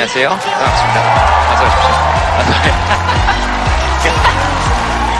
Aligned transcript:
안녕하세요. 0.00 0.28
반갑습니다. 0.28 1.52
어서 1.54 1.64
오십시오. 1.66 1.90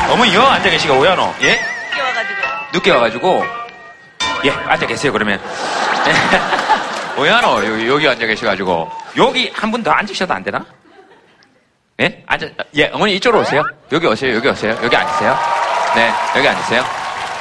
어머니, 0.14 0.32
여 0.36 0.42
앉아 0.42 0.70
계시가 0.70 0.94
오야노? 0.94 1.34
예? 1.42 1.58
늦게 1.92 2.00
와가지고. 2.00 2.40
늦게 2.72 2.90
와가지고. 2.92 3.44
예, 4.44 4.50
앉아 4.52 4.86
계세요, 4.86 5.12
그러면. 5.12 5.40
오야노, 7.18 7.64
여기, 7.66 7.88
여기 7.88 8.08
앉아 8.08 8.24
계셔가지고. 8.24 8.88
여기 9.16 9.50
한 9.52 9.72
분 9.72 9.82
더 9.82 9.90
앉으셔도 9.90 10.32
안 10.32 10.44
되나? 10.44 10.64
예? 12.00 12.22
앉아, 12.28 12.46
예, 12.76 12.88
어머니 12.92 13.16
이쪽으로 13.16 13.40
오세요. 13.42 13.64
여기 13.90 14.06
오세요, 14.06 14.36
여기 14.36 14.46
오세요. 14.48 14.78
여기 14.80 14.94
앉으세요. 14.94 15.36
네, 15.96 16.12
여기 16.36 16.46
앉으세요. 16.48 16.84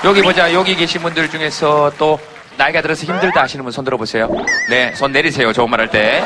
여기 0.06 0.24
보자, 0.24 0.52
여기 0.54 0.76
계신 0.76 1.04
분들 1.04 1.30
중에서 1.30 1.92
또 2.00 2.20
나이가 2.58 2.82
들어서 2.82 3.06
힘들다 3.06 3.44
하시는 3.44 3.64
분 3.64 3.72
손 3.72 3.86
들어보세요. 3.86 4.28
네, 4.72 4.92
손 4.96 5.12
내리세요, 5.12 5.54
좋은 5.54 5.70
말 5.70 5.80
할 5.82 5.88
때. 5.92 6.26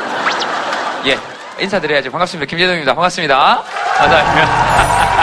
예, 1.06 1.18
인사드려야죠. 1.58 2.10
반갑습니다. 2.10 2.48
김재동입니다. 2.48 2.94
반갑습니다. 2.94 3.62
감사합니다. 3.96 4.42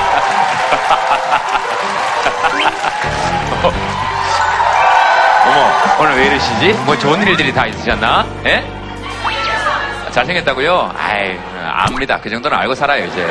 어머, 5.48 5.72
오늘 6.00 6.16
왜 6.18 6.26
이러시지? 6.28 6.74
뭐 6.86 6.98
좋은 6.98 7.26
일들이 7.26 7.54
다 7.54 7.66
있으셨나? 7.66 8.26
예? 8.46 8.64
잘생겼다고요? 10.12 10.94
아이, 10.98 11.40
압니다. 11.72 12.20
그 12.20 12.30
정도는 12.30 12.58
알고 12.58 12.76
살아요, 12.76 13.06
이제. 13.06 13.26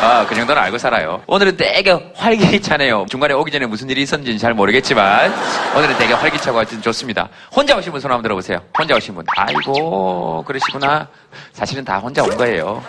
아, 0.00 0.24
그 0.28 0.34
정도는 0.36 0.62
알고 0.62 0.78
살아요. 0.78 1.22
오늘은 1.26 1.56
되게 1.56 1.90
활기차네요. 2.14 3.06
중간에 3.10 3.34
오기 3.34 3.50
전에 3.50 3.66
무슨 3.66 3.90
일이 3.90 4.02
있었는지는 4.02 4.38
잘 4.38 4.54
모르겠지만, 4.54 5.34
오늘은 5.76 5.98
되게 5.98 6.14
활기차고 6.14 6.60
아주 6.60 6.80
좋습니다. 6.80 7.28
혼자 7.54 7.76
오신 7.76 7.90
분 7.90 8.00
손 8.00 8.10
한번 8.12 8.22
들어보세요. 8.22 8.60
혼자 8.78 8.94
오신 8.94 9.16
분. 9.16 9.24
아이고, 9.36 10.44
그러시구나. 10.46 11.08
사실은 11.52 11.84
다 11.84 11.98
혼자 11.98 12.22
온 12.22 12.36
거예요. 12.36 12.80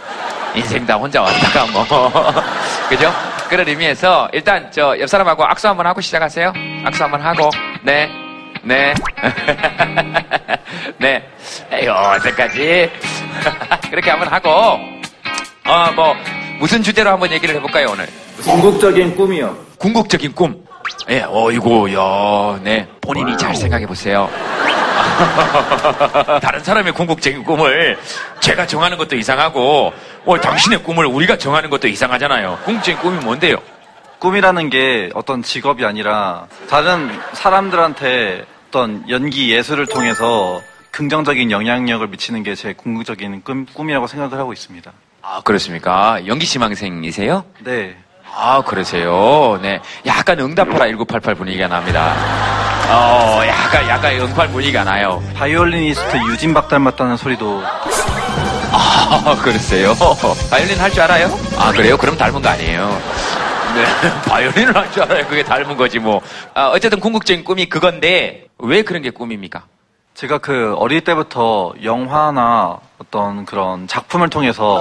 인생 0.53 0.85
다 0.85 0.95
혼자 0.97 1.21
왔다가 1.23 1.65
뭐. 1.71 1.83
그죠? 2.89 3.11
그런 3.49 3.67
의미에서, 3.67 4.29
일단, 4.31 4.69
저, 4.71 4.95
옆 4.99 5.09
사람하고 5.09 5.43
악수 5.45 5.67
한번 5.67 5.87
하고 5.87 6.01
시작하세요. 6.01 6.53
악수 6.85 7.03
한번 7.03 7.21
하고, 7.21 7.49
네. 7.81 8.07
네. 8.61 8.93
네. 10.99 11.27
에이, 11.71 11.87
어떡하지? 11.87 12.91
그렇게 13.89 14.11
한번 14.11 14.27
하고, 14.27 14.49
어, 15.65 15.91
뭐, 15.95 16.15
무슨 16.59 16.83
주제로 16.83 17.09
한번 17.11 17.31
얘기를 17.31 17.55
해볼까요, 17.55 17.87
오늘? 17.91 18.07
궁극적인 18.41 19.15
꿈이요. 19.15 19.55
궁극적인 19.77 20.33
꿈. 20.33 20.63
예, 21.09 21.23
어이구, 21.27 21.93
야, 21.93 22.59
네. 22.61 22.87
본인이 23.01 23.37
잘 23.37 23.55
생각해 23.55 23.85
보세요. 23.85 24.29
다른 26.41 26.63
사람의 26.63 26.93
궁극적인 26.93 27.43
꿈을 27.43 27.97
제가 28.41 28.67
정하는 28.67 28.97
것도 28.97 29.15
이상하고, 29.15 29.93
어, 30.25 30.41
당신의 30.41 30.83
꿈을 30.83 31.05
우리가 31.05 31.37
정하는 31.37 31.69
것도 31.69 31.87
이상하잖아요. 31.87 32.59
궁극적인 32.65 33.01
꿈이 33.01 33.17
뭔데요? 33.23 33.57
꿈이라는 34.19 34.69
게 34.69 35.09
어떤 35.13 35.41
직업이 35.41 35.85
아니라 35.85 36.47
다른 36.69 37.09
사람들한테 37.33 38.45
어떤 38.67 39.09
연기 39.09 39.51
예술을 39.53 39.87
통해서 39.87 40.61
긍정적인 40.91 41.51
영향력을 41.51 42.05
미치는 42.07 42.43
게 42.43 42.55
제 42.55 42.73
궁극적인 42.73 43.43
꿈, 43.43 43.65
꿈이라고 43.73 44.07
생각을 44.07 44.37
하고 44.37 44.51
있습니다. 44.51 44.91
아, 45.21 45.41
그렇습니까? 45.43 46.25
연기 46.27 46.45
지망생이세요? 46.45 47.43
네. 47.59 47.95
아, 48.35 48.61
그러세요. 48.65 49.59
네. 49.61 49.79
약간 50.05 50.39
응답하라 50.39 50.85
1988 50.87 51.35
분위기가 51.35 51.67
납니다. 51.67 52.13
어, 52.89 53.41
약간, 53.45 53.87
약간 53.87 54.13
응팔 54.19 54.47
분위기가 54.49 54.83
나요. 54.83 55.21
바이올리니스트 55.35 56.17
유진박 56.31 56.69
닮았다는 56.69 57.17
소리도 57.17 57.61
아, 58.71 59.35
그러세요. 59.43 59.93
바이올린 60.49 60.79
할 60.79 60.91
줄 60.91 61.01
알아요? 61.01 61.27
아, 61.57 61.71
그래요? 61.71 61.97
그럼 61.97 62.17
닮은 62.17 62.41
거 62.41 62.49
아니에요. 62.49 62.87
네. 63.75 64.11
바이올린을 64.29 64.75
할 64.75 64.91
줄 64.91 65.03
알아요. 65.03 65.27
그게 65.27 65.43
닮은 65.43 65.75
거지, 65.77 65.99
뭐. 65.99 66.21
아, 66.53 66.67
어쨌든 66.69 66.99
궁극적인 66.99 67.43
꿈이 67.43 67.67
그건데, 67.67 68.45
왜 68.57 68.83
그런 68.83 69.01
게 69.01 69.09
꿈입니까? 69.09 69.63
제가 70.15 70.37
그 70.39 70.73
어릴 70.77 71.01
때부터 71.01 71.73
영화나 71.83 72.77
어떤 72.99 73.45
그런 73.45 73.87
작품을 73.87 74.29
통해서 74.29 74.79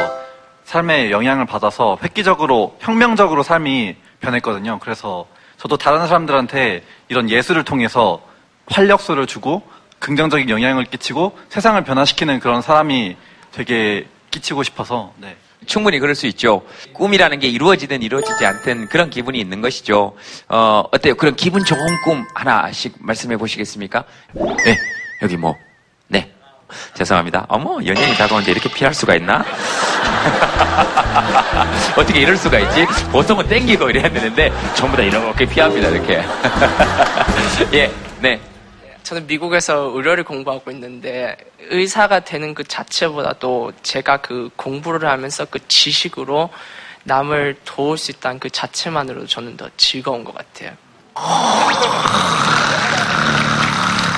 삶에 0.69 1.11
영향을 1.11 1.47
받아서 1.47 1.97
획기적으로 2.03 2.77
혁명적으로 2.79 3.43
삶이 3.43 3.97
변했거든요. 4.21 4.79
그래서 4.81 5.27
저도 5.57 5.79
다른 5.79 6.07
사람들한테 6.07 6.85
이런 7.09 7.31
예술을 7.31 7.65
통해서 7.65 8.21
활력소를 8.67 9.27
주고 9.27 9.63
긍정적인 9.99 10.51
영향을 10.51 10.85
끼치고 10.85 11.39
세상을 11.49 11.83
변화시키는 11.85 12.39
그런 12.41 12.61
사람이 12.61 13.17
되게 13.51 14.07
끼치고 14.31 14.63
싶어서 14.63 15.15
네. 15.17 15.37
충분히 15.65 15.99
그럴 16.01 16.15
수 16.15 16.27
있죠. 16.27 16.61
꿈이라는 16.93 17.39
게 17.39 17.49
이루어지든 17.49 18.03
이루어지지 18.03 18.45
않든 18.45 18.89
그런 18.89 19.09
기분이 19.09 19.41
있는 19.41 19.63
것이죠. 19.63 20.17
어, 20.49 20.85
어때요? 20.93 21.15
그런 21.15 21.35
기분 21.35 21.65
좋은 21.65 21.81
꿈 22.05 22.27
하나씩 22.35 22.97
말씀해 22.99 23.39
보시겠습니까? 23.39 24.05
네, 24.35 24.77
여기 25.23 25.39
뭐, 25.39 25.53
네. 25.53 25.68
죄송합니다. 26.95 27.47
어머, 27.49 27.79
연예인이 27.85 28.17
다가오는데 28.17 28.53
이렇게 28.53 28.73
피할 28.73 28.95
수가 28.95 29.17
있나? 29.17 29.45
어떻게 31.97 32.21
이럴 32.21 32.37
수가 32.37 32.59
있지? 32.59 32.87
보통은 33.11 33.49
땡기고 33.49 33.91
이래야 33.91 34.11
되는데 34.11 34.53
전부 34.75 34.97
다 34.97 35.03
이렇게 35.03 35.47
피합니다, 35.47 35.89
이렇게. 35.89 36.23
예, 37.73 37.91
네. 38.21 38.41
저는 39.03 39.27
미국에서 39.27 39.91
의료를 39.95 40.25
공부하고 40.25 40.71
있는데 40.73 41.35
의사가 41.71 42.21
되는 42.21 42.53
그 42.53 42.63
자체보다도 42.63 43.73
제가 43.83 44.19
그 44.19 44.51
공부를 44.57 45.09
하면서 45.09 45.47
그 45.47 45.59
지식으로 45.67 46.51
남을 47.05 47.57
도울 47.65 47.97
수 47.97 48.11
있다는 48.11 48.39
그 48.39 48.51
자체만으로도 48.51 49.27
저는 49.27 49.57
더 49.57 49.71
즐거운 49.79 50.25
것 50.25 50.35
같아요. 50.35 50.73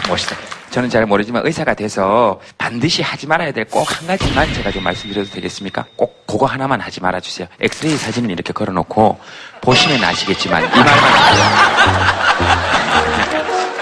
멋있다. 0.08 0.49
저는 0.70 0.88
잘 0.88 1.04
모르지만 1.04 1.44
의사가 1.44 1.74
돼서 1.74 2.40
반드시 2.56 3.02
하지 3.02 3.26
말아야 3.26 3.50
될 3.52 3.64
꼭 3.64 3.82
한 3.90 4.06
가지만 4.06 4.52
제가 4.54 4.70
좀 4.70 4.84
말씀드려도 4.84 5.30
되겠습니까? 5.30 5.84
꼭 5.96 6.24
그거 6.26 6.46
하나만 6.46 6.80
하지 6.80 7.00
말아주세요. 7.00 7.48
엑스레이 7.60 7.96
사진을 7.96 8.30
이렇게 8.30 8.52
걸어놓고 8.52 9.18
보시면 9.60 10.04
아시겠지만 10.04 10.62
이 10.62 10.66
말만 10.68 10.86
하세요. 10.94 11.44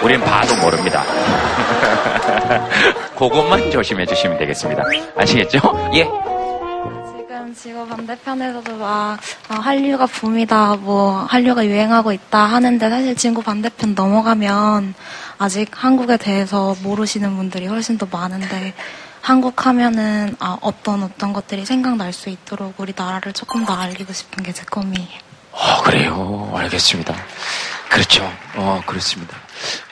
우린 0.02 0.18
봐도 0.22 0.56
모릅니다. 0.56 1.04
그것만 3.18 3.70
조심해 3.70 4.06
주시면 4.06 4.38
되겠습니다. 4.38 4.82
아시겠죠? 5.16 5.90
예. 5.94 6.08
지구 7.60 7.86
반대편에서도 7.88 8.76
막 8.76 9.18
아, 9.48 9.54
한류가 9.54 10.06
붐이다, 10.06 10.76
뭐 10.76 11.24
한류가 11.24 11.66
유행하고 11.66 12.12
있다 12.12 12.38
하는데 12.38 12.88
사실 12.88 13.16
지구 13.16 13.42
반대편 13.42 13.94
넘어가면 13.94 14.94
아직 15.38 15.68
한국에 15.72 16.16
대해서 16.18 16.76
모르시는 16.82 17.36
분들이 17.36 17.66
훨씬 17.66 17.98
더 17.98 18.06
많은데 18.10 18.74
한국 19.20 19.66
하면은 19.66 20.36
아, 20.38 20.56
어떤 20.60 21.02
어떤 21.02 21.32
것들이 21.32 21.64
생각날 21.66 22.12
수 22.12 22.28
있도록 22.30 22.74
우리 22.78 22.92
나라를 22.96 23.32
조금 23.32 23.64
더 23.64 23.74
알리고 23.74 24.12
싶은 24.12 24.42
게 24.44 24.52
제 24.52 24.62
꿈이에요. 24.70 25.18
어, 25.52 25.82
그래요. 25.82 26.52
알겠습니다. 26.54 27.14
그렇죠. 27.88 28.30
어, 28.54 28.80
그렇습니다. 28.86 29.36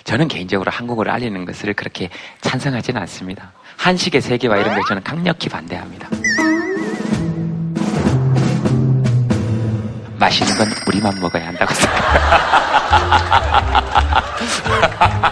저는 0.04 0.28
개인적으로 0.28 0.70
한국을 0.70 1.10
알리는 1.10 1.44
것을 1.44 1.74
그렇게 1.74 2.10
찬성하지는 2.40 3.00
않습니다. 3.02 3.52
한식의 3.76 4.20
세계와 4.22 4.58
이런 4.58 4.74
걸 4.74 4.82
저는 4.86 5.02
강력히 5.02 5.48
반대합니다. 5.48 6.08
맛있는 10.26 10.56
건 10.56 10.68
우리만 10.88 11.20
먹어야 11.20 11.46
한다고 11.46 11.72
생각합니다. 11.72 12.66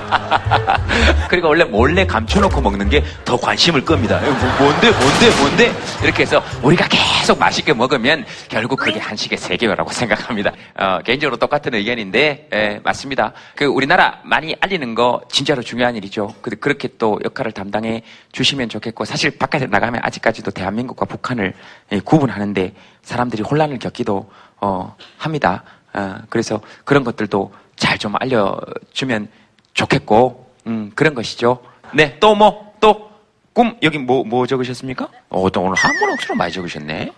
그리고 1.29 1.49
원래 1.49 1.65
몰래 1.65 2.07
감춰놓고 2.07 2.61
먹는 2.61 2.89
게 2.91 3.03
더 3.35 3.37
관심을 3.41 3.85
끕니다. 3.85 4.21
뭐, 4.21 4.31
뭔데, 4.59 4.91
뭔데, 4.91 5.31
뭔데? 5.41 5.73
이렇게 6.05 6.23
해서 6.23 6.43
우리가 6.63 6.87
계속 6.89 7.39
맛있게 7.39 7.73
먹으면 7.73 8.25
결국 8.49 8.79
그게 8.79 9.01
한식의 9.01 9.39
세계라고 9.39 9.91
생각합니다. 9.91 10.53
어, 10.79 11.01
개인적으로 11.05 11.37
똑같은 11.37 11.75
의견인데, 11.75 12.49
예, 12.53 12.81
맞습니다. 12.85 13.33
그 13.57 13.65
우리나라 13.65 14.21
많이 14.25 14.55
알리는 14.61 14.95
거 14.95 15.23
진짜로 15.31 15.63
중요한 15.63 15.97
일이죠. 15.97 16.33
그, 16.43 16.51
그렇게 16.51 16.89
또 16.97 17.19
역할을 17.25 17.51
담당해 17.51 18.03
주시면 18.31 18.69
좋겠고, 18.69 19.05
사실 19.05 19.37
바깥에 19.37 19.67
나가면 19.67 20.03
아직까지도 20.05 20.53
대한민국과 20.53 21.07
북한을 21.07 21.55
예, 21.91 22.01
구분하는데 22.01 22.73
사람들이 23.03 23.43
혼란을 23.43 23.79
겪기도 23.81 24.31
어, 24.65 24.97
합니다. 25.19 25.63
어, 25.93 26.17
그래서 26.31 26.59
그런 26.87 27.05
것들도 27.05 27.53
잘 27.77 27.99
좀 27.99 28.15
알려주면 28.19 29.29
좋겠고, 29.75 30.51
음, 30.67 30.91
그런 30.95 31.15
것이죠. 31.15 31.59
네, 31.93 32.19
또 32.19 32.35
뭐, 32.35 32.73
또, 32.81 33.11
꿈, 33.53 33.77
여기 33.83 33.99
뭐, 33.99 34.25
뭐 34.25 34.47
적으셨습니까? 34.47 35.07
어, 35.29 35.51
또 35.51 35.61
오늘 35.61 35.75
한문 35.77 36.11
억수로 36.13 36.35
많이 36.35 36.51
적으셨네. 36.53 37.13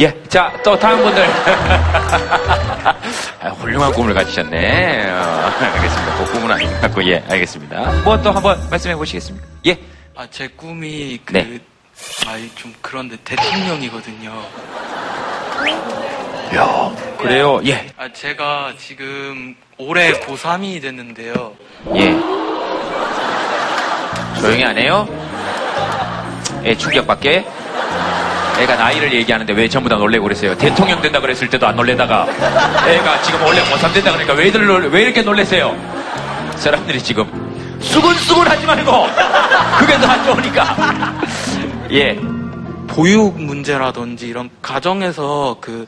예, 0.00 0.22
자, 0.28 0.52
또 0.64 0.78
다음 0.78 1.02
분들. 1.02 1.22
아, 3.42 3.48
훌륭한 3.58 3.92
꿈을 3.92 4.14
가지셨네. 4.14 5.10
어, 5.10 5.14
알겠습니다. 5.74 6.24
그 6.24 6.32
꿈은 6.32 6.50
아닌 6.52 6.70
것 6.70 6.80
같고, 6.82 7.04
예, 7.08 7.22
알겠습니다. 7.28 8.02
뭐 8.04 8.16
또 8.22 8.30
한번 8.30 8.58
말씀해 8.70 8.94
보시겠습니까? 8.96 9.46
예, 9.66 9.78
아, 10.16 10.26
제 10.30 10.46
꿈이 10.48 11.18
그, 11.24 11.32
네. 11.32 11.58
아, 12.26 12.36
좀 12.54 12.72
그런데 12.80 13.16
대통령이거든요. 13.24 14.32
그래요? 17.18 17.60
예. 17.66 17.86
아, 17.96 18.08
제가 18.12 18.72
지금 18.78 19.54
올해 19.78 20.12
고3이 20.20 20.80
됐는데요. 20.82 21.52
예. 21.96 22.16
조용히 24.40 24.64
안 24.64 24.76
해요? 24.78 25.06
애 26.64 26.74
충격받게? 26.76 27.44
애가 28.58 28.76
나이를 28.76 29.12
얘기하는데 29.14 29.52
왜 29.54 29.68
전부 29.68 29.88
다 29.88 29.96
놀래고 29.96 30.24
그랬어요? 30.24 30.56
대통령 30.56 31.00
된다 31.00 31.20
그랬을 31.20 31.48
때도 31.48 31.66
안 31.66 31.76
놀래다가 31.76 32.26
애가 32.86 33.22
지금 33.22 33.42
원래 33.42 33.62
고3 33.62 33.92
된다 33.94 34.10
그러니까 34.12 34.34
왜들 34.34 34.66
놀- 34.66 34.88
왜 34.90 35.02
이렇게 35.02 35.22
놀래세요? 35.22 35.74
사람들이 36.56 37.02
지금 37.02 37.24
수근수근 37.80 38.46
하지 38.46 38.66
말고 38.66 39.06
그게 39.78 39.96
더 39.98 40.08
안 40.10 40.24
좋으니까 40.24 40.64
예. 41.92 42.18
보육 42.86 43.40
문제라든지 43.40 44.26
이런 44.28 44.50
가정에서 44.62 45.56
그 45.60 45.84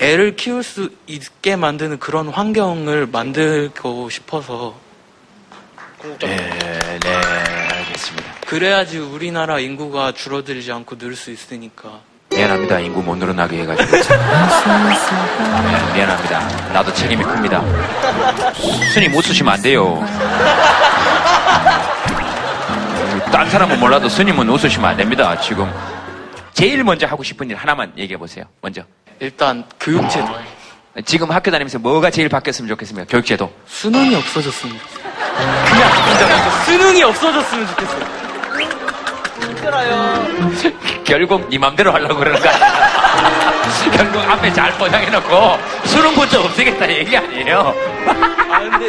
애를 0.00 0.36
키울 0.36 0.62
수 0.62 0.90
있게 1.06 1.56
만드는 1.56 1.98
그런 1.98 2.28
환경을 2.28 3.06
만들고 3.06 4.08
싶어서 4.10 4.74
네, 6.20 6.36
네, 7.00 7.10
알겠습니다. 7.70 8.32
그래야지 8.46 8.98
우리나라 8.98 9.60
인구가 9.60 10.12
줄어들지 10.12 10.72
않고 10.72 10.98
늘 10.98 11.14
수 11.14 11.30
있으니까. 11.30 12.00
미안합니다. 12.30 12.80
인구 12.80 13.02
못 13.02 13.14
늘어나게 13.16 13.58
해가지고. 13.60 13.90
네, 13.92 14.02
미안합니다. 15.94 16.40
나도 16.72 16.92
책임이 16.94 17.22
큽니다. 17.22 17.62
스님 18.94 19.14
웃으시면 19.14 19.52
안 19.52 19.62
돼요. 19.62 20.02
딴 23.32 23.48
사람은 23.48 23.80
몰라도 23.80 24.08
스님은 24.08 24.48
웃으시면 24.48 24.90
안 24.90 24.96
됩니다. 24.96 25.38
지금 25.40 25.72
제일 26.52 26.84
먼저 26.84 27.06
하고 27.06 27.22
싶은 27.22 27.48
일 27.50 27.56
하나만 27.56 27.92
얘기해 27.96 28.18
보세요. 28.18 28.44
먼저. 28.60 28.82
일단 29.20 29.64
교육제도. 29.80 30.28
지금 31.06 31.30
학교 31.30 31.50
다니면서 31.50 31.78
뭐가 31.78 32.10
제일 32.10 32.28
바뀌었으면 32.28 32.68
좋겠습니까? 32.68 33.06
교육제도. 33.10 33.50
수능이 33.66 34.14
없어졌으면 34.14 34.78
좋겠어요. 34.78 35.12
그냥 35.64 36.64
수능이 36.66 37.02
없어졌으면 37.02 37.66
좋겠어요. 37.68 38.22
결국 41.04 41.48
네 41.48 41.58
맘대로 41.58 41.92
하려고 41.92 42.16
그러는 42.16 42.40
거 42.40 42.48
아니야? 42.48 43.52
결국 43.96 44.18
앞에 44.30 44.52
잘 44.52 44.72
포장해놓고 44.76 45.58
수능부터 45.86 46.40
없애겠다 46.44 46.90
얘기 46.90 47.16
아니에요? 47.16 47.74
아 48.06 48.58
근데 48.60 48.88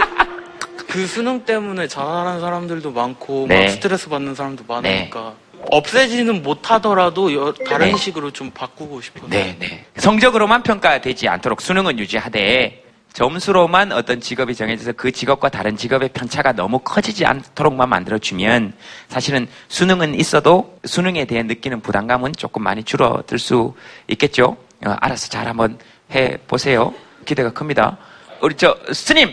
그 0.93 1.07
수능 1.07 1.43
때문에 1.43 1.87
자살하는 1.87 2.39
사람들도 2.39 2.91
많고 2.91 3.47
네. 3.49 3.61
막 3.63 3.69
스트레스 3.71 4.09
받는 4.09 4.35
사람도 4.35 4.63
많으니까 4.67 5.33
없애지는 5.71 6.43
못하더라도 6.43 7.33
여- 7.33 7.51
다른 7.67 7.87
네. 7.93 7.97
식으로 7.97 8.29
좀 8.29 8.51
바꾸고 8.51 9.01
싶어요. 9.01 9.27
네, 9.27 9.55
네. 9.57 9.85
성적으로만 9.97 10.61
평가되지 10.61 11.27
않도록 11.29 11.61
수능은 11.61 11.97
유지하되 11.97 12.83
점수로만 13.11 13.91
어떤 13.91 14.21
직업이 14.21 14.53
정해져서 14.53 14.91
그 14.91 15.11
직업과 15.11 15.49
다른 15.49 15.75
직업의 15.77 16.09
편차가 16.09 16.51
너무 16.51 16.77
커지지 16.77 17.25
않도록만 17.25 17.89
만들어주면 17.89 18.73
사실은 19.07 19.47
수능은 19.69 20.13
있어도 20.19 20.77
수능에 20.85 21.25
대해 21.25 21.41
느끼는 21.41 21.81
부담감은 21.81 22.33
조금 22.37 22.61
많이 22.61 22.83
줄어들 22.83 23.39
수 23.39 23.73
있겠죠. 24.09 24.57
어, 24.85 24.95
알아서 25.01 25.27
잘 25.29 25.47
한번 25.47 25.79
해 26.13 26.37
보세요. 26.47 26.93
기대가 27.25 27.51
큽니다. 27.51 27.97
우리 28.41 28.53
저 28.57 28.77
스님, 28.91 29.31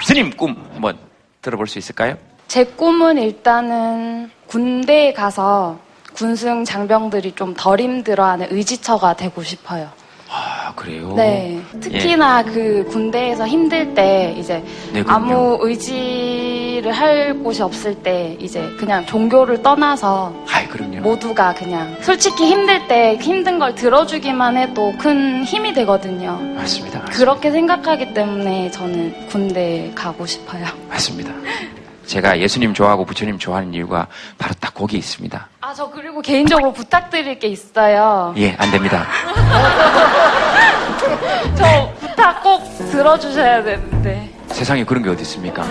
스님 0.00 0.30
꿈 0.36 0.56
한번 0.72 0.98
들어볼 1.42 1.66
수 1.66 1.78
있을까요? 1.78 2.16
제 2.48 2.64
꿈은 2.64 3.18
일단은 3.18 4.30
군대에 4.46 5.12
가서 5.12 5.78
군승 6.14 6.64
장병들이 6.64 7.32
좀 7.32 7.54
덜 7.54 7.80
힘들어하는 7.80 8.48
의지처가 8.50 9.16
되고 9.16 9.42
싶어요. 9.42 9.90
아 10.34 10.72
그래요. 10.74 11.12
네. 11.14 11.60
특히나 11.78 12.42
그 12.42 12.86
군대에서 12.90 13.46
힘들 13.46 13.92
때 13.94 14.34
이제 14.38 14.64
네. 14.92 15.04
아무 15.06 15.58
의지를 15.60 16.90
할 16.90 17.34
곳이 17.42 17.62
없을 17.62 17.94
때 17.94 18.34
이제 18.40 18.66
그냥 18.78 19.04
종교를 19.04 19.62
떠나서 19.62 20.34
아이 20.50 20.66
그럼요. 20.68 21.00
모두가 21.00 21.52
그냥 21.52 21.94
솔직히 22.00 22.46
힘들 22.46 22.88
때 22.88 23.16
힘든 23.20 23.58
걸 23.58 23.74
들어주기만 23.74 24.56
해도 24.56 24.94
큰 24.98 25.44
힘이 25.44 25.74
되거든요. 25.74 26.38
맞습니다. 26.54 27.00
맞습니다. 27.00 27.00
그렇게 27.12 27.50
생각하기 27.50 28.14
때문에 28.14 28.70
저는 28.70 29.26
군대에 29.28 29.90
가고 29.94 30.24
싶어요. 30.24 30.64
맞습니다. 30.88 31.30
제가 32.06 32.38
예수님 32.40 32.74
좋아하고 32.74 33.04
부처님 33.04 33.38
좋아하는 33.38 33.72
이유가 33.74 34.06
바로 34.38 34.54
딱 34.60 34.74
거기 34.74 34.96
있습니다. 34.98 35.48
아, 35.60 35.74
저 35.74 35.90
그리고 35.90 36.20
개인적으로 36.20 36.72
부탁드릴 36.72 37.38
게 37.38 37.48
있어요. 37.48 38.34
예, 38.36 38.54
안 38.58 38.70
됩니다. 38.70 39.06
저 41.56 41.92
부탁 42.00 42.42
꼭 42.42 42.62
들어주셔야 42.90 43.62
되는데. 43.62 44.30
세상에 44.48 44.84
그런 44.84 45.02
게 45.02 45.08
어디 45.10 45.22
있습니까? 45.22 45.64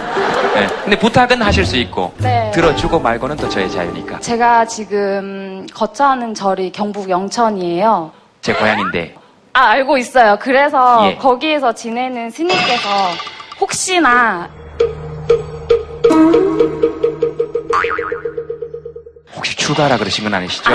예, 0.57 0.68
근데 0.83 0.98
부탁은 0.98 1.42
하실 1.42 1.66
수 1.66 1.78
있고 1.78 2.13
네. 2.18 2.50
들어주고 2.51 3.00
말고는 3.00 3.38
또 3.38 3.48
저의 3.48 3.69
자유니까. 3.69 4.19
제가 4.19 4.66
지금 4.66 5.68
거처하는 5.74 6.34
절이 6.34 6.72
경북 6.72 7.10
영천이에요. 7.10 8.12
제 8.42 8.54
고향인데 8.54 9.16
아, 9.54 9.66
알고 9.72 9.98
있어요. 9.98 10.38
그래서 10.39 11.12
예. 11.12 11.16
거기에서 11.18 11.74
지내는 11.74 12.31
스님께서 12.31 12.89
혹시나 13.60 14.50
혹시 19.36 19.56
출가하라 19.56 19.98
그러신 19.98 20.24
건 20.24 20.34
아니시죠? 20.34 20.72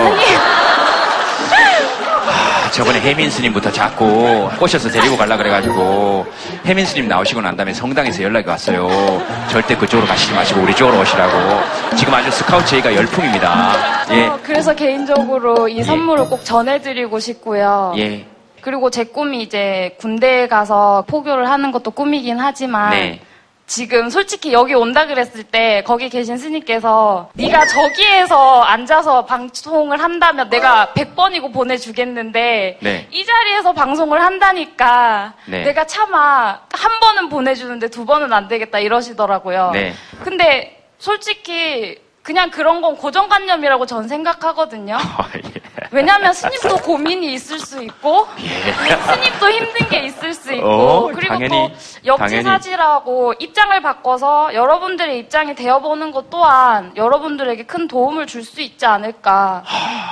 아, 2.28 2.70
저번에 2.72 3.00
혜민 3.00 3.30
스님부터 3.30 3.70
자꾸 3.70 4.48
꼬셔서 4.58 4.88
데리고 4.90 5.16
가려 5.16 5.36
그래가지고 5.36 6.26
혜민 6.64 6.84
스님 6.84 7.06
나오시고 7.08 7.40
난 7.40 7.56
다음에 7.56 7.72
성당에서 7.72 8.22
연락이 8.22 8.48
왔어요. 8.48 9.22
절대 9.48 9.76
그쪽으로 9.76 10.06
가시지 10.08 10.34
마시고 10.34 10.60
우리 10.62 10.74
쪽으로 10.74 11.00
오시라고. 11.00 11.96
지금 11.96 12.14
아주 12.14 12.30
스카우트 12.30 12.66
제의가 12.66 12.94
열풍입니다. 12.94 14.06
예, 14.10 14.26
어, 14.26 14.38
그래서 14.42 14.74
개인적으로 14.74 15.68
이 15.68 15.82
선물을 15.82 16.26
꼭 16.28 16.44
전해드리고 16.44 17.20
싶고요. 17.20 17.94
예, 17.98 18.26
그리고 18.60 18.90
제 18.90 19.04
꿈이 19.04 19.42
이제 19.42 19.96
군대에 20.00 20.48
가서 20.48 21.04
포교를 21.06 21.48
하는 21.48 21.70
것도 21.70 21.92
꿈이긴 21.92 22.38
하지만 22.40 22.90
네. 22.90 23.20
지금 23.66 24.10
솔직히 24.10 24.52
여기 24.52 24.74
온다 24.74 25.06
그랬을 25.06 25.42
때 25.42 25.82
거기 25.84 26.08
계신 26.08 26.38
스님께서 26.38 27.30
네가 27.34 27.66
저기에서 27.66 28.62
앉아서 28.62 29.26
방송을 29.26 30.00
한다면 30.00 30.48
내가 30.48 30.92
100번이고 30.94 31.52
보내주겠는데 31.52 32.78
네. 32.80 33.08
이 33.10 33.24
자리에서 33.24 33.72
방송을 33.72 34.22
한다니까 34.22 35.34
네. 35.46 35.64
내가 35.64 35.84
차마 35.84 36.60
한 36.72 37.00
번은 37.00 37.28
보내주는데 37.28 37.88
두 37.88 38.06
번은 38.06 38.32
안 38.32 38.46
되겠다 38.46 38.78
이러시더라고요. 38.78 39.72
네. 39.72 39.94
근데 40.22 40.84
솔직히 40.98 41.98
그냥 42.22 42.50
그런 42.50 42.80
건 42.80 42.96
고정관념이라고 42.96 43.86
전 43.86 44.06
생각하거든요. 44.06 44.96
왜냐하면 45.96 46.34
스님도 46.34 46.76
고민이 46.76 47.32
있을 47.32 47.58
수 47.58 47.82
있고 47.82 48.28
예. 48.40 48.48
스님도 48.50 49.50
힘든 49.50 49.88
게 49.88 50.04
있을 50.04 50.34
수 50.34 50.52
있고 50.52 50.68
어, 50.68 51.06
그리고 51.06 51.34
당연히, 51.34 51.48
또 51.48 51.70
역지사지라고 52.04 53.32
입장을 53.38 53.80
바꿔서 53.80 54.52
여러분들의 54.52 55.18
입장이 55.20 55.54
되어보는 55.54 56.12
것 56.12 56.28
또한 56.28 56.92
여러분들에게 56.96 57.64
큰 57.64 57.88
도움을 57.88 58.26
줄 58.26 58.46
수 58.46 58.60
있지 58.60 58.86
않을까 58.86 59.64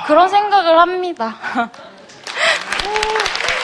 그런 0.07 0.27
생각을 0.27 0.77
합니다. 0.79 1.37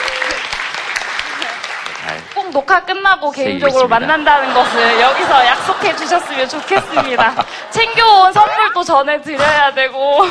잘. 2.02 2.20
꼭 2.34 2.50
녹화 2.50 2.84
끝나고 2.84 3.30
개인적으로 3.30 3.68
있습니다. 3.84 3.98
만난다는 4.00 4.52
것을 4.54 5.00
여기서 5.00 5.46
약속해 5.46 5.94
주셨으면 5.96 6.48
좋겠습니다. 6.48 7.44
챙겨온 7.70 8.32
선물도 8.32 8.82
전해드려야 8.84 9.74
되고 9.74 10.22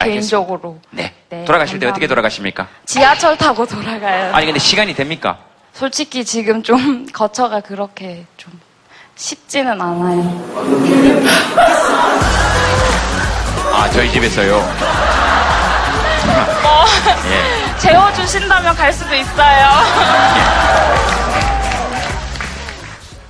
개인적으로 0.00 0.78
네. 0.90 1.12
네, 1.28 1.44
돌아가실 1.44 1.78
때 1.78 1.86
감사합니다. 1.86 1.88
어떻게 1.90 2.06
돌아가십니까? 2.06 2.68
지하철 2.84 3.36
타고 3.36 3.64
돌아가요. 3.66 4.34
아니 4.34 4.46
근데 4.46 4.58
시간이 4.58 4.94
됩니까? 4.94 5.38
솔직히 5.72 6.24
지금 6.24 6.62
좀 6.62 7.06
거처가 7.12 7.60
그렇게 7.60 8.24
좀 8.36 8.52
쉽지는 9.16 9.72
않아요. 9.80 10.46
아 13.72 13.90
저희 13.90 14.10
집에서요. 14.12 15.55
예. 17.86 17.90
재워주신다면 17.92 18.74
갈 18.76 18.92
수도 18.92 19.14
있어요. 19.14 19.68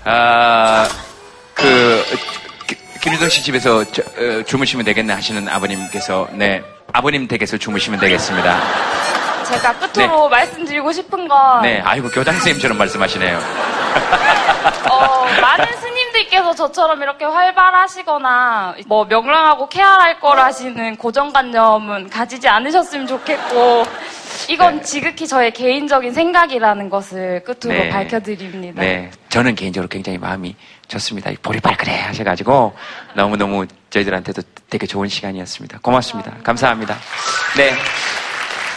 아, 0.04 0.88
그, 1.54 2.04
기- 2.66 2.76
김유동 3.00 3.28
씨 3.28 3.42
집에서 3.42 3.84
저- 3.90 4.02
어, 4.02 4.42
주무시면 4.46 4.84
되겠네 4.84 5.12
하시는 5.12 5.48
아버님께서, 5.48 6.28
네. 6.32 6.62
아버님 6.92 7.26
댁에서 7.26 7.56
주무시면 7.58 7.98
되겠습니다. 8.00 8.60
제가 9.48 9.72
끝으로 9.78 10.28
말씀드리고 10.28 10.92
싶은 10.92 11.28
건 11.28 11.62
네. 11.62 11.80
아이고, 11.84 12.08
교장 12.10 12.34
선생님처럼 12.34 12.78
말씀하시네요. 12.78 13.38
어, 14.90 15.26
많은 15.40 15.66
스님 15.80 16.05
들 16.16 16.26
팬분들께서 16.26 16.54
저처럼 16.54 17.02
이렇게 17.02 17.24
활발하시거나 17.24 18.76
뭐 18.86 19.04
명랑하고 19.04 19.68
쾌활할 19.68 20.18
거라시는 20.20 20.96
고정관념은 20.96 22.08
가지지 22.08 22.48
않으셨으면 22.48 23.06
좋겠고 23.06 23.84
이건 24.48 24.76
네. 24.76 24.82
지극히 24.82 25.26
저의 25.26 25.52
개인적인 25.52 26.14
생각이라는 26.14 26.88
것을 26.88 27.42
끝으로 27.44 27.78
네. 27.78 27.88
밝혀드립니다. 27.90 28.80
네. 28.80 29.10
저는 29.28 29.54
개인적으로 29.54 29.88
굉장히 29.88 30.18
마음이 30.18 30.56
좋습니다. 30.88 31.30
발그레 31.42 31.94
하셔가지고 32.00 32.74
너무너무 33.14 33.66
저희들한테도 33.90 34.42
되게 34.70 34.86
좋은 34.86 35.08
시간이었습니다. 35.08 35.80
고맙습니다. 35.82 36.32
감사합니다. 36.42 36.96
네. 37.56 37.72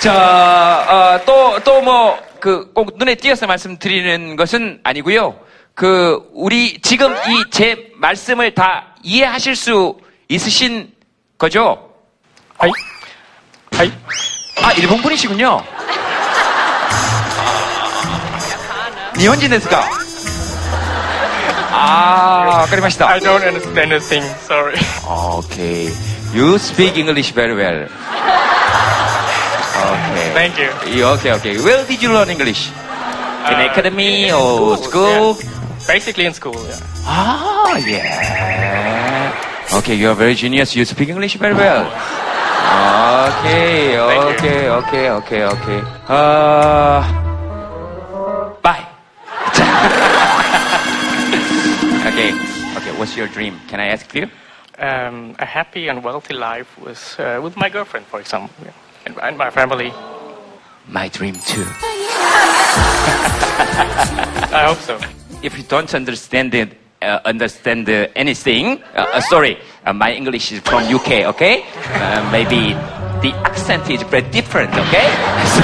자, 0.01 0.85
어, 0.89 1.25
또, 1.25 1.59
또 1.63 1.81
뭐, 1.81 2.17
그, 2.39 2.71
꼭 2.73 2.97
눈에 2.97 3.15
띄어서 3.15 3.47
말씀드리는 3.47 4.37
것은 4.37 4.79
아니고요. 4.83 5.48
그 5.79 6.29
우리 6.33 6.77
지금 6.81 7.15
이 7.29 7.49
제 7.51 7.89
말씀을 7.95 8.53
다 8.53 8.87
이해하실 9.01 9.55
수 9.55 9.95
있으신 10.27 10.91
거죠? 11.37 11.89
아이, 12.57 12.69
아이, 13.77 13.91
아 14.61 14.73
일본 14.73 15.01
분이시군요. 15.01 15.63
니혼진 19.17 19.49
데스가. 19.51 19.89
아, 21.71 22.65
그리마시다. 22.69 23.07
I 23.07 23.19
don't 23.21 23.41
understand 23.47 23.93
a 23.93 23.99
thing. 24.01 24.25
Sorry. 24.43 24.75
Okay. 25.07 25.89
You 26.33 26.55
speak 26.55 26.97
English 26.97 27.31
very 27.33 27.55
well. 27.55 27.87
Okay. 29.79 30.33
Thank 30.33 30.59
you. 30.59 30.69
Okay, 31.15 31.31
okay. 31.39 31.57
Where 31.63 31.85
did 31.87 32.03
you 32.03 32.11
learn 32.11 32.29
English? 32.29 32.67
In 33.47 33.55
uh, 33.55 33.71
academy 33.71 34.23
in, 34.23 34.29
in 34.29 34.33
or 34.35 34.75
school? 34.77 35.35
school? 35.35 35.37
Yeah. 35.39 35.58
Basically 35.89 36.25
in 36.25 36.33
school. 36.35 36.53
Yeah. 36.53 36.77
Ah, 37.09 37.77
yeah. 37.81 39.33
Okay, 39.73 39.95
you 39.95 40.09
are 40.09 40.13
very 40.13 40.35
genius. 40.35 40.75
You 40.75 40.85
speak 40.85 41.09
English 41.09 41.33
very 41.33 41.55
well. 41.55 41.89
Okay, 43.33 43.97
okay, 43.97 44.69
okay, 44.69 45.09
okay, 45.09 45.43
okay. 45.49 45.81
Uh, 46.05 47.01
bye. 48.61 48.85
okay, 52.05 52.37
okay. 52.77 52.93
What's 52.99 53.17
your 53.17 53.27
dream? 53.27 53.59
Can 53.67 53.79
I 53.79 53.87
ask 53.87 54.13
you? 54.13 54.29
Um, 54.77 55.35
a 55.39 55.45
happy 55.45 55.87
and 55.87 56.03
wealthy 56.03 56.35
life 56.35 56.77
with 56.77 57.15
uh, 57.17 57.39
with 57.41 57.57
my 57.57 57.67
girlfriend, 57.67 58.05
for 58.05 58.19
example, 58.19 58.53
yeah. 58.63 58.73
and, 59.07 59.17
and 59.23 59.37
my 59.39 59.49
family. 59.49 59.91
My 60.87 61.09
dream 61.09 61.33
too. 61.33 61.65
I 64.53 64.65
hope 64.69 64.77
so 64.85 64.99
if 65.42 65.56
you 65.56 65.64
don't 65.64 65.92
understand 65.94 66.54
it, 66.54 66.76
uh, 67.02 67.20
understand 67.24 67.88
uh, 67.88 68.06
anything, 68.16 68.80
uh, 68.94 69.06
uh, 69.14 69.20
sorry, 69.20 69.58
uh, 69.84 69.92
my 69.92 70.12
English 70.12 70.52
is 70.52 70.60
from 70.60 70.84
UK, 70.92 71.26
okay? 71.34 71.64
Uh, 71.92 72.28
maybe 72.32 72.72
the 73.20 73.32
accent 73.44 73.88
is 73.90 74.02
very 74.04 74.22
different, 74.30 74.70
okay? 74.72 75.08
So, 75.54 75.62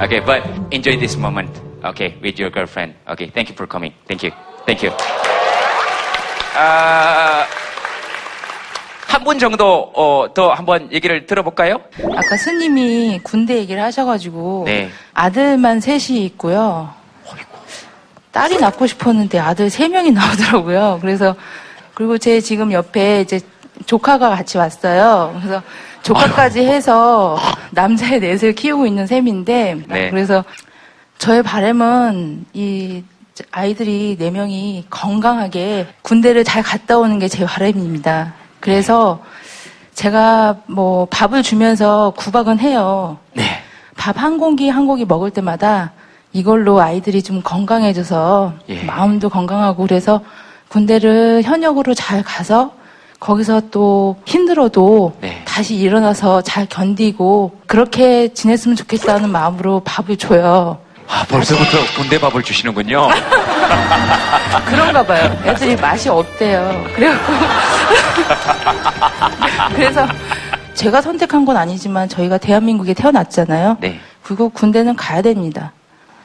okay, 0.05 0.19
but 0.21 0.41
enjoy 0.71 0.97
this 0.97 1.17
moment, 1.17 1.49
okay, 1.83 2.15
with 2.21 2.39
your 2.39 2.49
girlfriend. 2.49 2.95
Okay, 3.09 3.27
thank 3.29 3.49
you 3.49 3.55
for 3.55 3.67
coming. 3.67 3.93
Thank 4.07 4.23
you. 4.23 4.31
Thank 4.65 4.83
you. 4.83 4.91
아, 6.57 7.45
한 9.07 9.23
분 9.23 9.39
정도 9.39 9.91
어, 9.95 10.33
더 10.33 10.53
한번 10.53 10.89
얘기를 10.91 11.25
들어볼까요? 11.25 11.79
아까 12.15 12.37
스님이 12.37 13.19
군대 13.23 13.57
얘기를 13.57 13.81
하셔가지고 13.83 14.63
네. 14.65 14.89
아들만 15.13 15.79
셋이 15.81 16.23
있고요. 16.27 16.93
딸이 18.32 18.58
낳고 18.58 18.86
싶었는데 18.86 19.38
아들 19.38 19.70
세 19.70 19.88
명이 19.88 20.12
나오더라고요. 20.12 20.98
그래서 21.00 21.34
그리고 21.94 22.18
제 22.18 22.40
지금 22.40 22.72
옆에 22.72 23.20
이제 23.22 23.40
조카가 23.86 24.30
같이 24.30 24.58
왔어요. 24.58 25.34
그래서 25.40 25.62
조카까지 26.02 26.60
해서 26.64 27.38
남자의 27.72 28.20
넷을 28.20 28.54
키우고 28.54 28.86
있는 28.86 29.06
셈인데 29.06 29.82
네. 29.88 30.10
그래서 30.10 30.44
저의 31.18 31.42
바람은 31.42 32.46
이 32.54 33.02
아이들이 33.52 34.16
네 34.18 34.30
명이 34.30 34.86
건강하게 34.90 35.86
군대를 36.02 36.44
잘 36.44 36.62
갔다 36.62 36.98
오는 36.98 37.18
게 37.18 37.28
제 37.28 37.44
바람입니다. 37.44 38.34
그래서 38.60 39.22
제가 39.94 40.56
뭐 40.66 41.06
밥을 41.10 41.42
주면서 41.42 42.12
구박은 42.16 42.60
해요. 42.60 43.18
네. 43.34 43.44
밥 43.96 44.16
한 44.18 44.38
공기 44.38 44.68
한 44.68 44.86
공기 44.86 45.04
먹을 45.04 45.30
때마다 45.30 45.92
이걸로 46.32 46.80
아이들이 46.80 47.22
좀 47.22 47.42
건강해져서 47.42 48.54
예. 48.68 48.82
마음도 48.84 49.28
건강하고 49.28 49.82
그래서 49.86 50.20
군대를 50.68 51.42
현역으로 51.42 51.94
잘 51.94 52.22
가서 52.22 52.72
거기서 53.18 53.62
또 53.70 54.16
힘들어도 54.24 55.16
네. 55.20 55.42
다시 55.44 55.74
일어나서 55.76 56.40
잘 56.42 56.66
견디고 56.66 57.58
그렇게 57.66 58.32
지냈으면 58.32 58.76
좋겠다는 58.76 59.30
마음으로 59.30 59.80
밥을 59.80 60.16
줘요. 60.16 60.78
아, 61.06 61.24
벌써부터 61.28 61.78
군대 61.96 62.18
밥을 62.20 62.42
주시는군요. 62.42 63.08
그런가 64.66 65.04
봐요. 65.04 65.36
애들이 65.44 65.76
맛이 65.76 66.08
없대요. 66.08 66.84
그래갖고. 66.94 67.32
그래서 69.74 70.06
제가 70.74 71.02
선택한 71.02 71.44
건 71.44 71.56
아니지만 71.56 72.08
저희가 72.08 72.38
대한민국에 72.38 72.94
태어났잖아요. 72.94 73.78
네. 73.80 74.00
그리고 74.22 74.48
군대는 74.48 74.94
가야 74.96 75.20
됩니다. 75.20 75.72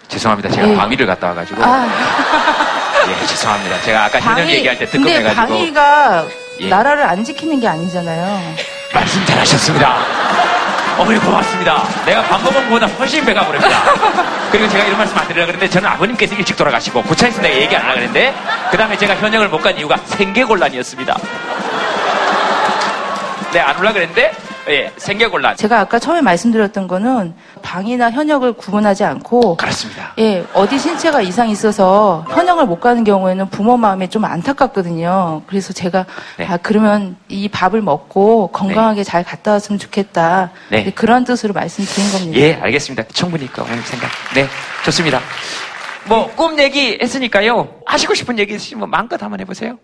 죄송합니다. 0.07 0.49
제가 0.49 0.69
예. 0.69 0.75
방위를 0.75 1.05
갔다 1.07 1.27
와가지고. 1.27 1.63
아, 1.63 1.87
예, 3.07 3.25
죄송합니다. 3.27 3.81
제가 3.81 4.05
아까 4.05 4.19
현역 4.19 4.47
얘기할 4.49 4.77
때 4.77 4.85
근데 4.87 5.13
뜨끔해가지고. 5.13 5.47
방위가 5.47 6.25
예. 6.61 6.69
나라를 6.69 7.03
안 7.03 7.23
지키는 7.23 7.59
게 7.59 7.67
아니잖아요. 7.67 8.55
말씀 8.93 9.25
잘하셨습니다. 9.25 9.97
어머니 10.97 11.19
고맙습니다. 11.19 11.83
내가 12.05 12.21
밥 12.23 12.41
먹은 12.41 12.63
것보다 12.63 12.85
훨씬 12.87 13.25
배가 13.25 13.45
부릅니다. 13.45 13.77
그리고 14.49 14.69
제가 14.69 14.85
이런 14.85 14.97
말씀 14.97 15.17
안 15.17 15.27
드리려고 15.27 15.47
그랬는데 15.47 15.69
저는 15.69 15.89
아버님께서 15.89 16.35
일찍 16.35 16.55
돌아가시고 16.55 17.01
고차에서 17.03 17.41
내가 17.41 17.53
얘기 17.57 17.75
안 17.75 17.81
하려고 17.81 17.95
그랬는데 17.99 18.33
그 18.71 18.77
다음에 18.77 18.97
제가 18.97 19.15
현역을 19.17 19.49
못 19.49 19.61
간 19.61 19.77
이유가 19.77 19.97
생계곤란이었습니다. 20.05 21.17
네, 23.51 23.59
안 23.59 23.77
올라 23.77 23.91
그랬는데 23.91 24.31
예, 24.67 24.91
생계곤란. 24.97 25.57
제가 25.57 25.79
아까 25.79 25.99
처음에 25.99 26.21
말씀드렸던 26.21 26.87
거는 26.87 27.35
방위나 27.61 28.09
현역을 28.11 28.53
구분하지 28.53 29.03
않고 29.03 29.57
그렇습니다. 29.57 30.13
예, 30.17 30.43
어디 30.53 30.79
신체가 30.79 31.21
이상이 31.21 31.51
있어서 31.51 32.25
현역을 32.29 32.65
못 32.65 32.79
가는 32.79 33.03
경우에는 33.03 33.49
부모 33.49 33.77
마음이 33.77 34.09
좀 34.09 34.25
안타깝거든요. 34.25 35.43
그래서 35.45 35.71
제가 35.71 36.05
네. 36.37 36.47
아 36.47 36.57
그러면 36.57 37.15
이 37.27 37.47
밥을 37.47 37.81
먹고 37.81 38.47
건강하게 38.47 39.03
잘 39.03 39.23
갔다 39.23 39.51
왔으면 39.51 39.77
좋겠다. 39.77 40.49
네. 40.71 40.85
네, 40.85 40.91
그런 40.91 41.23
뜻으로 41.25 41.53
말씀드린 41.53 42.11
겁니다. 42.11 42.39
예, 42.39 42.53
알겠습니다. 42.55 43.03
충분히 43.13 43.47
그 43.51 43.61
어머님 43.61 43.83
생각. 43.83 44.09
네, 44.33 44.47
좋습니다. 44.83 45.19
뭐 46.07 46.29
꿈 46.35 46.57
얘기 46.59 46.97
했으니까요. 47.01 47.67
하시고 47.85 48.13
싶은 48.15 48.39
얘기 48.39 48.55
있으시면 48.55 48.89
마음껏 48.89 49.21
한번 49.21 49.39
해보세요. 49.39 49.77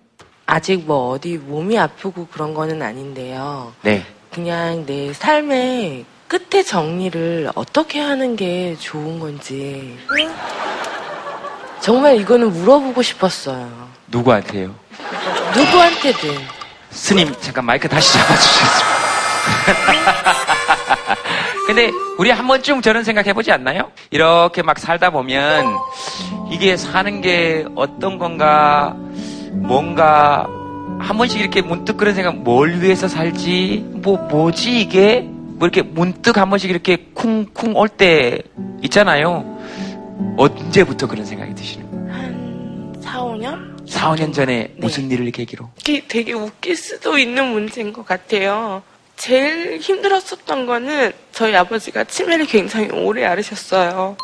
아직 0.47 0.83
뭐 0.85 1.11
어디 1.11 1.37
몸이 1.37 1.77
아프고 1.77 2.27
그런 2.31 2.53
거는 2.55 2.81
아닌데요. 2.81 3.73
네. 3.83 4.03
그냥 4.33 4.85
내 4.85 5.11
삶의 5.11 6.05
끝의 6.27 6.63
정리를 6.63 7.49
어떻게 7.53 7.99
하는 7.99 8.37
게 8.37 8.77
좋은 8.79 9.19
건지. 9.19 9.97
정말 11.81 12.15
이거는 12.17 12.53
물어보고 12.53 13.01
싶었어요. 13.01 13.89
누구한테요? 14.07 14.73
누구한테든. 15.55 16.37
스님 16.91 17.35
잠깐 17.41 17.65
마이크 17.65 17.89
다시 17.89 18.13
잡아주셨습니다. 18.13 18.91
근데 21.67 21.91
우리 22.17 22.29
한 22.31 22.47
번쯤 22.47 22.81
저런 22.81 23.03
생각 23.03 23.27
해보지 23.27 23.51
않나요? 23.51 23.91
이렇게 24.11 24.61
막 24.61 24.79
살다 24.79 25.09
보면 25.09 25.77
이게 26.51 26.77
사는 26.77 27.21
게 27.21 27.65
어떤 27.75 28.17
건가 28.17 28.93
뭔가 29.53 30.47
한 31.01 31.17
번씩 31.17 31.39
이렇게 31.39 31.61
문득 31.61 31.97
그런 31.97 32.13
생각 32.15 32.37
뭘 32.37 32.79
위해서 32.81 33.07
살지 33.07 33.85
뭐 33.95 34.17
뭐지 34.17 34.79
이게 34.81 35.21
뭐 35.21 35.67
이렇게 35.67 35.81
문득 35.81 36.37
한 36.37 36.49
번씩 36.49 36.69
이렇게 36.69 36.97
쿵쿵 37.13 37.75
올 37.75 37.87
때 37.89 38.41
있잖아요. 38.83 39.45
언제부터 40.37 41.07
그런 41.07 41.25
생각이 41.25 41.53
드시는 41.55 41.91
거예요? 41.91 42.13
한 42.13 42.95
4, 43.01 43.19
5년? 43.21 43.87
4, 43.89 44.11
5년 44.13 44.33
전에 44.33 44.55
네. 44.55 44.73
무슨 44.77 45.09
일을 45.11 45.29
계기로? 45.31 45.69
이게 45.79 46.03
되게 46.07 46.33
웃길 46.33 46.75
수도 46.75 47.17
있는 47.17 47.47
문제인 47.51 47.91
것 47.93 48.05
같아요. 48.05 48.81
제일 49.17 49.77
힘들었었던 49.79 50.65
거는 50.65 51.11
저희 51.31 51.55
아버지가 51.55 52.05
치매를 52.05 52.45
굉장히 52.47 52.89
오래 52.91 53.25
앓으셨어요. 53.25 54.17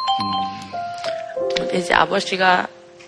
이제 1.74 1.94
아버지가 1.94 2.68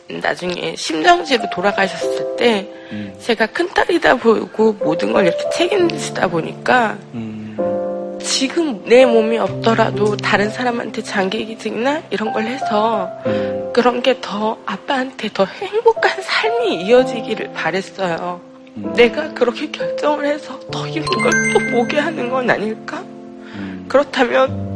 나중에 0.10 0.76
심정지로 0.76 1.50
돌아가셨을 1.52 2.36
때 2.36 2.68
음. 2.92 3.14
제가 3.20 3.46
큰딸이다 3.48 4.16
보고 4.16 4.74
모든 4.74 5.14
걸 5.14 5.28
이렇게 5.28 5.50
책임지다 5.52 6.28
보니까 6.28 6.98
음. 7.14 8.18
지금 8.22 8.84
내 8.86 9.06
몸이 9.06 9.38
없더라도 9.38 10.18
다른 10.18 10.50
사람한테 10.50 11.04
장기기증이나 11.04 12.04
이런 12.10 12.34
걸 12.34 12.44
해서 12.46 13.10
음. 13.26 13.70
그 13.74 13.82
그런 13.82 14.02
게 14.02 14.20
더 14.20 14.58
아빠한테 14.66 15.30
더 15.34 15.46
행복한 15.46 16.22
삶이 16.22 16.82
이어지기를 16.84 17.54
바랬어요. 17.54 18.42
내가 18.96 19.34
그렇게 19.34 19.70
결정을 19.72 20.26
해서 20.26 20.60
더 20.72 20.86
힘든 20.88 21.06
걸 21.22 21.32
또 21.54 21.60
보게 21.72 21.98
하는 22.00 22.30
건 22.30 22.50
아닐까? 22.50 23.02
그렇다면 23.88 24.76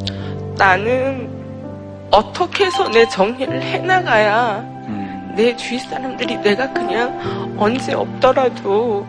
나는 0.58 1.30
어떻게 2.12 2.66
해서 2.66 2.88
내 2.90 3.08
정리를 3.10 3.62
해나가야 3.62 4.73
내 5.36 5.56
주위 5.56 5.80
사람들이 5.80 6.38
내가 6.38 6.72
그냥 6.74 7.56
언제 7.58 7.94
없더라도 7.94 9.06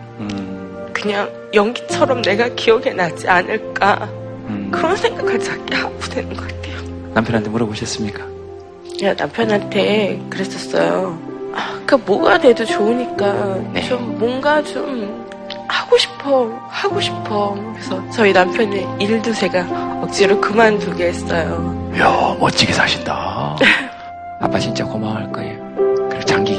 그냥 0.93 1.29
연기처럼 1.53 2.21
내가 2.21 2.47
기억에 2.49 2.91
나지 2.93 3.27
않을까 3.27 4.09
그런 4.71 4.95
생각을 4.95 5.39
자꾸 5.39 5.75
하고 5.75 5.99
되는 6.09 6.35
것 6.35 6.47
같아요. 6.47 6.75
남편한테 7.13 7.49
물어보셨습니까? 7.49 8.23
야, 9.03 9.13
남편한테 9.13 10.21
그랬었어요. 10.29 11.17
아, 11.53 11.79
그 11.85 11.95
뭐가 11.95 12.39
돼도 12.39 12.65
좋으니까 12.65 13.57
네. 13.73 13.81
좀 13.83 14.17
뭔가 14.19 14.61
좀 14.63 15.25
하고 15.67 15.97
싶어, 15.97 16.49
하고 16.69 16.99
싶어. 16.99 17.55
그래서 17.73 18.09
저희 18.09 18.33
남편의 18.33 18.87
일도 18.99 19.33
제가 19.33 19.99
억지로 20.01 20.39
그만두게 20.41 21.07
했어요. 21.07 21.91
이야, 21.95 22.35
멋지게 22.39 22.73
사신다. 22.73 23.55
아빠 24.39 24.59
진짜 24.59 24.83
고마워할 24.85 25.31
거예요. 25.31 25.64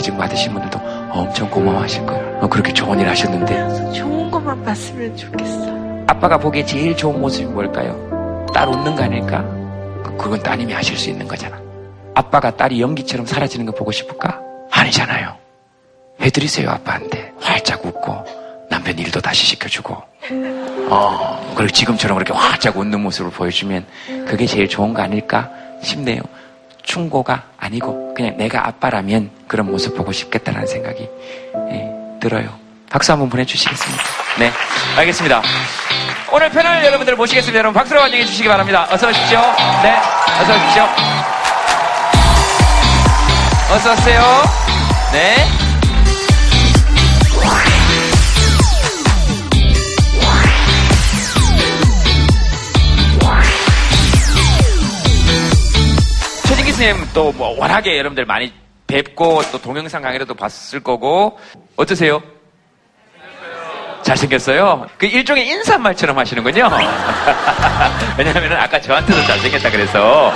기증 0.07 0.17
받으신 0.19 0.53
분들도 0.53 0.79
엄청 1.11 1.51
고마워하실 1.51 2.07
거예요. 2.07 2.39
어, 2.41 2.49
그렇게 2.49 2.73
좋은 2.73 3.01
일 3.01 3.09
하셨는데. 3.09 3.93
좋은 3.93 4.31
것만 4.31 4.63
봤으면 4.65 5.17
좋겠어. 5.17 5.67
아빠가 6.07 6.39
보기에 6.39 6.65
제일 6.65 6.97
좋은 6.97 7.21
모습이 7.21 7.47
뭘까요? 7.47 8.47
딸 8.55 8.69
웃는 8.69 8.95
거 8.95 9.03
아닐까? 9.03 9.43
그- 10.05 10.17
그건 10.17 10.41
따님이 10.45 10.73
하실 10.73 10.97
수 10.97 11.11
있는 11.11 11.27
거잖아. 11.27 11.61
아빠가 12.15 12.53
딸이 12.57 12.81
연기처럼 12.81 13.27
사라지는 13.27 13.67
거 13.67 13.73
보고 13.73 13.91
싶을까? 13.91 14.41
아니잖아요. 14.71 15.35
해드리세요, 16.21 16.71
아빠한테. 16.71 17.33
활짝 17.41 17.85
웃고, 17.85 18.25
남편 18.71 18.97
일도 18.97 19.21
다시 19.21 19.45
시켜주고. 19.45 19.97
어, 20.89 21.53
그리고 21.57 21.73
지금처럼 21.73 22.17
그렇게 22.19 22.33
활짝 22.33 22.77
웃는 22.77 23.01
모습을 23.01 23.33
보여주면 23.33 23.85
그게 24.29 24.47
제일 24.47 24.69
좋은 24.69 24.95
거 24.95 25.03
아닐까 25.03 25.51
싶네요. 25.83 26.21
충고가 26.87 27.43
아니고, 27.59 28.15
그냥 28.15 28.39
내가 28.39 28.67
아빠라면 28.67 29.31
그런 29.47 29.71
모습 29.71 29.95
보고 29.95 30.13
싶겠다라는 30.13 30.67
생각이 30.67 31.07
예, 31.73 31.91
들어요. 32.21 32.49
박수 32.89 33.13
한번 33.13 33.29
보내주시겠습니까? 33.29 34.03
네, 34.39 34.51
알겠습니다. 34.97 35.43
오늘 36.33 36.49
패널 36.51 36.83
여러분들 36.85 37.15
모시겠습니다. 37.17 37.59
여러분 37.59 37.75
박수로 37.79 38.01
환영해 38.01 38.25
주시기 38.25 38.49
바랍니다. 38.49 38.89
어서 38.91 39.09
오십시오. 39.09 39.41
네, 39.83 39.97
어서 40.41 40.55
오십시오. 40.55 40.85
어서 43.73 43.93
오세요. 43.93 44.23
네. 45.13 45.66
선생님 56.77 57.09
또 57.15 57.33
뭐 57.33 57.59
워낙에 57.59 57.97
여러분들 57.97 58.27
많이 58.27 58.53
뵙고 58.87 59.43
또 59.51 59.59
동영상 59.59 60.03
강의로도 60.03 60.35
봤을 60.35 60.81
거고 60.81 61.39
어떠세요? 61.75 62.23
잘생겼어요? 64.03 64.87
그 64.99 65.07
일종의 65.07 65.49
인사말처럼 65.49 66.17
하시는군요. 66.19 66.69
왜냐하면 68.19 68.53
아까 68.53 68.79
저한테도 68.81 69.21
잘생겼다 69.27 69.71
그래서 69.71 70.33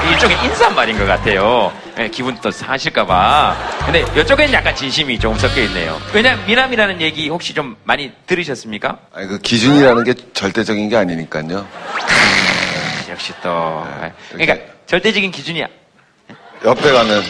그 0.00 0.08
일종의 0.08 0.36
인사말인 0.44 0.98
것 0.98 1.04
같아요. 1.04 1.70
예, 1.98 2.08
기분 2.08 2.36
또 2.40 2.50
상하실까봐. 2.50 3.56
근데 3.84 4.00
이쪽에는 4.18 4.52
약간 4.54 4.74
진심이 4.74 5.18
조금 5.18 5.38
섞여 5.38 5.60
있네요. 5.62 6.00
왜냐 6.14 6.36
미남이라는 6.46 7.00
얘기 7.02 7.28
혹시 7.28 7.52
좀 7.54 7.76
많이 7.84 8.10
들으셨습니까? 8.26 8.98
아니, 9.14 9.28
그 9.28 9.38
기준이라는 9.38 10.04
게 10.04 10.14
절대적인 10.32 10.88
게 10.88 10.96
아니니까요. 10.96 11.66
역시 13.10 13.32
또. 13.42 13.86
네, 14.00 14.10
그러니까. 14.32 14.72
절대적인 14.86 15.30
기준이야. 15.30 15.66
옆에 16.64 16.92
가면 16.92 17.22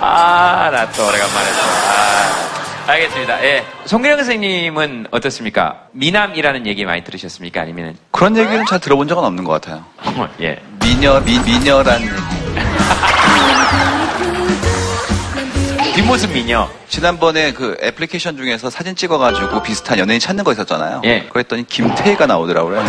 아, 0.00 0.70
나 0.70 0.90
또 0.92 1.06
오래간만에 1.06 1.50
또. 1.52 2.88
아, 2.88 2.92
알겠습니다. 2.92 3.44
예. 3.44 3.64
송기령 3.86 4.18
선생님은 4.18 5.08
어떻습니까? 5.10 5.80
미남이라는 5.92 6.66
얘기 6.66 6.84
많이 6.84 7.02
들으셨습니까? 7.02 7.62
아니면 7.62 7.96
그런 8.12 8.36
얘기는 8.36 8.64
잘 8.66 8.78
들어본 8.78 9.08
적은 9.08 9.24
없는 9.24 9.42
것 9.44 9.52
같아요. 9.60 9.84
예. 10.40 10.60
미녀, 10.80 11.20
미, 11.20 11.38
미녀란 11.40 12.00
얘기. 12.02 12.45
뒷모습 15.96 16.30
미녀. 16.32 16.68
지난번에 16.90 17.52
그 17.54 17.74
애플리케이션 17.82 18.36
중에서 18.36 18.68
사진 18.68 18.94
찍어가지고 18.94 19.62
비슷한 19.62 19.98
연예인 19.98 20.20
찾는 20.20 20.44
거 20.44 20.52
있었잖아요. 20.52 21.00
예. 21.04 21.22
그랬더니 21.32 21.66
김태희가 21.66 22.26
나오더라고요. 22.26 22.84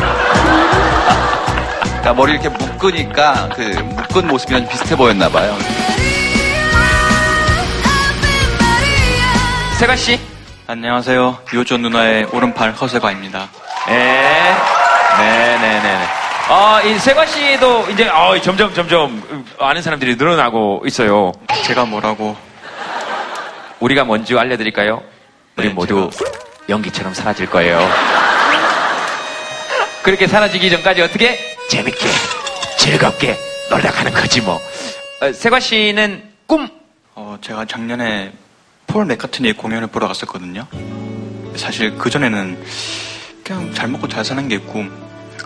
그러니까 1.86 2.13
머리 2.13 2.34
이렇게 2.34 2.50
묶으니까 2.50 3.48
그 3.56 3.62
묶은 3.62 4.28
모습이랑 4.28 4.63
좀 4.63 4.70
비슷해 4.70 4.98
보였나 4.98 5.30
봐요. 5.30 5.56
세가 9.80 9.96
씨. 9.96 10.20
안녕하세요. 10.67 11.38
요조 11.54 11.78
누나의 11.78 12.26
오른팔 12.34 12.74
허세가입니다. 12.74 13.48
예. 13.88 13.93
네, 13.93 14.58
네, 15.17 15.58
네, 15.62 15.82
네. 15.82 16.06
아, 16.50 16.82
이 16.84 17.00
세가 17.00 17.26
씨도 17.26 17.88
이제 17.89 18.10
어, 18.10 18.38
점점 18.41 18.74
점점 18.74 19.46
아는 19.60 19.82
사람들이 19.82 20.17
늘어나고 20.17 20.84
있어요. 20.86 21.32
제가 21.63 21.86
뭐라고? 21.86 22.36
우리가 23.80 24.04
뭔지 24.04 24.38
알려드릴까요? 24.38 25.04
우리 25.58 25.68
네, 25.68 25.74
모두 25.74 26.10
연기처럼 26.70 27.13
사라질 27.13 27.48
거예요. 27.50 27.80
그렇게 30.04 30.28
사라지기 30.28 30.70
전까지 30.70 31.02
어떻게 31.02 31.38
재밌게 31.70 32.00
즐겁게 32.80 33.38
놀다 33.70 33.92
가는 33.92 34.12
거지 34.13 34.42
뭐. 34.42 34.60
어, 35.22 35.32
세과 35.34 35.60
씨는 35.60 36.24
꿈 36.46 36.70
어, 37.16 37.38
제가 37.42 37.66
작년에 37.66 38.32
폴 38.88 39.06
맥카트니 39.06 39.54
공연을 39.54 39.88
보러 39.88 40.08
갔었거든요. 40.08 40.66
사실 41.56 41.98
그 41.98 42.10
전에는 42.10 42.63
그냥 43.44 43.74
잘 43.74 43.88
먹고 43.90 44.08
잘 44.08 44.24
사는 44.24 44.48
게 44.48 44.60
꿈, 44.60 44.92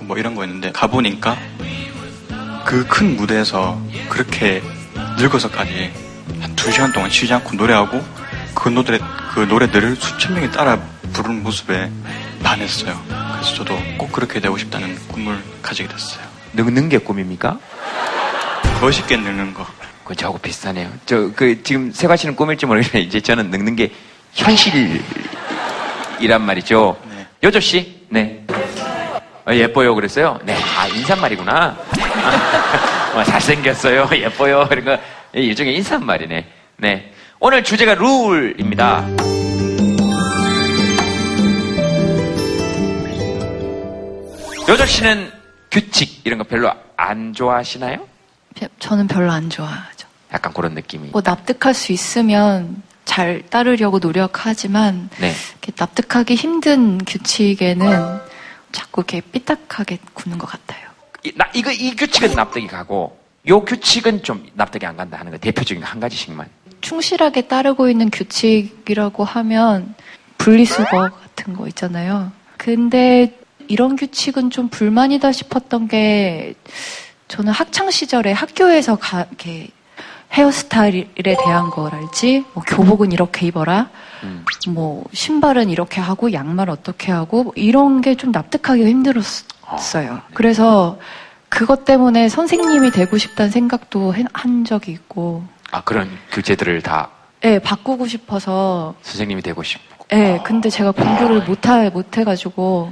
뭐 0.02 0.17
이런 0.17 0.36
거였는데 0.36 0.72
가보니까 0.74 1.38
그 2.65 2.86
큰 2.88 3.15
무대에서 3.15 3.80
그렇게 4.10 4.62
늙어서까지 5.17 5.91
한 6.41 6.56
두 6.56 6.72
시간 6.72 6.91
동안 6.91 7.10
쉬지 7.10 7.34
않고 7.34 7.56
노래하고 7.56 8.04
그 8.54 8.70
노래, 8.70 9.00
그 9.34 9.40
노래들을 9.42 9.96
수천 9.96 10.36
명이 10.36 10.52
따라 10.52 10.80
부르는 11.14 11.44
모습에 11.44 11.90
반했어요. 12.44 13.00
그래서 13.08 13.56
저도 13.56 13.78
꼭 13.98 14.12
그렇게 14.12 14.40
되고 14.40 14.58
싶다는 14.58 14.96
꿈을 15.08 15.42
가지게 15.62 15.88
됐어요. 15.88 16.24
늙는 16.54 16.90
게 16.90 16.98
꿈입니까? 16.98 17.60
멋있게 18.82 19.16
늙는 19.18 19.54
거. 19.54 19.66
그건 20.04 20.18
저하고 20.18 20.38
비슷하네요. 20.40 20.90
저 21.06 21.32
그 21.36 21.62
지금 21.64 21.92
세과 21.92 22.16
씨는 22.16 22.36
꿈일지 22.36 22.66
모르겠는데 22.66 23.02
이제 23.02 23.22
저는 23.22 23.50
늙는 23.52 23.76
게 23.76 23.92
현실이란 24.34 25.02
말이죠. 26.42 26.98
네. 27.10 27.28
여조 27.44 27.60
씨, 27.60 28.06
네. 28.10 28.44
어, 29.48 29.54
예뻐요 29.54 29.96
그랬어요. 29.96 30.40
네. 30.44 30.56
아 30.78 30.88
인사말이구나. 30.88 31.78
아, 33.16 33.24
잘생겼어요. 33.26 34.10
예뻐요. 34.14 34.68
거 34.68 34.98
일종의 35.34 35.76
인사말이네. 35.78 36.46
네. 36.78 37.14
오늘 37.43 37.63
주제가 37.63 37.95
룰입니다. 37.95 39.04
여조 44.69 44.86
씨는 44.86 45.32
규칙 45.71 46.21
이런 46.23 46.38
거 46.38 46.43
별로 46.43 46.71
안 46.95 47.34
좋아하시나요? 47.34 48.08
저는 48.77 49.08
별로 49.08 49.32
안 49.32 49.49
좋아하죠. 49.49 50.08
약간 50.32 50.54
그런 50.54 50.75
느낌이. 50.75 51.10
뭐 51.10 51.23
납득할 51.25 51.73
수 51.73 51.91
있으면 51.91 52.84
잘 53.06 53.41
따르려고 53.49 53.97
노력하지만 53.97 55.10
네. 55.19 55.34
납득하기 55.75 56.36
힘든 56.36 56.99
규칙에는 57.04 58.19
자꾸 58.71 59.01
이렇게 59.01 59.19
삐딱하게 59.21 59.97
굳는 60.13 60.38
것 60.38 60.45
같아요. 60.45 60.88
이, 61.23 61.34
나, 61.36 61.49
이거, 61.56 61.71
이 61.71 61.95
규칙은 61.95 62.34
납득이 62.36 62.67
가고, 62.67 63.17
요 63.47 63.65
규칙은 63.65 64.21
좀 64.21 64.47
납득이 64.54 64.86
안 64.86 64.95
간다 64.95 65.17
하는 65.17 65.32
거 65.32 65.39
대표적인 65.39 65.82
거한 65.84 65.99
가지씩만. 65.99 66.47
충실하게 66.82 67.48
따르고 67.48 67.89
있는 67.89 68.10
규칙이라고 68.10 69.24
하면 69.24 69.94
분리수거 70.38 71.10
같은 71.10 71.54
거 71.56 71.67
있잖아요. 71.67 72.32
근데 72.58 73.38
이런 73.67 73.96
규칙은 73.96 74.50
좀 74.50 74.67
불만이다 74.70 75.32
싶었던 75.32 75.88
게 75.88 76.56
저는 77.28 77.54
학창 77.54 77.89
시절에 77.89 78.32
학교에서 78.34 78.98
가, 78.98 79.22
이렇게 79.30 79.70
헤어스타일에 80.34 81.06
대한 81.24 81.70
거랄지 81.70 82.46
뭐 82.54 82.63
교복은 82.65 83.12
이렇게 83.12 83.48
입어라 83.48 83.89
음. 84.24 84.46
뭐 84.70 85.04
신발은 85.13 85.70
이렇게 85.70 86.00
하고 86.00 86.32
양말 86.34 86.70
어떻게 86.70 87.12
하고 87.12 87.44
뭐 87.44 87.54
이런 87.56 88.02
게 88.02 88.15
좀 88.15 88.32
납득하기가 88.32 88.88
힘들었어요. 88.88 89.52
그래서 90.34 90.98
그것 91.50 91.84
때문에 91.86 92.30
선생님이 92.30 92.91
되고 92.91 93.17
싶다는 93.17 93.52
생각도 93.52 94.13
해- 94.15 94.24
한 94.34 94.63
적이 94.63 94.94
있고, 94.94 95.44
아, 95.72 95.82
그런 95.82 96.10
규제들을 96.32 96.82
다 96.82 97.10
예, 97.44 97.58
바꾸고 97.60 98.08
싶어서, 98.08 98.94
선생님이 99.02 99.42
되고 99.42 99.64
싶고. 99.64 100.06
예, 100.14 100.40
근데 100.44 100.70
제가 100.70 100.92
공부를 100.92 101.42
못해, 101.42 101.90
못해가지고, 101.90 102.92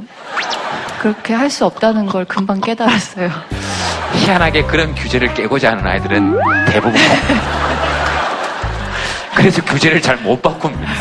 그렇게 1.01 1.33
할 1.35 1.49
수 1.51 1.65
없다는 1.65 2.07
걸 2.07 2.25
금방 2.25 2.59
깨달았어요. 2.61 3.29
희한하게 4.15 4.63
그런 4.63 4.95
규제를 4.95 5.33
깨고자 5.35 5.71
하는 5.71 5.85
아이들은 5.85 6.39
대부분. 6.71 6.99
그래서 9.35 9.63
규제를 9.63 10.01
잘 10.01 10.17
못 10.17 10.41
바꿉니다. 10.41 10.91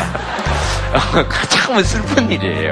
참은 1.49 1.83
슬픈 1.83 2.29
일이에요. 2.31 2.71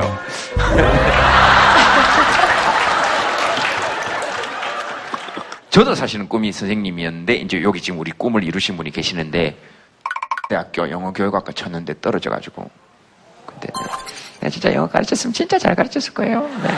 저도 5.78 5.94
사실은 5.94 6.28
꿈이 6.28 6.52
선생님이었는데, 6.52 7.36
이제 7.36 7.62
여기 7.62 7.80
지금 7.80 8.00
우리 8.00 8.12
꿈을 8.12 8.44
이루신 8.44 8.78
분이 8.78 8.90
계시는데, 8.90 9.56
대학교 10.50 10.90
영어 10.90 11.14
교육학과 11.14 11.52
쳤는데 11.52 11.94
떨어져 12.02 12.32
가지고. 12.32 12.68
근데 13.46 13.68
내가 14.40 14.50
진짜 14.50 14.74
영어 14.74 14.88
가르쳤으면 14.88 15.34
진짜 15.34 15.60
잘 15.60 15.76
가르쳤을 15.76 16.16
거예요. 16.16 16.42
네. 16.64 16.70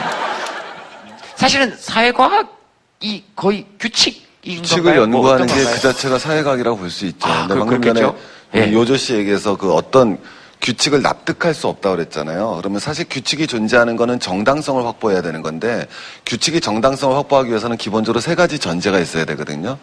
사실은 1.36 1.74
사회과학이 1.78 3.24
거의 3.34 3.64
규칙인 3.78 4.60
규칙을? 4.60 4.82
뭐 4.92 5.02
연구하는 5.02 5.44
어떤 5.44 5.46
게 5.46 5.54
건가요? 5.54 5.74
그 5.76 5.80
자체가 5.80 6.18
사회학이라고 6.18 6.76
볼 6.76 6.90
수 6.90 7.06
있죠. 7.06 7.26
아, 7.26 7.46
그- 7.46 7.54
방금 7.58 7.80
그렇겠죠? 7.80 8.18
전에 8.52 8.68
예. 8.68 8.72
요조 8.74 8.98
씨 8.98 9.14
얘기해서 9.14 9.56
그 9.56 9.72
어떤 9.72 10.18
규칙을 10.60 11.02
납득할 11.02 11.54
수 11.54 11.68
없다고 11.68 11.96
그랬잖아요. 11.96 12.56
그러면 12.58 12.80
사실 12.80 13.06
규칙이 13.08 13.46
존재하는 13.46 13.96
거는 13.96 14.20
정당성을 14.20 14.84
확보해야 14.84 15.22
되는 15.22 15.42
건데 15.42 15.86
규칙이 16.26 16.60
정당성을 16.60 17.16
확보하기 17.16 17.48
위해서는 17.48 17.76
기본적으로 17.76 18.20
세 18.20 18.34
가지 18.34 18.58
전제가 18.58 18.98
있어야 18.98 19.24
되거든요. 19.24 19.78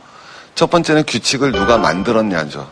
첫 0.55 0.69
번째는 0.69 1.03
규칙을 1.07 1.51
누가 1.51 1.77
만들었냐죠. 1.77 2.69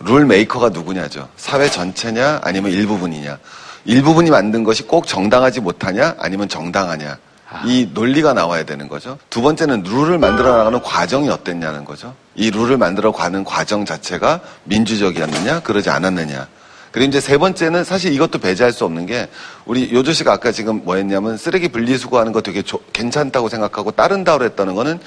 룰 0.00 0.26
메이커가 0.26 0.70
누구냐죠. 0.70 1.28
사회 1.36 1.68
전체냐 1.68 2.40
아니면 2.42 2.72
일부분이냐. 2.72 3.38
일부분이 3.84 4.30
만든 4.30 4.64
것이 4.64 4.82
꼭 4.84 5.06
정당하지 5.06 5.60
못하냐 5.60 6.16
아니면 6.18 6.48
정당하냐. 6.48 7.18
이 7.64 7.88
논리가 7.94 8.34
나와야 8.34 8.64
되는 8.64 8.88
거죠. 8.88 9.18
두 9.30 9.40
번째는 9.40 9.82
룰을 9.82 10.18
만들어 10.18 10.56
나가는 10.56 10.82
과정이 10.82 11.30
어땠냐는 11.30 11.84
거죠. 11.84 12.14
이 12.34 12.50
룰을 12.50 12.76
만들어 12.76 13.10
가는 13.12 13.42
과정 13.42 13.86
자체가 13.86 14.40
민주적이었느냐, 14.64 15.60
그러지 15.60 15.88
않았느냐. 15.88 16.46
그리고 16.92 17.08
이제 17.08 17.20
세 17.20 17.36
번째는 17.38 17.84
사실 17.84 18.12
이것도 18.12 18.38
배제할 18.38 18.72
수 18.72 18.84
없는 18.84 19.06
게 19.06 19.28
우리 19.66 19.92
요조 19.92 20.12
씨가 20.12 20.32
아까 20.32 20.52
지금 20.52 20.82
뭐 20.84 20.96
했냐면 20.96 21.36
쓰레기 21.36 21.68
분리수거하는 21.68 22.32
거 22.32 22.40
되게 22.40 22.62
조- 22.62 22.80
괜찮다고 22.92 23.48
생각하고 23.48 23.90
따른다고 23.90 24.44
했다는 24.44 24.74
거는 24.74 24.98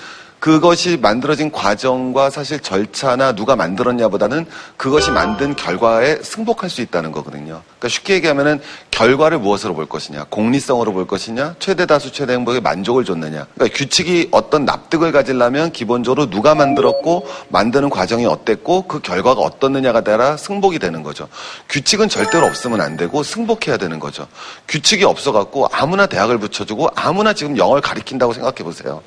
그것이 0.42 0.98
만들어진 0.98 1.52
과정과 1.52 2.32
사실 2.32 2.60
절차나 2.60 3.34
누가 3.34 3.56
만들었냐보다는 3.56 4.48
그것이 4.76 5.12
만든 5.12 5.56
결과에 5.56 6.18
승복할 6.24 6.68
수 6.68 6.82
있다는 6.82 7.12
거거든요. 7.12 7.62
그러니까 7.78 7.88
쉽게 7.88 8.16
얘기하면은 8.16 8.60
결과를 8.90 9.38
무엇으로 9.38 9.76
볼 9.76 9.86
것이냐, 9.86 10.26
공리성으로 10.32 10.94
볼 10.94 11.06
것이냐, 11.06 11.56
최대 11.60 11.86
다수 11.86 12.12
최대 12.12 12.34
행복에 12.34 12.60
만족을 12.60 13.06
줬느냐. 13.06 13.46
그러니까 13.54 13.78
규칙이 13.78 14.30
어떤 14.32 14.66
납득을 14.66 15.12
가지려면 15.12 15.72
기본적으로 15.72 16.32
누가 16.32 16.56
만들었고 16.56 17.28
만드는 17.50 17.92
과정이 17.92 18.26
어땠고 18.26 18.88
그 18.88 19.00
결과가 19.00 19.42
어떻느냐가 19.42 20.02
따라 20.02 20.38
승복이 20.38 20.80
되는 20.80 21.04
거죠. 21.04 21.28
규칙은 21.70 22.10
절대로 22.10 22.48
없으면 22.48 22.82
안 22.82 22.98
되고 22.98 23.22
승복해야 23.22 23.78
되는 23.78 24.00
거죠. 24.00 24.26
규칙이 24.68 25.04
없어갖고 25.04 25.68
아무나 25.72 26.08
대학을 26.08 26.40
붙여주고 26.40 26.90
아무나 26.96 27.34
지금 27.34 27.60
영어를 27.60 27.84
가리킨다고 27.84 28.34
생각해 28.34 28.64
보세요. 28.64 29.04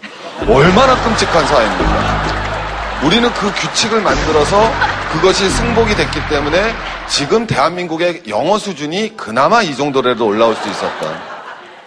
얼마나 0.48 0.94
끔찍 1.02 1.23
한 1.32 1.46
사회입니까? 1.46 3.02
우리는 3.04 3.30
그 3.34 3.52
규칙을 3.52 4.00
만들어서 4.00 4.72
그것이 5.12 5.48
승복이 5.48 5.94
됐기 5.94 6.20
때문에 6.28 6.74
지금 7.08 7.46
대한민국의 7.46 8.22
영어 8.28 8.58
수준이 8.58 9.16
그나마 9.16 9.62
이 9.62 9.76
정도라도 9.76 10.26
올라올 10.26 10.56
수 10.56 10.68
있었던 10.68 11.34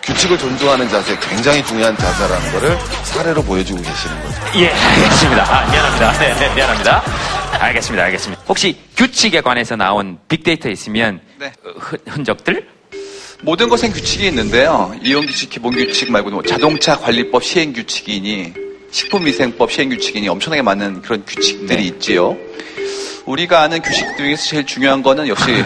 규칙을 0.04 0.38
존중하는 0.38 0.88
자세 0.88 1.18
굉장히 1.20 1.66
중요한 1.66 1.98
자세라는 1.98 2.52
것을 2.54 2.78
사례로 3.04 3.44
보여주고 3.44 3.82
계시는 3.82 4.24
거죠. 4.24 4.42
예, 4.60 4.70
알겠습니다. 4.70 5.44
아, 5.44 5.70
미안합니다. 5.70 6.12
네, 6.14 6.34
네, 6.36 6.56
미안합니다. 6.56 7.04
알겠습니다, 7.60 8.04
알겠습니다. 8.06 8.44
혹시 8.48 8.78
규칙에 8.96 9.42
관해서 9.42 9.76
나온 9.76 10.20
빅데이터 10.30 10.70
있으면 10.70 11.20
네. 11.38 11.48
어, 11.48 11.72
흔, 11.80 12.00
흔적들? 12.08 12.68
모든 13.42 13.70
것엔 13.70 13.92
규칙이 13.92 14.28
있는데요. 14.28 14.96
이용 15.04 15.26
규칙, 15.26 15.50
기본 15.50 15.74
규칙 15.76 16.12
말고도 16.12 16.36
뭐 16.38 16.44
자동차 16.44 16.98
관리법 16.98 17.44
시행 17.44 17.74
규칙이니 17.74 18.67
식품위생법 18.92 19.72
시행규칙이니 19.72 20.28
엄청나게 20.30 20.62
많은 20.62 21.02
그런 21.02 21.24
규칙들이 21.26 21.76
네. 21.78 21.84
있지요. 21.84 22.36
우리가 23.26 23.62
아는 23.62 23.82
규칙 23.82 24.06
중에서 24.18 24.44
제일 24.50 24.66
중요한 24.66 25.04
거는 25.04 25.28
역시 25.28 25.64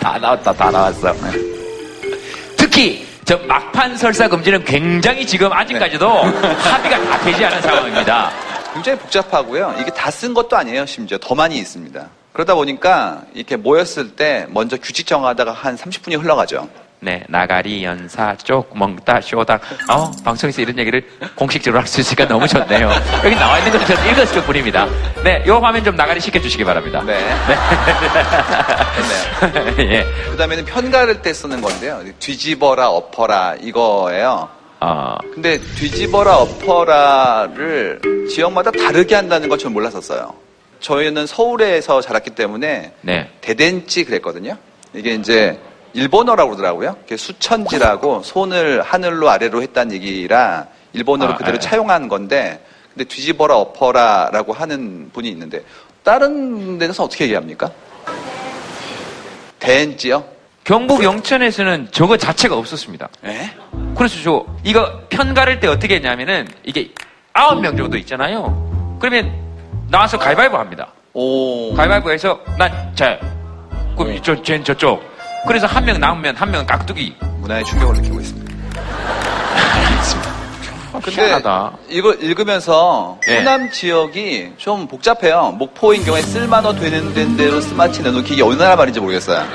다 0.00 0.18
나왔다, 0.18 0.52
다 0.52 0.70
나왔어. 0.70 1.12
네. 1.12 1.30
특히 2.56 3.06
저 3.24 3.36
막판 3.38 3.96
설사 3.96 4.26
금지는 4.28 4.64
굉장히 4.64 5.26
지금 5.26 5.52
아직까지도 5.52 6.08
합의가 6.08 7.04
다 7.04 7.18
되지 7.20 7.44
않은 7.44 7.60
상황입니다. 7.62 8.32
굉장히 8.72 8.98
복잡하고요. 8.98 9.74
이게 9.80 9.90
다 9.90 10.10
쓴 10.10 10.32
것도 10.34 10.56
아니에요. 10.56 10.86
심지어 10.86 11.18
더 11.18 11.34
많이 11.34 11.58
있습니다. 11.58 12.08
그러다 12.32 12.54
보니까 12.54 13.22
이렇게 13.34 13.56
모였을 13.56 14.10
때 14.16 14.46
먼저 14.50 14.76
규칙 14.78 15.06
정하다가 15.06 15.52
한 15.52 15.76
30분이 15.76 16.18
흘러가죠. 16.22 16.68
네, 17.00 17.22
나가리, 17.28 17.84
연사, 17.84 18.34
쪽, 18.36 18.76
멍따, 18.76 19.20
쇼당. 19.20 19.58
어, 19.88 20.10
방송에서 20.24 20.60
이런 20.62 20.76
얘기를 20.78 21.02
공식적으로 21.36 21.80
할 21.80 21.86
수 21.86 22.00
있으니까 22.00 22.26
너무 22.26 22.46
좋네요. 22.48 22.90
여기 23.24 23.34
나와 23.36 23.58
있는 23.58 23.70
건 23.72 23.86
저는 23.86 24.10
읽었을 24.10 24.42
뿐입니다. 24.42 24.86
네, 25.22 25.42
요 25.46 25.58
화면 25.58 25.82
좀 25.84 25.94
나가리 25.96 26.20
시켜주시기 26.20 26.64
바랍니다. 26.64 27.02
네. 27.06 27.18
네. 29.78 29.94
예. 29.96 30.04
그 30.30 30.36
다음에는 30.36 30.64
편가를 30.64 31.22
때 31.22 31.32
쓰는 31.32 31.60
건데요. 31.60 32.02
뒤집어라, 32.18 32.90
엎어라, 32.90 33.54
이거예요. 33.60 34.48
어, 34.80 35.16
근데 35.34 35.58
뒤집어라, 35.58 36.36
엎어라를 36.36 38.00
지역마다 38.30 38.70
다르게 38.70 39.14
한다는 39.14 39.48
걸 39.48 39.58
저는 39.58 39.72
몰랐었어요. 39.74 40.34
저희는 40.80 41.26
서울에서 41.26 42.00
자랐기 42.00 42.30
때문에 42.30 42.92
네. 43.00 43.30
대댄지 43.40 44.04
그랬거든요. 44.04 44.56
이게 44.94 45.14
이제 45.14 45.58
일본어라고 45.94 46.50
그러더라고요. 46.50 46.96
수천지라고 47.16 48.22
손을 48.22 48.82
하늘로 48.82 49.30
아래로 49.30 49.62
했다는 49.62 49.94
얘기라 49.94 50.66
일본어로 50.92 51.32
아, 51.32 51.36
그대로 51.36 51.56
예. 51.56 51.58
차용한 51.60 52.08
건데 52.08 52.64
근데 52.94 53.04
뒤집어라 53.04 53.56
엎어라라고 53.56 54.52
하는 54.52 55.10
분이 55.12 55.28
있는데 55.30 55.62
다른 56.02 56.78
데서 56.78 57.04
어떻게 57.04 57.24
얘기합니까? 57.24 57.70
대엔지요? 59.58 60.24
경북 60.64 61.02
영천에서는 61.02 61.88
저거 61.90 62.16
자체가 62.16 62.56
없었습니다. 62.56 63.08
예? 63.24 63.50
그래서 63.96 64.16
저 64.22 64.44
이거 64.64 65.00
편 65.08 65.32
가를 65.34 65.60
때 65.60 65.66
어떻게 65.66 65.96
했냐면은 65.96 66.46
이게 66.64 66.90
아홉 67.32 67.60
명 67.60 67.76
정도 67.76 67.96
있잖아요. 67.98 68.96
그러면 69.00 69.32
나와서 69.90 70.18
가위바위보 70.18 70.56
합니다. 70.58 70.92
오. 71.14 71.74
가위바위보 71.74 72.10
해서 72.12 72.38
난 72.58 72.92
자 72.94 73.18
그럼 73.96 74.20
저, 74.22 74.40
쟤는 74.42 74.62
저쪽. 74.64 75.02
그래서 75.46 75.66
한 75.66 75.84
명 75.84 75.98
남으면 76.00 76.36
한 76.36 76.50
명은 76.50 76.66
깍두기. 76.66 77.14
문화의 77.38 77.64
충격을 77.64 77.94
느끼고 77.96 78.20
있습니다. 78.20 78.48
근데 80.92 81.10
희한하다. 81.10 81.72
이거 81.88 82.12
읽으면서 82.14 83.18
예. 83.28 83.38
호남 83.38 83.70
지역이 83.70 84.54
좀 84.56 84.88
복잡해요. 84.88 85.54
목포인 85.58 86.04
경우에 86.04 86.22
쓸만어 86.22 86.74
되는 86.74 87.14
된 87.14 87.36
대로 87.36 87.60
스마치 87.60 88.02
내놓기 88.02 88.34
이게 88.34 88.42
어느 88.42 88.54
나라 88.54 88.74
말인지 88.76 88.98
모르겠어요. 89.00 89.46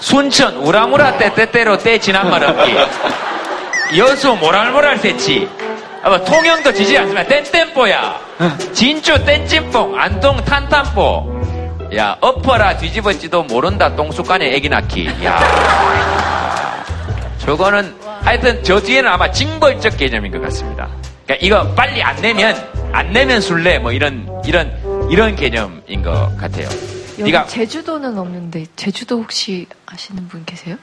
순천 0.00 0.56
우라무라 0.56 1.16
때때때로 1.16 1.78
때 1.78 1.98
지난 1.98 2.28
말 2.30 2.44
없기. 2.44 2.76
여수 3.98 4.34
모랄모랄 4.36 5.00
때치. 5.00 5.48
아마 6.02 6.20
통영도 6.22 6.72
지지 6.72 6.98
않지만 6.98 7.26
땐땜뽀야. 7.26 8.20
진주 8.74 9.24
땐찜뽕 9.24 9.98
안동 9.98 10.36
탄탄뽀. 10.44 11.53
야 11.96 12.16
엎어라 12.20 12.76
뒤집어지도 12.76 13.44
모른다 13.44 13.94
똥쑥간에 13.94 14.52
애기 14.54 14.68
낳기. 14.68 15.06
야 15.24 16.84
저거는 17.38 17.94
하여튼 18.22 18.62
저 18.64 18.80
뒤에는 18.80 19.08
아마 19.08 19.30
징벌적 19.30 19.96
개념인 19.96 20.32
것 20.32 20.40
같습니다. 20.42 20.88
그러니까 21.24 21.46
이거 21.46 21.74
빨리 21.74 22.02
안 22.02 22.16
내면 22.20 22.56
안 22.92 23.12
내면 23.12 23.40
술래 23.40 23.78
뭐 23.78 23.92
이런 23.92 24.28
이런 24.44 25.08
이런 25.10 25.36
개념인 25.36 26.02
것 26.02 26.36
같아요. 26.36 26.68
여기 27.18 27.30
네가 27.30 27.46
제주도는 27.46 28.18
없는데 28.18 28.66
제주도 28.74 29.18
혹시 29.18 29.66
아시는 29.86 30.26
분 30.26 30.44
계세요? 30.44 30.76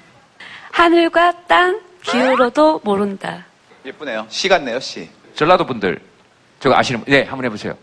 하늘과 0.71 1.33
땅 1.47 1.81
기울어도 2.03 2.79
모른다. 2.83 3.45
예쁘네요. 3.85 4.25
시 4.29 4.47
같네요, 4.47 4.79
시. 4.79 5.09
전라도 5.35 5.65
분들 5.65 5.99
저거 6.61 6.75
아시는 6.77 7.03
분? 7.03 7.11
네 7.11 7.23
한번 7.23 7.45
해보세요. 7.45 7.73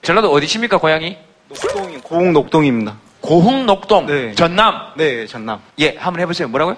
전라도 0.00 0.32
어디십니까 0.32 0.78
고향이? 0.78 1.18
녹동, 1.50 2.00
고흥 2.02 2.32
녹동입니다. 2.32 2.94
고흥 3.20 3.66
녹동 3.66 4.06
네. 4.06 4.34
전남 4.34 4.92
네, 4.96 5.26
전남. 5.26 5.58
예 5.80 5.96
한번 5.98 6.20
해보세요. 6.22 6.48
뭐라고요? 6.48 6.76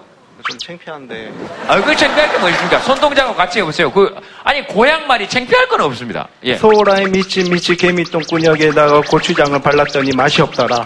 좀 0.48 0.58
창피한데. 0.58 1.32
얼굴 1.68 1.94
창피할 1.96 2.32
게 2.32 2.38
뭐 2.38 2.48
있습니까? 2.50 2.80
손동작하고 2.80 3.36
같이 3.36 3.60
해보세요. 3.60 3.92
그, 3.92 4.12
아니, 4.42 4.66
고향 4.66 5.06
말이 5.06 5.28
창피할 5.28 5.68
건 5.68 5.82
없습니다. 5.82 6.26
예. 6.42 6.56
소라의 6.56 7.06
미치 7.10 7.44
미치 7.48 7.76
개미 7.76 8.02
똥 8.02 8.20
꾸역에다가 8.22 9.02
고추장을 9.02 9.56
발랐더니 9.60 10.10
맛이 10.16 10.42
없더라. 10.42 10.84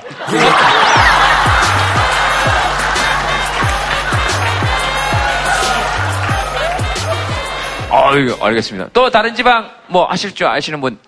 아유, 7.90 8.36
알겠습니다. 8.40 8.90
또 8.92 9.10
다른 9.10 9.34
지방 9.34 9.70
뭐 9.86 10.04
하실 10.06 10.34
줄 10.34 10.46
아시는 10.46 10.80
분? 10.80 10.98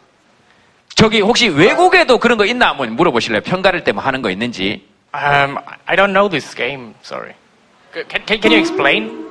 저기 0.98 1.20
혹시 1.20 1.46
외국에도 1.48 2.18
그런 2.18 2.37
거 2.37 2.44
있나 2.44 2.70
한번 2.70 2.96
물어보실래요? 2.96 3.42
평가를 3.42 3.84
때뭐 3.84 4.02
하는 4.02 4.20
거 4.20 4.30
있는지. 4.30 4.84
Um, 5.14 5.56
I 5.87 5.94
don't 5.96 6.11
know 6.12 6.28
this 6.28 6.56
game. 6.56 6.92
Sorry. 7.04 7.34
Can, 7.94 8.26
can, 8.26 8.40
can 8.40 8.50
you 8.52 8.58
explain? 8.58 9.28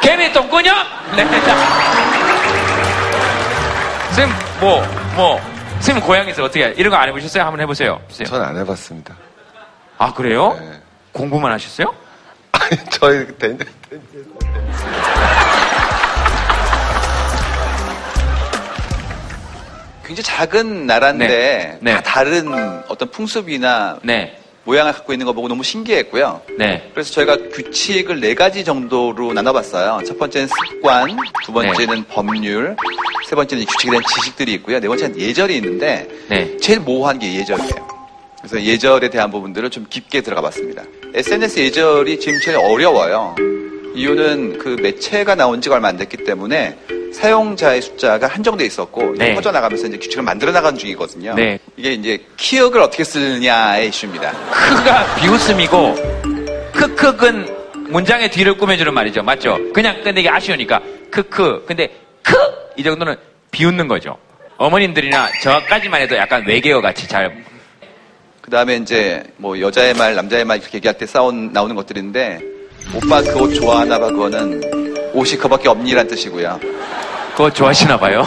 개미 0.00 0.32
똥꾸녕? 0.32 0.74
네. 1.14 1.26
쌤, 4.12 4.30
뭐, 4.60 4.82
뭐, 5.14 5.38
쌤 5.80 6.00
고향에서 6.00 6.44
어떻게, 6.44 6.72
이런 6.78 6.90
거 6.90 6.96
안 6.96 7.06
해보셨어요? 7.10 7.42
한번 7.44 7.60
해보세요. 7.60 8.00
저는 8.24 8.46
안 8.46 8.56
해봤습니다. 8.56 9.14
아, 9.98 10.14
그래요? 10.14 10.58
공부만 11.12 11.52
하셨어요? 11.52 11.94
저희 12.90 13.26
된, 13.36 13.58
굉장히 20.08 20.24
작은 20.24 20.86
나라인데 20.86 21.78
네. 21.82 21.92
다 21.92 22.00
다른 22.02 22.48
어떤 22.88 23.10
풍습이나 23.10 23.98
모양을 24.64 24.92
갖고 24.92 25.12
있는 25.12 25.26
거 25.26 25.34
보고 25.34 25.48
너무 25.48 25.62
신기했고요. 25.62 26.40
네. 26.58 26.90
그래서 26.94 27.12
저희가 27.12 27.36
규칙을 27.52 28.18
네 28.18 28.34
가지 28.34 28.64
정도로 28.64 29.34
나눠봤어요. 29.34 30.02
첫 30.06 30.18
번째는 30.18 30.48
습관, 30.48 31.14
두 31.44 31.52
번째는 31.52 31.94
네. 31.94 32.04
법률, 32.08 32.74
세 33.26 33.36
번째는 33.36 33.66
규칙에 33.66 33.90
대한 33.90 34.02
지식들이 34.16 34.54
있고요. 34.54 34.80
네 34.80 34.88
번째는 34.88 35.20
예절이 35.20 35.54
있는데 35.56 36.08
네. 36.28 36.56
제일 36.56 36.80
모호한 36.80 37.18
게 37.18 37.34
예절이에요. 37.34 37.88
그래서 38.38 38.62
예절에 38.62 39.10
대한 39.10 39.30
부분들을 39.30 39.68
좀 39.68 39.86
깊게 39.90 40.22
들어가 40.22 40.40
봤습니다. 40.40 40.84
SNS 41.14 41.60
예절이 41.60 42.18
지금 42.18 42.40
제일 42.40 42.56
어려워요. 42.56 43.34
이유는 43.94 44.58
그 44.58 44.76
매체가 44.80 45.34
나온 45.34 45.60
지가 45.60 45.76
얼마 45.76 45.88
안 45.88 45.96
됐기 45.96 46.18
때문에 46.24 46.78
사용자의 47.12 47.82
숫자가 47.82 48.26
한정돼 48.26 48.64
있었고 48.66 49.14
네. 49.16 49.34
퍼져나가면서 49.34 49.86
이제 49.86 49.98
규칙을 49.98 50.22
만들어 50.22 50.52
나가는 50.52 50.78
중이거든요. 50.78 51.34
네. 51.34 51.58
이게 51.76 51.92
이제 51.92 52.24
키읔을 52.36 52.78
어떻게 52.80 53.02
쓰느냐의 53.04 53.88
이슈입니다. 53.88 54.32
크가 54.50 55.14
비웃음이고, 55.16 55.94
크크은 56.74 57.56
문장의 57.90 58.30
뒤를 58.30 58.56
꾸며주는 58.56 58.92
말이죠. 58.92 59.22
맞죠? 59.22 59.58
그냥 59.72 60.02
끝내기 60.02 60.28
아쉬우니까, 60.28 60.80
크크. 61.10 61.64
근데, 61.66 61.90
크! 62.22 62.34
이 62.76 62.82
정도는 62.82 63.16
비웃는 63.50 63.88
거죠. 63.88 64.18
어머님들이나 64.58 65.30
저까지만 65.42 66.02
해도 66.02 66.16
약간 66.16 66.44
외계어 66.46 66.80
같이 66.80 67.08
잘, 67.08 67.44
그 68.40 68.50
다음에 68.50 68.76
이제 68.76 69.22
뭐 69.36 69.58
여자의 69.60 69.94
말, 69.94 70.14
남자의 70.14 70.44
말 70.44 70.58
이렇게 70.58 70.78
얘기할 70.78 70.96
때 70.98 71.06
싸운 71.06 71.52
나오는 71.52 71.74
것들인데 71.74 72.40
오빠 72.94 73.20
그 73.22 73.38
옷 73.40 73.54
좋아하나 73.54 73.98
봐 73.98 74.06
그거는 74.06 75.10
옷이 75.14 75.36
그밖에 75.38 75.68
없니란 75.68 76.06
뜻이고요. 76.08 76.58
그거 77.32 77.50
좋아하시나 77.52 77.98
봐요. 77.98 78.26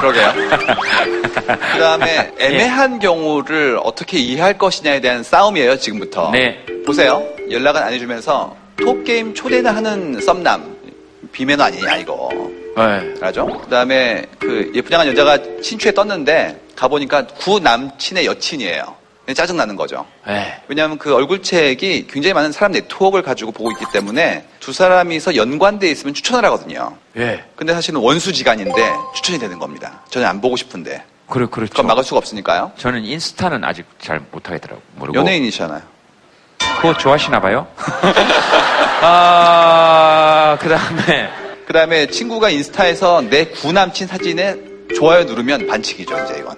그러게요. 0.00 0.32
그 1.72 1.78
다음에 1.78 2.32
애매한 2.38 2.98
경우를 2.98 3.78
어떻게 3.82 4.18
이해할 4.18 4.58
것이냐에 4.58 5.00
대한 5.00 5.22
싸움이에요 5.22 5.78
지금부터. 5.78 6.30
네. 6.32 6.64
보세요. 6.86 7.24
연락은 7.50 7.82
안 7.82 7.92
해주면서 7.92 8.56
톡게임 8.76 9.34
초대나 9.34 9.74
하는 9.74 10.20
썸남 10.20 10.76
비매너 11.32 11.64
아니냐 11.64 11.96
이거. 11.96 12.28
네. 12.76 13.14
알죠? 13.20 13.46
그 13.46 13.68
다음에 13.70 14.24
그 14.38 14.70
예쁘장한 14.74 15.08
여자가 15.08 15.38
신추에 15.62 15.92
떴는데 15.92 16.60
가보니까 16.76 17.26
구 17.26 17.58
남친의 17.60 18.24
여친이에요. 18.26 18.94
짜증나는 19.34 19.76
거죠. 19.76 20.06
네. 20.26 20.60
왜냐하면 20.68 20.98
그 20.98 21.14
얼굴책이 21.14 22.06
굉장히 22.10 22.32
많은 22.34 22.52
사람 22.52 22.72
네트워크를 22.72 23.22
가지고 23.22 23.52
보고 23.52 23.70
있기 23.72 23.84
때문에 23.92 24.44
두 24.60 24.72
사람이서 24.72 25.36
연관돼 25.36 25.90
있으면 25.90 26.14
추천을 26.14 26.44
하거든요. 26.46 26.96
예. 27.16 27.44
근데 27.56 27.74
사실은 27.74 28.00
원수지간인데 28.00 28.94
추천이 29.14 29.38
되는 29.38 29.58
겁니다. 29.58 30.00
저는 30.10 30.26
안 30.26 30.40
보고 30.40 30.56
싶은데. 30.56 31.02
그래, 31.28 31.46
그렇죠. 31.50 31.70
그건 31.72 31.86
막을 31.88 32.04
수가 32.04 32.18
없으니까요. 32.18 32.72
저는 32.78 33.04
인스타는 33.04 33.62
아직 33.64 33.84
잘 34.00 34.20
못하겠더라고. 34.30 34.80
모르고. 34.96 35.18
연예인이잖아요. 35.18 35.82
그거 36.80 36.96
좋아하시나 36.96 37.40
봐요? 37.40 37.66
아, 39.02 40.56
그 40.60 40.68
다음에. 40.68 41.28
그 41.66 41.72
다음에 41.74 42.06
친구가 42.06 42.48
인스타에서 42.48 43.20
내 43.28 43.44
구남친 43.46 44.06
사진에 44.06 44.56
좋아요 44.96 45.24
누르면 45.24 45.66
반칙이죠, 45.66 46.18
이제 46.24 46.38
이건. 46.38 46.56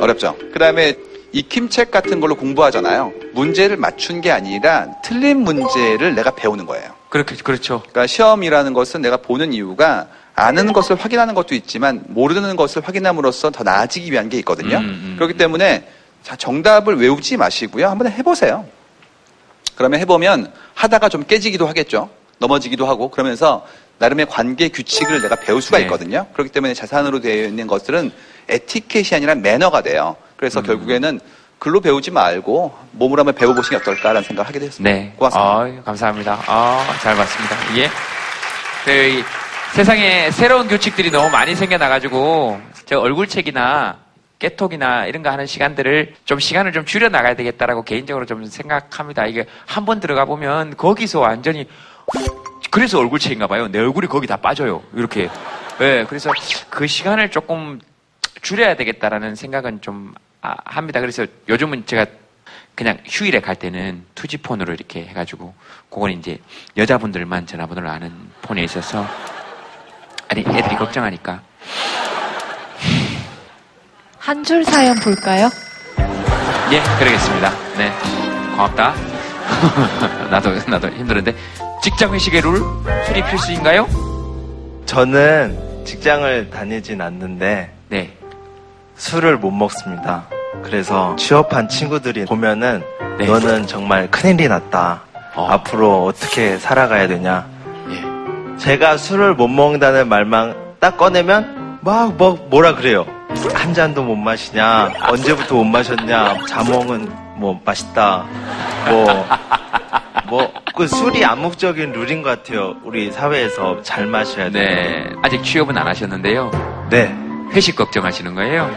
어렵죠. 0.00 0.36
그 0.52 0.58
다음에 0.60 0.94
익힘책 1.32 1.90
같은 1.90 2.20
걸로 2.20 2.34
공부하잖아요. 2.34 3.12
문제를 3.34 3.76
맞춘 3.76 4.20
게 4.20 4.30
아니라 4.30 4.88
틀린 5.02 5.38
문제를 5.38 6.14
내가 6.14 6.30
배우는 6.32 6.66
거예요. 6.66 6.92
그렇게, 7.08 7.36
그렇죠. 7.36 7.80
그러니까 7.80 8.06
시험이라는 8.06 8.72
것은 8.72 9.02
내가 9.02 9.16
보는 9.16 9.52
이유가 9.52 10.08
아는 10.34 10.72
것을 10.72 10.96
확인하는 10.96 11.34
것도 11.34 11.54
있지만 11.54 12.02
모르는 12.08 12.56
것을 12.56 12.82
확인함으로써 12.82 13.50
더 13.50 13.62
나아지기 13.64 14.10
위한 14.10 14.28
게 14.28 14.38
있거든요. 14.38 14.78
음, 14.78 15.14
그렇기 15.18 15.34
때문에 15.34 15.86
자, 16.22 16.36
정답을 16.36 16.96
외우지 16.96 17.36
마시고요. 17.36 17.88
한번 17.88 18.10
해보세요. 18.10 18.64
그러면 19.76 20.00
해보면 20.00 20.52
하다가 20.74 21.08
좀 21.08 21.24
깨지기도 21.24 21.66
하겠죠. 21.66 22.10
넘어지기도 22.38 22.86
하고 22.86 23.10
그러면서 23.10 23.66
나름의 23.98 24.26
관계 24.26 24.68
규칙을 24.68 25.20
내가 25.20 25.36
배울 25.36 25.60
수가 25.60 25.78
네. 25.78 25.84
있거든요. 25.84 26.26
그렇기 26.32 26.50
때문에 26.52 26.74
자산으로 26.74 27.20
되어 27.20 27.46
있는 27.46 27.66
것들은 27.66 28.10
에티켓이 28.48 29.08
아니라 29.14 29.34
매너가 29.34 29.82
돼요. 29.82 30.16
음. 30.40 30.42
그래서 30.42 30.62
결국에는 30.62 31.20
글로 31.58 31.80
배우지 31.80 32.10
말고 32.10 32.74
몸으로 32.92 33.20
한번 33.20 33.34
배워보시는 33.34 33.78
게 33.78 33.82
어떨까라는 33.82 34.22
생각을 34.22 34.48
하게 34.48 34.58
되었습니다. 34.60 34.90
네. 34.90 35.12
고맙습니다. 35.16 35.50
아, 35.50 35.82
감사합니다. 35.84 36.38
아, 36.46 36.86
잘 37.02 37.14
봤습니다. 37.14 37.56
예. 37.76 37.90
그, 38.86 38.90
이 38.90 39.22
세상에 39.74 40.30
새로운 40.30 40.66
규칙들이 40.68 41.10
너무 41.10 41.28
많이 41.28 41.54
생겨나가지고, 41.54 42.58
저 42.86 42.98
얼굴책이나 42.98 43.98
깨톡이나 44.38 45.04
이런 45.04 45.22
거 45.22 45.28
하는 45.30 45.44
시간들을 45.44 46.14
좀 46.24 46.38
시간을 46.40 46.72
좀 46.72 46.86
줄여 46.86 47.10
나가야 47.10 47.34
되겠다라고 47.36 47.82
개인적으로 47.84 48.24
좀 48.24 48.42
생각합니다. 48.46 49.26
이게 49.26 49.44
한 49.66 49.84
번 49.84 50.00
들어가 50.00 50.24
보면 50.24 50.78
거기서 50.78 51.20
완전히, 51.20 51.68
그래서 52.70 52.98
얼굴책인가 53.00 53.46
봐요. 53.48 53.68
내 53.68 53.78
얼굴이 53.80 54.06
거기 54.06 54.26
다 54.26 54.36
빠져요. 54.38 54.82
이렇게. 54.94 55.28
예, 55.82 56.06
그래서 56.08 56.32
그 56.70 56.86
시간을 56.86 57.30
조금 57.30 57.78
줄여야 58.40 58.76
되겠다라는 58.76 59.34
생각은 59.34 59.82
좀 59.82 60.14
아, 60.16 60.20
합니다. 60.40 61.00
그래서 61.00 61.26
요즘은 61.48 61.86
제가 61.86 62.06
그냥 62.74 62.98
휴일에 63.06 63.40
갈 63.40 63.56
때는 63.56 64.04
투지폰으로 64.14 64.72
이렇게 64.72 65.04
해가지고 65.04 65.54
그건 65.90 66.10
이제 66.12 66.38
여자분들만 66.76 67.46
전화번호를 67.46 67.88
아는 67.88 68.12
폰에 68.42 68.62
있어서 68.64 69.06
아니 70.28 70.40
애들이 70.42 70.76
걱정하니까 70.76 71.42
한 74.18 74.44
줄 74.44 74.64
사연 74.64 74.96
볼까요? 75.00 75.48
예 76.72 76.80
그러겠습니다. 76.98 77.50
네 77.76 77.90
고맙다. 78.52 78.94
나도 80.30 80.50
나도 80.70 80.88
힘들은데 80.88 81.34
직장 81.82 82.14
회식의 82.14 82.40
룰 82.42 82.60
술이 83.06 83.24
필수인가요? 83.24 83.88
저는 84.86 85.84
직장을 85.84 86.50
다니진 86.50 87.00
않는데 87.00 87.72
네. 87.88 88.16
술을 89.00 89.38
못 89.38 89.50
먹습니다. 89.50 90.24
그래서 90.62 91.16
취업한 91.16 91.68
친구들이 91.68 92.26
보면은 92.26 92.82
네. 93.18 93.26
너는 93.26 93.66
정말 93.66 94.10
큰일이 94.10 94.46
났다. 94.46 95.00
앞으로 95.34 96.04
어떻게 96.04 96.58
살아가야 96.58 97.08
되냐. 97.08 97.46
예. 97.88 98.56
제가 98.58 98.98
술을 98.98 99.34
못 99.34 99.48
먹는다는 99.48 100.06
말만 100.06 100.54
딱 100.80 100.98
꺼내면 100.98 101.78
막 101.80 102.14
뭐, 102.16 102.34
뭐라 102.50 102.74
그래요. 102.74 103.06
한 103.54 103.72
잔도 103.72 104.02
못 104.02 104.16
마시냐. 104.16 104.92
언제부터 105.08 105.54
못 105.54 105.64
마셨냐. 105.64 106.44
자몽은 106.46 107.10
뭐 107.36 107.58
맛있다. 107.64 108.26
뭐 108.90 109.26
뭐, 110.28 110.52
그 110.76 110.86
술이 110.86 111.24
암묵적인 111.24 111.92
룰인 111.92 112.22
것 112.22 112.28
같아요. 112.28 112.76
우리 112.84 113.10
사회에서 113.10 113.80
잘 113.82 114.06
마셔야 114.06 114.50
돼요. 114.50 114.62
네 114.62 115.10
아직 115.22 115.42
취업은 115.42 115.76
안 115.78 115.86
하셨는데요. 115.86 116.50
네. 116.90 117.29
회식 117.52 117.76
걱정하시는 117.76 118.34
거예요? 118.34 118.70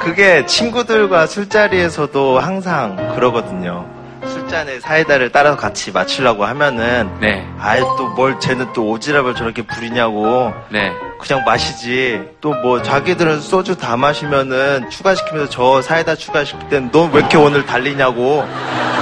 그게 0.00 0.44
친구들과 0.46 1.26
술자리에서도 1.26 2.38
항상 2.38 3.14
그러거든요. 3.14 3.86
술잔에 4.26 4.80
사이다를 4.80 5.30
따라서 5.32 5.56
같이 5.56 5.92
마시려고 5.92 6.44
하면은 6.44 7.10
네. 7.20 7.46
아이 7.58 7.80
또뭘 7.80 8.38
쟤는 8.40 8.72
또 8.74 8.84
오지랖을 8.94 9.34
저렇게 9.36 9.62
부리냐고 9.62 10.52
네. 10.70 10.92
그냥 11.20 11.42
마시지. 11.46 12.20
또 12.40 12.52
뭐 12.62 12.82
자기들은 12.82 13.40
소주 13.40 13.76
다 13.76 13.96
마시면은 13.96 14.88
추가시키면서 14.90 15.48
저 15.50 15.80
사이다 15.82 16.14
추가시킬 16.16 16.68
땐넌왜 16.68 17.18
이렇게 17.20 17.36
오늘 17.38 17.64
달리냐고. 17.66 18.42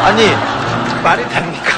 아니 0.02 0.24
말이 1.02 1.28
됩니까? 1.28 1.70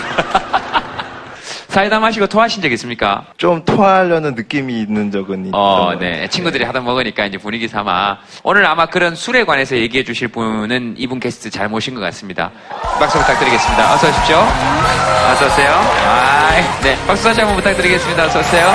사이다 1.75 1.99
마시고 1.99 2.29
토하신 2.29 2.63
적 2.63 2.71
있습니까? 2.71 3.25
좀 3.37 3.65
토하려는 3.65 4.37
느낌이 4.37 4.79
있는 4.81 5.11
적은 5.11 5.47
있 5.47 5.51
어, 5.53 5.97
네. 5.99 6.29
친구들이 6.29 6.63
하다 6.63 6.81
먹으니까 6.83 7.27
이제 7.27 7.37
분위기 7.37 7.67
삼아. 7.67 8.19
오늘 8.45 8.65
아마 8.65 8.87
그런 8.87 9.17
술에 9.17 9.43
관해서 9.43 9.77
얘기해 9.77 10.05
주실 10.05 10.29
분은 10.29 10.95
이분 10.99 11.19
게스트 11.19 11.51
잘 11.51 11.69
모신 11.69 11.97
것 11.97 12.01
같습니다. 12.03 12.53
박수 13.01 13.19
부탁드리겠습니다. 13.19 13.93
어서 13.93 14.09
오십시오. 14.09 14.37
어서 14.37 15.47
오세요. 15.47 15.73
아, 15.73 16.81
네. 16.81 16.97
박수 17.09 17.25
다시 17.25 17.41
한번 17.41 17.57
부탁드리겠습니다. 17.57 18.25
어서 18.25 18.39
오세요. 18.39 18.73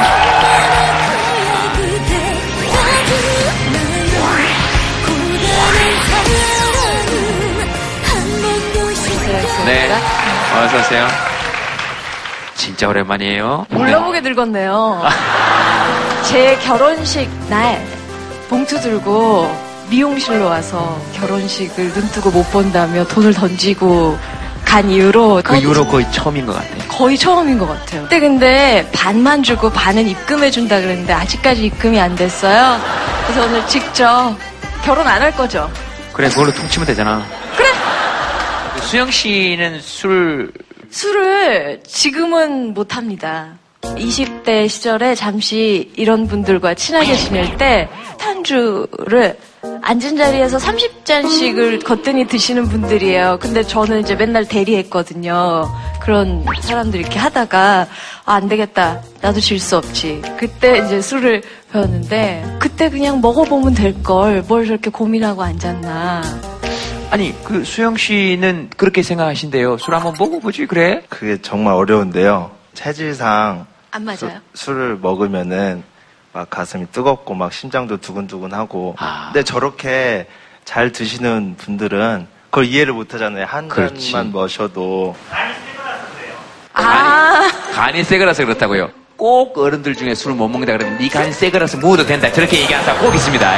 네. 9.65 9.89
어서 10.65 10.77
오세요. 10.79 11.28
진짜 12.59 12.89
오랜만이에요. 12.89 13.67
몰라보게 13.69 14.19
늙었네요. 14.19 15.01
제 16.25 16.57
결혼식 16.61 17.29
날 17.49 17.81
봉투 18.49 18.79
들고 18.81 19.49
미용실로 19.89 20.45
와서 20.45 21.01
결혼식을 21.15 21.85
눈뜨고 21.93 22.29
못 22.31 22.43
본다며 22.51 23.05
돈을 23.05 23.33
던지고 23.33 24.19
간 24.65 24.89
이후로 24.89 25.41
그 25.43 25.55
이후로 25.55 25.85
거의 25.87 26.05
처음인 26.11 26.45
것 26.45 26.53
같아요. 26.53 26.77
거의 26.89 27.17
처음인 27.17 27.57
것 27.57 27.65
같아요. 27.65 28.03
그때 28.03 28.19
근데 28.19 28.87
반만 28.93 29.41
주고 29.41 29.69
반은 29.71 30.05
입금해 30.09 30.51
준다 30.51 30.81
그랬는데 30.81 31.13
아직까지 31.13 31.65
입금이 31.65 31.97
안 31.99 32.13
됐어요. 32.15 32.77
그래서 33.25 33.45
오늘 33.47 33.65
직접 33.67 34.35
결혼 34.83 35.07
안 35.07 35.21
할 35.21 35.31
거죠? 35.31 35.71
그래, 36.11 36.27
그걸로 36.27 36.51
퉁치면 36.51 36.85
되잖아. 36.87 37.23
그래! 37.55 37.69
수영 38.81 39.09
씨는 39.09 39.79
술, 39.81 40.51
술을 40.91 41.81
지금은 41.85 42.73
못 42.73 42.95
합니다. 42.97 43.57
20대 43.81 44.67
시절에 44.67 45.15
잠시 45.15 45.91
이런 45.95 46.27
분들과 46.27 46.73
친하게 46.73 47.15
지낼 47.15 47.57
때 47.57 47.87
탄주를 48.17 49.37
앉은 49.81 50.17
자리에서 50.17 50.57
30잔씩을 50.57 51.83
거뜬히 51.83 52.27
드시는 52.27 52.67
분들이에요. 52.67 53.37
근데 53.41 53.63
저는 53.63 54.01
이제 54.01 54.15
맨날 54.15 54.47
대리했거든요. 54.47 55.69
그런 56.01 56.45
사람들 56.61 56.99
이렇게 56.99 57.17
하다가 57.19 57.87
아, 58.25 58.33
안 58.33 58.47
되겠다. 58.47 59.01
나도 59.21 59.39
질 59.39 59.59
수 59.59 59.77
없지. 59.77 60.21
그때 60.37 60.77
이제 60.85 61.01
술을 61.01 61.41
배웠는데 61.71 62.57
그때 62.59 62.89
그냥 62.89 63.21
먹어보면 63.21 63.73
될 63.73 63.93
걸 64.03 64.43
뭘 64.47 64.65
저렇게 64.65 64.89
고민하고 64.89 65.41
앉았나. 65.43 66.21
아니, 67.11 67.33
그 67.43 67.63
수영 67.63 67.97
씨는 67.97 68.69
그렇게 68.77 69.01
생각하신대요. 69.01 69.77
술 69.77 69.95
한번 69.95 70.13
먹어보지, 70.19 70.67
그래? 70.67 71.01
그게 71.09 71.41
정말 71.41 71.73
어려운데요. 71.73 72.51
체질상 72.75 73.65
안 73.91 74.03
맞아요? 74.05 74.39
술을 74.53 74.97
먹으면은 75.01 75.83
막 76.33 76.47
가슴이 76.51 76.85
뜨겁고 76.91 77.33
막 77.33 77.51
심장도 77.51 77.97
두근두근하고. 77.97 78.95
아. 78.99 79.31
근데 79.33 79.43
저렇게 79.43 80.27
잘 80.65 80.91
드시는 80.91 81.55
분들은 81.57 82.27
그걸 82.51 82.65
이해를 82.65 82.93
못 82.93 83.11
하잖아요. 83.15 83.45
한 83.45 83.67
그렇지. 83.67 84.11
잔만 84.11 84.31
마셔도. 84.31 85.15
아. 86.73 87.49
간이 87.73 88.03
세거라서 88.03 88.45
그렇다고요. 88.45 88.91
꼭 89.17 89.57
어른들 89.57 89.95
중에 89.95 90.13
술못 90.13 90.49
먹는다 90.49 90.77
그러면 90.77 90.97
네 90.99 91.09
간이 91.09 91.31
세거라서 91.33 91.77
먹어도 91.79 92.05
된다. 92.05 92.31
저렇게 92.31 92.61
얘기하는 92.61 92.85
사람 92.85 93.01
꼭 93.03 93.15
있습니다. 93.15 93.51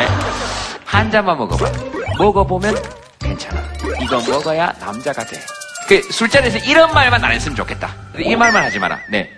한 0.85 1.11
잔만 1.11 1.37
먹어봐. 1.37 1.69
먹어보면 2.17 2.75
괜찮아. 3.21 3.61
이거 4.01 4.19
먹어야 4.29 4.73
남자가 4.79 5.23
돼. 5.25 5.39
그 5.87 6.01
술자리에서 6.11 6.57
이런 6.59 6.91
말만 6.93 7.23
안 7.23 7.31
했으면 7.31 7.55
좋겠다. 7.55 7.93
이 8.19 8.35
말만 8.35 8.63
하지 8.63 8.79
마라. 8.79 8.99
네. 9.09 9.29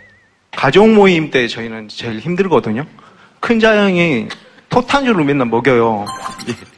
가족 0.55 0.89
모임 0.89 1.31
때 1.31 1.47
저희는 1.47 1.87
제일 1.89 2.19
힘들거든요. 2.19 2.85
큰 3.39 3.59
자형이 3.59 4.27
토탄주를 4.69 5.23
맨날 5.25 5.47
먹여요. 5.47 6.05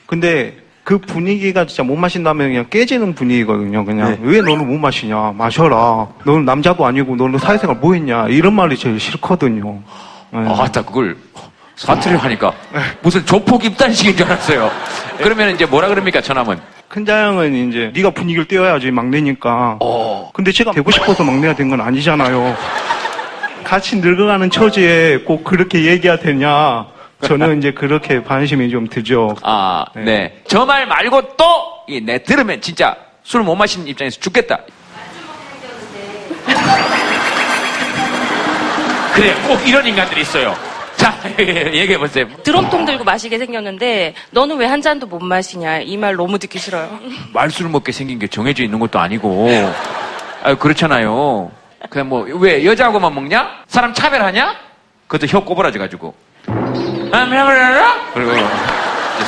근데 0.06 0.58
그 0.84 0.98
분위기가 1.00 1.66
진짜 1.66 1.84
못 1.84 1.96
마신다면 1.96 2.50
그냥 2.50 2.66
깨지는 2.70 3.16
분위기거든요. 3.16 3.84
그냥 3.86 4.18
왜 4.22 4.42
너는 4.42 4.68
못 4.68 4.78
마시냐? 4.78 5.34
마셔라. 5.36 6.08
너는 6.26 6.46
남자도 6.46 6.86
아니고 6.86 7.16
너는 7.16 7.40
사회생활 7.40 7.78
뭐 7.78 7.94
했냐? 7.94 8.28
이런 8.28 8.54
말이 8.54 8.78
제일 8.78 9.00
싫거든요. 9.00 9.82
네. 10.32 10.40
아, 10.48 10.70
딱 10.72 10.86
그걸 10.86 11.18
사투리를 11.76 12.24
하니까 12.24 12.54
무슨 13.02 13.26
조폭 13.26 13.66
입단식인 13.66 14.16
줄 14.16 14.26
알았어요. 14.26 14.72
그러면 15.18 15.54
이제 15.54 15.66
뭐라 15.66 15.88
그럽니까, 15.90 16.22
처남은? 16.22 16.60
큰 16.88 17.06
자형은 17.06 17.70
이제 17.70 17.92
네가 17.94 18.12
분위기를 18.12 18.46
띄워야지 18.48 18.92
막내니까. 18.92 19.80
근데 20.34 20.52
제가 20.52 20.72
되고 20.72 20.90
싶어서 20.92 21.24
막내가 21.24 21.54
된 21.56 21.70
건 21.70 21.82
아니잖아요. 21.82 22.56
같이 23.64 23.98
늙어가는 23.98 24.50
처지에 24.52 25.18
꼭 25.26 25.44
그렇게 25.44 25.86
얘기해야 25.86 26.18
되냐? 26.20 26.86
저는 27.24 27.58
이제 27.58 27.72
그렇게 27.72 28.22
관심이 28.22 28.70
좀 28.70 28.88
들죠. 28.88 29.36
아, 29.42 29.86
네. 29.96 30.42
저 30.48 30.66
말 30.66 30.86
말고 30.86 31.36
또, 31.36 31.46
이, 31.88 32.00
내 32.00 32.22
들으면 32.22 32.62
진짜 32.62 32.96
술 33.24 33.42
못 33.42 33.56
마시는 33.56 33.88
입장에서 33.88 34.20
죽겠다. 34.20 34.60
그래, 39.14 39.34
꼭 39.48 39.60
이런 39.68 39.86
인간들이 39.88 40.22
있어요. 40.22 40.56
자, 41.06 41.14
얘기해 41.40 42.00
보세요. 42.00 42.26
드럼통 42.42 42.86
들고 42.86 43.04
마시게 43.04 43.38
생겼는데 43.38 44.16
너는 44.32 44.58
왜 44.58 44.66
한 44.66 44.82
잔도 44.82 45.06
못 45.06 45.20
마시냐 45.22 45.80
이 45.82 45.96
말 45.98 46.16
너무 46.16 46.40
듣기 46.40 46.58
싫어요. 46.58 47.00
말술을 47.34 47.70
먹게 47.70 47.92
생긴 47.92 48.18
게 48.18 48.26
정해져 48.28 48.64
있는 48.64 48.80
것도 48.80 48.98
아니고. 49.00 49.48
아 50.44 50.56
그렇잖아요. 50.56 51.52
그냥 51.92 52.10
뭐, 52.10 52.24
왜, 52.24 52.66
여자하고만 52.66 53.14
먹냐? 53.14 53.64
사람 53.68 53.94
차별하냐? 53.94 54.56
그것도 55.08 55.28
혀 55.28 55.44
꼬부라져 55.44 55.78
가지고. 55.78 56.16
아, 56.48 57.26
그래, 57.30 57.94
그리고 58.14 58.32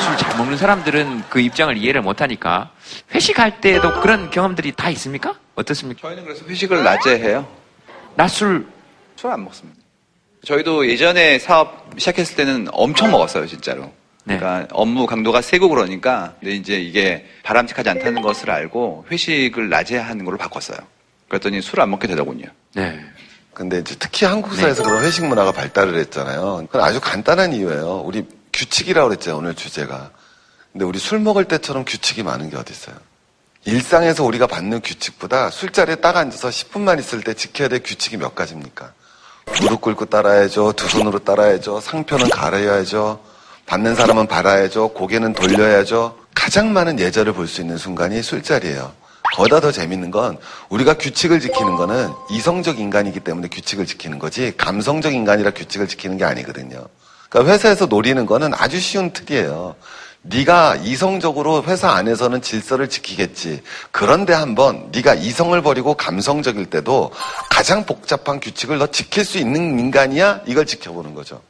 술 0.01 0.17
잘 0.17 0.35
먹는 0.37 0.57
사람들은 0.57 1.23
그 1.29 1.39
입장을 1.39 1.75
이해를 1.77 2.01
못 2.01 2.21
하니까 2.21 2.71
회식할 3.13 3.61
때도 3.61 4.01
그런 4.01 4.29
경험들이 4.31 4.71
다 4.73 4.89
있습니까? 4.89 5.35
어떻습니까? 5.55 6.01
저희는 6.07 6.23
그래서 6.25 6.43
회식을 6.45 6.83
낮에 6.83 7.19
해요. 7.19 7.47
낮술 8.15 8.65
술 9.15 9.31
안 9.31 9.43
먹습니다. 9.43 9.76
저희도 10.47 10.89
예전에 10.89 11.39
사업 11.39 11.89
시작했을 11.97 12.37
때는 12.37 12.67
엄청 12.71 13.11
먹었어요, 13.11 13.47
진짜로. 13.47 13.91
그러니까 14.23 14.65
업무 14.71 15.05
강도가 15.05 15.41
세고 15.41 15.67
그러니까 15.67 16.35
근데 16.39 16.55
이제 16.55 16.79
이게 16.79 17.25
바람직하지 17.43 17.89
않다는 17.89 18.21
것을 18.21 18.49
알고 18.49 19.05
회식을 19.11 19.67
낮에 19.67 19.97
하는 19.97 20.23
걸로 20.23 20.37
바꿨어요. 20.37 20.77
그랬더니 21.27 21.61
술안 21.61 21.89
먹게 21.89 22.07
되더군요. 22.07 22.45
네. 22.75 22.97
근데 23.53 23.79
이제 23.79 23.95
특히 23.99 24.25
한국 24.25 24.55
사회에서 24.55 24.83
그런 24.83 25.03
회식 25.03 25.25
문화가 25.25 25.51
발달을 25.51 25.97
했잖아요. 25.99 26.67
그건 26.67 26.81
아주 26.81 27.01
간단한 27.01 27.51
이유예요. 27.51 28.03
우리 28.05 28.25
규칙이라고 28.53 29.09
그랬잖아요, 29.09 29.39
오늘 29.39 29.53
주제가. 29.53 30.11
근데 30.71 30.85
우리 30.85 30.97
술 30.97 31.19
먹을 31.19 31.43
때처럼 31.43 31.83
규칙이 31.83 32.23
많은 32.23 32.49
게 32.49 32.55
어디 32.55 32.71
있어요? 32.71 32.95
일상에서 33.65 34.23
우리가 34.23 34.47
받는 34.47 34.79
규칙보다 34.79 35.49
술자리에 35.49 35.95
딱 35.95 36.15
앉아서 36.15 36.47
10분만 36.47 36.99
있을 36.99 37.21
때 37.21 37.33
지켜야 37.33 37.67
될 37.67 37.81
규칙이 37.83 38.15
몇 38.15 38.33
가지입니까? 38.33 38.93
무릎 39.61 39.81
꿇고 39.81 40.05
따라야죠. 40.05 40.73
두 40.73 40.87
손으로 40.87 41.19
따라야죠. 41.19 41.79
상표는 41.81 42.29
가려야죠. 42.29 43.19
받는 43.65 43.95
사람은 43.95 44.27
받아야죠. 44.27 44.89
고개는 44.89 45.33
돌려야죠. 45.33 46.17
가장 46.35 46.71
많은 46.73 46.99
예절을 46.99 47.33
볼 47.33 47.47
수 47.47 47.61
있는 47.61 47.77
순간이 47.77 48.21
술자리예요. 48.21 48.93
거기다 49.35 49.59
더 49.59 49.71
재밌는 49.71 50.09
건 50.11 50.37
우리가 50.69 50.93
규칙을 50.95 51.39
지키는 51.39 51.75
거는 51.75 52.09
이성적 52.31 52.79
인간이기 52.79 53.19
때문에 53.19 53.49
규칙을 53.49 53.85
지키는 53.85 54.19
거지 54.19 54.53
감성적 54.57 55.13
인간이라 55.13 55.51
규칙을 55.51 55.87
지키는 55.87 56.17
게 56.17 56.23
아니거든요. 56.25 56.85
그러니까 57.29 57.53
회사에서 57.53 57.87
노리는 57.87 58.25
거는 58.25 58.53
아주 58.53 58.79
쉬운 58.79 59.11
틀이에요. 59.11 59.75
네가 60.23 60.75
이성적으로 60.77 61.63
회사 61.63 61.91
안에서는 61.91 62.41
질서를 62.41 62.89
지키겠지. 62.89 63.61
그런데 63.91 64.33
한번 64.33 64.89
네가 64.91 65.13
이성을 65.13 65.59
버리고 65.61 65.93
감성적일 65.93 66.69
때도 66.69 67.11
가장 67.49 67.85
복잡한 67.85 68.39
규칙을 68.39 68.77
너 68.77 68.87
지킬 68.87 69.23
수 69.23 69.37
있는 69.37 69.79
인간이야? 69.79 70.41
이걸 70.45 70.65
지켜보는 70.65 71.13
거죠. 71.13 71.41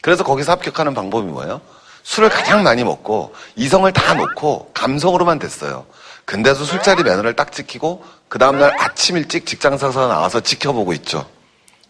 그래서 0.00 0.24
거기서 0.24 0.52
합격하는 0.52 0.94
방법이 0.94 1.26
뭐예요? 1.28 1.60
술을 2.02 2.28
가장 2.28 2.62
많이 2.62 2.84
먹고 2.84 3.34
이성을 3.56 3.90
다 3.92 4.14
놓고 4.14 4.72
감성으로만 4.74 5.38
됐어요. 5.38 5.86
근데도 6.24 6.64
술자리 6.64 7.02
매너를 7.02 7.34
딱 7.34 7.52
지키고 7.52 8.04
그 8.28 8.38
다음날 8.38 8.74
아침 8.78 9.16
일찍 9.16 9.46
직장 9.46 9.76
사서 9.76 10.08
나와서 10.08 10.40
지켜보고 10.40 10.92
있죠. 10.94 11.26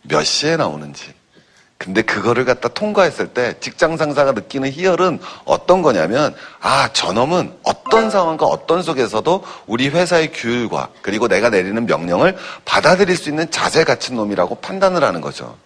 몇 0.03 0.23
시에 0.25 0.57
나오는지. 0.57 1.13
근데 1.77 2.03
그거를 2.03 2.45
갖다 2.45 2.69
통과했을 2.69 3.29
때 3.29 3.55
직장 3.61 3.97
상사가 3.97 4.33
느끼는 4.33 4.71
희열은 4.71 5.19
어떤 5.45 5.83
거냐면 5.83 6.35
아 6.61 6.89
저놈은 6.93 7.53
어떤 7.63 8.11
상황과 8.11 8.47
어떤 8.47 8.83
속에서도 8.83 9.45
우리 9.67 9.89
회사의 9.89 10.33
규율과 10.33 10.89
그리고 11.03 11.29
내가 11.29 11.51
내리는 11.51 11.85
명령을 11.85 12.37
받아들일 12.65 13.17
수 13.17 13.29
있는 13.29 13.51
자세 13.51 13.85
갖춘 13.85 14.17
놈이라고 14.17 14.57
판단을 14.57 15.05
하는 15.05 15.21
거죠. 15.21 15.57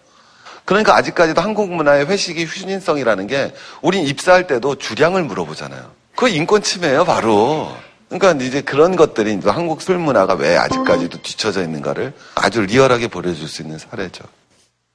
그러니까 0.65 0.95
아직까지도 0.97 1.41
한국 1.41 1.71
문화의 1.71 2.05
회식이 2.05 2.45
휴진성이라는 2.45 3.27
게 3.27 3.53
우린 3.81 4.05
입사할 4.05 4.45
때도 4.45 4.75
주량을 4.75 5.23
물어보잖아요. 5.23 5.81
그거 6.13 6.27
인권 6.27 6.61
침해예요, 6.61 7.05
바로. 7.05 7.71
그러니까 8.09 8.45
이제 8.45 8.61
그런 8.61 8.95
것들이 8.95 9.39
한국 9.45 9.81
술 9.81 9.97
문화가 9.97 10.33
왜 10.33 10.57
아직까지도 10.57 11.21
뒤처져 11.21 11.63
있는가를 11.63 12.13
아주 12.35 12.61
리얼하게 12.61 13.07
보여줄 13.07 13.47
수 13.47 13.61
있는 13.61 13.79
사례죠. 13.79 14.25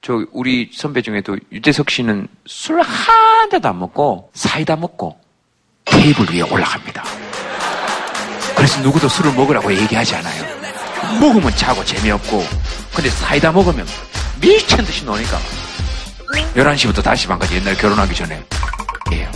저 0.05 0.23
우리 0.33 0.69
선배 0.71 1.01
중에도 1.01 1.35
유재석 1.51 1.89
씨는 1.89 2.27
술 2.45 2.79
한 2.79 3.49
잔도 3.49 3.69
안 3.69 3.79
먹고 3.79 4.29
사이다 4.35 4.75
먹고 4.75 5.19
테이블 5.83 6.27
위에 6.31 6.41
올라갑니다. 6.41 7.03
그래서 8.55 8.79
누구도 8.81 9.09
술을 9.09 9.33
먹으라고 9.33 9.73
얘기하지 9.75 10.15
않아요. 10.17 10.43
먹으면 11.19 11.49
자고 11.55 11.83
재미없고 11.83 12.43
근데 12.93 13.09
사이다 13.09 13.51
먹으면 13.51 13.87
미친 14.39 14.77
듯이 14.85 15.03
노니까 15.05 15.39
11시부터 16.53 17.01
5시 17.01 17.27
반까지 17.27 17.55
옛날 17.55 17.75
결혼하기 17.75 18.13
전에 18.13 18.45
예요. 19.11 19.31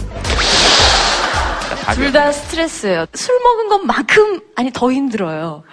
둘 1.95 2.11
다 2.11 2.31
스트레스예요. 2.31 3.05
술 3.13 3.39
먹은 3.41 3.67
것만큼 3.69 4.41
아니 4.55 4.71
더 4.71 4.91
힘들어요. 4.91 5.63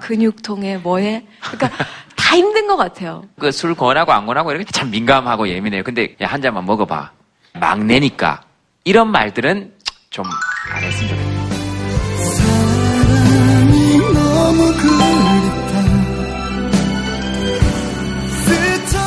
근육통에 0.00 0.78
뭐해? 0.78 1.24
그러니까 1.40 1.70
다 2.16 2.36
힘든 2.36 2.66
것 2.66 2.76
같아요. 2.76 3.22
그 3.38 3.50
술 3.52 3.74
권하고 3.74 4.12
안 4.12 4.26
권하고 4.26 4.50
이런 4.52 4.64
게참 4.64 4.90
민감하고 4.90 5.48
예민해요. 5.48 5.82
근데 5.82 6.14
야, 6.22 6.26
한 6.26 6.40
잔만 6.42 6.64
먹어봐. 6.66 7.10
막내니까 7.54 8.42
이런 8.84 9.10
말들은 9.10 9.72
좀 10.10 10.24
안 10.72 10.82
했으면 10.82 11.10
좋겠어요. 11.10 12.60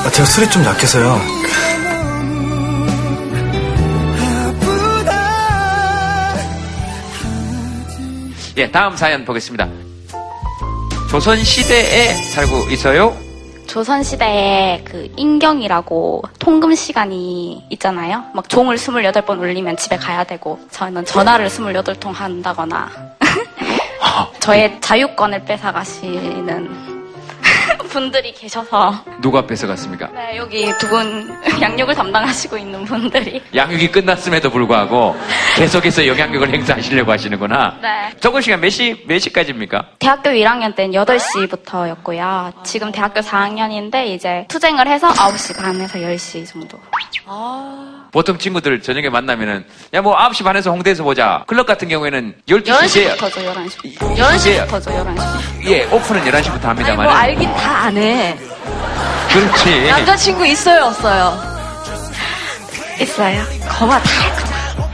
아, 0.06 0.10
제가 0.12 0.26
술이 0.26 0.50
좀 0.50 0.64
약해서요. 0.66 1.43
예, 8.58 8.70
다음 8.70 8.96
사연 8.96 9.26
보겠습니다. 9.26 9.68
조선 11.10 11.44
시대에 11.44 12.14
살고 12.14 12.70
있어요. 12.70 13.18
조선시대에 13.68 14.84
그 14.84 15.12
인경이라고 15.16 16.24
통금 16.38 16.76
시간이 16.76 17.66
있잖아요. 17.72 18.24
막 18.36 18.48
종을 18.48 18.76
28번 18.76 19.40
울리면 19.40 19.78
집에 19.78 19.96
가야 19.96 20.24
되고, 20.24 20.60
저는 20.70 21.06
전화를 21.06 21.48
28통 21.48 22.14
한다거나, 22.14 22.92
저의 24.40 24.80
자유권을 24.82 25.46
뺏어가시는 25.46 27.03
분들이 27.94 28.34
계셔서, 28.34 29.06
누가 29.22 29.46
뺏어갔습니까? 29.46 30.08
네, 30.14 30.36
여기 30.38 30.66
두 30.80 30.88
분 30.90 31.32
양육을 31.62 31.94
담당하시고 31.96 32.58
있는 32.58 32.84
분들이. 32.86 33.42
양육이 33.56 33.92
끝났음에도 33.92 34.50
불구하고 34.50 35.16
계속해서 35.56 36.08
영향력을 36.08 36.52
행사하시려고 36.52 37.12
하시는구나. 37.12 37.78
네. 37.82 38.10
적은 38.20 38.42
시간 38.42 38.60
몇 38.62 38.70
시, 38.70 39.04
몇 39.08 39.20
시까지입니까? 39.20 39.86
대학교 40.00 40.32
1학년 40.32 40.76
때는 40.76 41.00
8시부터였고요. 41.06 42.64
지금 42.64 42.92
대학교 42.92 43.22
4학년인데 43.22 44.08
이제 44.08 44.46
투쟁을 44.50 44.88
해서 44.88 45.08
9시 45.10 45.56
반에서 45.62 46.00
10시 46.00 46.48
정도. 46.48 46.80
보통 48.14 48.38
친구들 48.38 48.80
저녁에 48.82 49.10
만나면은, 49.10 49.66
야, 49.96 50.02
뭐 50.02 50.16
9시 50.16 50.44
반에서 50.44 50.70
홍대에서 50.70 51.04
보자. 51.04 51.44
클럽 51.48 51.66
같은 51.66 51.90
경우에는 51.90 52.36
12시에. 52.48 53.18
11시부터죠, 53.18 53.56
11시. 53.56 53.98
11시부터죠, 53.98 54.86
11시. 54.86 55.66
예, 55.72 55.84
오픈은 55.86 56.24
11시부터 56.24 56.62
합니다만. 56.62 57.06
뭐 57.08 57.14
알긴 57.14 57.52
다 57.56 57.74
안 57.84 57.98
해. 57.98 58.38
그렇지. 59.30 59.88
남자친구 59.90 60.46
있어요, 60.46 60.84
없어요? 60.86 61.36
있어요. 63.02 63.44
거봐 63.68 64.00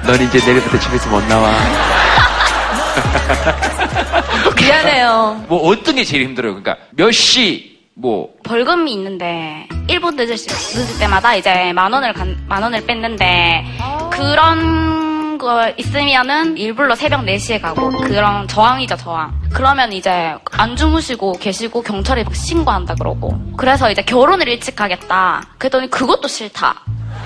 다넌 0.03 0.22
이제 0.22 0.39
내일부터 0.45 0.80
집에서 0.80 1.09
못 1.09 1.22
나와. 1.26 1.51
미안해요. 4.57 5.45
뭐 5.49 5.67
어떤 5.70 5.95
게 5.95 6.05
제일 6.05 6.24
힘들어요? 6.24 6.53
그러니까 6.55 6.78
몇 6.91 7.11
시, 7.11 7.68
뭐, 8.01 8.29
벌금이 8.43 8.93
있는데 8.93 9.67
1분 9.87 10.15
늦을, 10.15 10.37
시- 10.37 10.47
늦을 10.77 10.99
때마다 10.99 11.35
이제 11.35 11.73
만 11.73 11.91
원을 11.91 12.13
간- 12.13 12.37
만 12.47 12.63
원을 12.63 12.85
뺐는데 12.85 13.65
그런 14.09 15.37
거 15.37 15.69
있으면은 15.77 16.57
일부러 16.57 16.95
새벽 16.95 17.21
4시에 17.25 17.61
가고 17.61 17.89
그런 17.91 18.47
저항이죠 18.47 18.97
저항 18.97 19.33
그러면 19.53 19.91
이제 19.93 20.35
안 20.51 20.75
주무시고 20.75 21.33
계시고 21.39 21.81
경찰에 21.81 22.23
막 22.23 22.35
신고한다 22.35 22.95
그러고 22.95 23.39
그래서 23.57 23.89
이제 23.89 24.01
결혼을 24.01 24.47
일찍 24.49 24.79
하겠다 24.81 25.41
그랬더니 25.57 25.89
그것도 25.89 26.27
싫다 26.27 26.75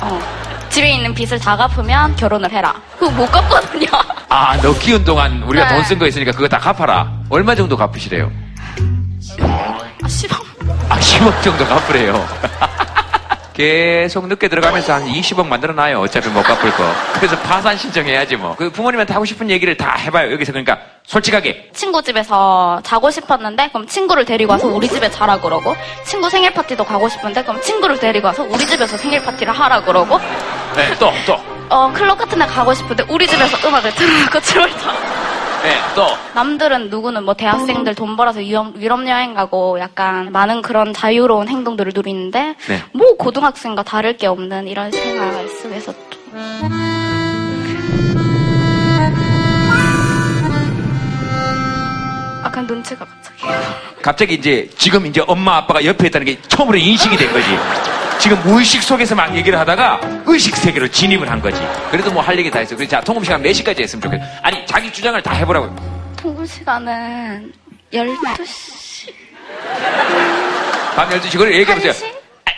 어. 0.02 0.20
집에 0.70 0.92
있는 0.92 1.14
빚을 1.14 1.40
다 1.40 1.58
갚으면 1.58 2.16
결혼을 2.16 2.52
해라 2.52 2.74
그거 3.00 3.10
못 3.12 3.26
갚거든요 3.32 3.88
아, 4.30 4.58
너 4.62 4.74
키운 4.80 5.04
동안 5.04 5.42
우리가 5.44 5.68
네. 5.70 5.76
돈쓴 5.76 5.98
거 6.00 6.08
있으니까 6.08 6.32
그거 6.32 6.48
다 6.48 6.58
갚아라. 6.58 7.12
얼마 7.30 7.54
정도 7.54 7.78
갚으시래요? 7.78 8.32
아, 9.42 10.08
10억 10.08 10.44
아, 10.90 11.00
10억 11.00 11.44
정도 11.44 11.66
갚으래요. 11.66 12.28
계속 13.54 14.28
늦게 14.28 14.48
들어가면서 14.48 14.94
한 14.94 15.06
20억 15.06 15.46
만들어놔요. 15.46 16.00
어차피 16.02 16.28
못 16.30 16.42
갚을 16.42 16.72
거. 16.72 16.84
그래서 17.14 17.38
파산 17.40 17.78
신청해야지 17.78 18.36
뭐. 18.36 18.56
그 18.56 18.72
부모님한테 18.72 19.14
하고 19.14 19.26
싶은 19.26 19.50
얘기를 19.52 19.78
다 19.78 19.96
해봐요. 19.96 20.32
여기서 20.34 20.52
그러니까 20.52 20.80
솔직하게. 21.06 21.70
친구 21.72 22.02
집에서 22.02 22.82
자고 22.84 23.12
싶었는데 23.12 23.70
그럼 23.70 23.86
친구를 23.86 24.26
데리고 24.26 24.54
와서 24.54 24.68
우리 24.68 24.88
집에 24.88 25.10
자라 25.12 25.40
그러고 25.40 25.76
친구 26.04 26.30
생일 26.32 26.52
파티도 26.52 26.84
가고 26.84 27.08
싶은데 27.08 27.44
그럼 27.44 27.62
친구를 27.62 28.00
데리고 28.00 28.28
와서 28.28 28.44
우리 28.44 28.66
집에서 28.66 28.98
생일 28.98 29.22
파티를 29.24 29.54
하라 29.54 29.84
그러고 29.84 30.20
네, 30.76 30.96
또, 30.98 31.12
또. 31.28 31.40
어 31.70 31.92
클럽 31.94 32.18
같은 32.18 32.40
데 32.40 32.46
가고 32.48 32.74
싶은데 32.74 33.06
우리 33.08 33.28
집에서 33.28 33.68
음악을 33.68 33.94
틀어놓고 33.94 34.40
춤을 34.42 34.70
춰 34.72 34.92
네, 35.64 35.80
또. 35.96 36.06
남들은 36.36 36.90
누구는 36.90 37.24
뭐 37.24 37.34
대학생들 37.34 37.96
돈 37.96 38.18
벌어서 38.18 38.46
유럽, 38.46 38.76
유럽 38.82 39.08
여행 39.08 39.34
가고 39.34 39.80
약간 39.80 40.32
많은 40.32 40.62
그런 40.62 40.94
자유로운 40.94 41.48
행동들을 41.48 41.94
누리는데 41.96 42.56
네. 42.68 42.84
뭐 42.92 43.16
고등학생과 43.16 43.84
다를 43.84 44.18
게 44.18 44.28
없는 44.28 44.68
이런 44.68 44.92
생활 44.92 45.48
속에서 45.48 45.94
또 46.10 46.24
약간 52.44 52.68
눈치가 52.68 53.06
갑자기 53.06 53.44
갑자기 54.02 54.34
이제 54.36 54.70
지금 54.78 55.06
이제 55.06 55.24
엄마 55.26 55.58
아빠가 55.58 55.84
옆에 55.84 56.08
있다는 56.08 56.26
게 56.26 56.42
처음으로 56.50 56.78
인식이 56.78 57.16
된 57.16 57.32
거지. 57.32 57.48
지금 58.24 58.42
무의식 58.44 58.82
속에서 58.82 59.16
막 59.16 59.36
얘기를 59.36 59.60
하다가 59.60 60.00
의식 60.26 60.56
세계로 60.56 60.88
진입을 60.88 61.30
한 61.30 61.42
거지. 61.42 61.62
그래도 61.92 62.10
뭐 62.10 62.24
할 62.24 62.40
얘기 62.40 62.50
다 62.50 62.60
했어. 62.60 62.74
그래서 62.74 62.92
자, 62.92 63.02
통금 63.02 63.22
시간 63.26 63.42
몇 63.42 63.52
시까지 63.52 63.82
했으면 63.84 64.02
좋겠어. 64.02 64.24
아니, 64.42 64.66
자기 64.66 64.90
주장을 64.94 65.22
다 65.22 65.34
해보라고. 65.34 65.76
통금 66.16 66.46
시간은 66.46 67.52
12시 67.94 69.14
밤 70.96 71.10
12시, 71.10 71.32
그걸 71.34 71.54
얘기해보세요. 71.54 71.92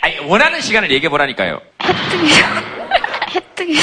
아니, 0.03 0.17
아니, 0.17 0.29
원하는 0.29 0.61
시간을 0.61 0.91
얘기해보라니까요. 0.91 1.59
뜨기 2.11 2.29
전해 2.35 2.61
뜨기 3.55 3.75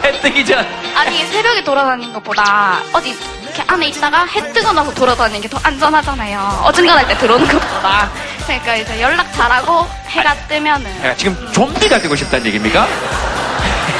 전해 0.00 0.20
뜨기 0.22 0.46
전. 0.46 0.64
아니 0.94 1.24
새벽에 1.24 1.64
돌아다니는 1.64 2.12
것보다 2.12 2.78
어디 2.92 3.10
이렇게 3.42 3.62
안에 3.66 3.88
있다가 3.88 4.24
해 4.26 4.52
뜨고 4.52 4.72
나서 4.72 4.94
돌아다니는 4.94 5.40
게 5.40 5.48
더 5.48 5.58
안전하잖아요. 5.64 6.62
어중간할 6.66 7.08
때 7.08 7.18
들어오는 7.18 7.44
것보다. 7.48 8.08
그러니까 8.44 8.76
이제 8.76 9.00
연락 9.00 9.32
잘하고 9.32 9.86
해가 10.08 10.34
뜨면은 10.48 11.04
야, 11.04 11.14
지금 11.16 11.52
좀비가 11.52 11.98
되고 11.98 12.14
싶다는 12.16 12.46
얘기입니까? 12.46 12.86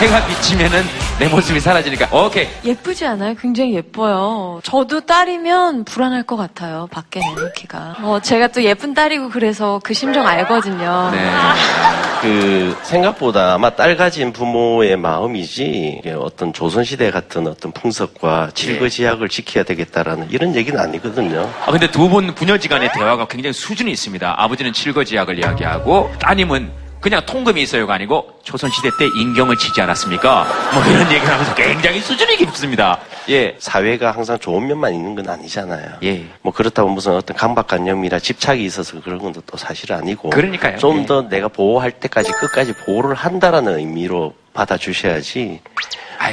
해가 0.01 0.27
비치면은 0.27 0.85
내 1.19 1.29
모습이 1.29 1.61
사라지니까. 1.61 2.09
오케이. 2.17 2.49
예쁘지 2.65 3.07
않아요? 3.07 3.35
굉장히 3.41 3.75
예뻐요. 3.75 4.61
저도 4.65 5.03
딸이면 5.03 5.85
불안할 5.85 6.25
것 6.25 6.37
같아요. 6.37 6.89
밖에 6.91 7.21
내놓기가. 7.21 7.97
어, 8.03 8.19
제가 8.21 8.49
또 8.49 8.61
예쁜 8.65 8.93
딸이고 8.93 9.29
그래서 9.29 9.81
그 9.85 9.95
심정 9.95 10.27
알거든요. 10.27 11.11
네. 11.13 11.31
그 12.21 12.77
생각보다 12.83 13.55
아마 13.55 13.71
딸 13.71 13.97
가진 13.97 14.33
부모의 14.33 14.97
마음이지 14.97 15.99
이게 16.01 16.13
어떤 16.13 16.53
조선시대 16.53 17.11
같은 17.13 17.47
어떤 17.47 17.71
풍습과 17.73 18.51
질거지약을 18.55 19.29
지켜야 19.29 19.63
되겠다라는 19.65 20.29
이런 20.31 20.55
얘기는 20.57 20.79
아니거든요. 20.79 21.49
아, 21.67 21.71
근데 21.71 21.89
두 21.91 22.09
분 22.13 22.35
부녀지간의 22.35 22.91
대화가 22.93 23.27
굉장히 23.27 23.53
수준이 23.55 23.91
있습니다. 23.93 24.35
아버지는 24.37 24.73
칠거지약을 24.73 25.39
이야기하고 25.39 26.11
따님은 26.19 26.82
그냥 27.03 27.21
통금이 27.27 27.61
있어요가 27.63 27.95
아니고 27.95 28.39
조선시대 28.45 28.91
때 28.97 29.07
인경을 29.21 29.57
치지 29.57 29.81
않았습니까? 29.83 30.47
뭐 30.73 30.85
이런 30.85 31.11
얘기를 31.11 31.29
하면서 31.33 31.53
굉장히 31.55 32.01
수준이 32.01 32.37
깊습니다. 32.37 32.99
예. 33.29 33.57
사회가 33.59 34.13
항상 34.13 34.39
좋은 34.39 34.67
면만 34.69 34.95
있는 34.95 35.17
건 35.17 35.29
아니잖아요. 35.29 35.97
예. 36.05 36.25
뭐 36.43 36.53
그렇다고 36.53 36.89
무슨 36.91 37.13
어떤 37.15 37.37
강박관념이나 37.37 38.21
집착이 38.21 38.65
있어서 38.65 39.01
그런 39.03 39.19
건 39.19 39.33
또 39.33 39.57
사실 39.57 39.93
아니고. 39.95 40.29
그러니까요. 40.31 40.77
좀 40.79 41.01
예. 41.01 41.07
더 41.07 41.23
내가 41.23 41.49
보호할 41.49 41.91
때까지 41.91 42.31
끝까지 42.33 42.75
보호를 42.85 43.15
한다라는 43.15 43.79
의미로 43.79 44.35
받아주셔야지. 44.53 45.61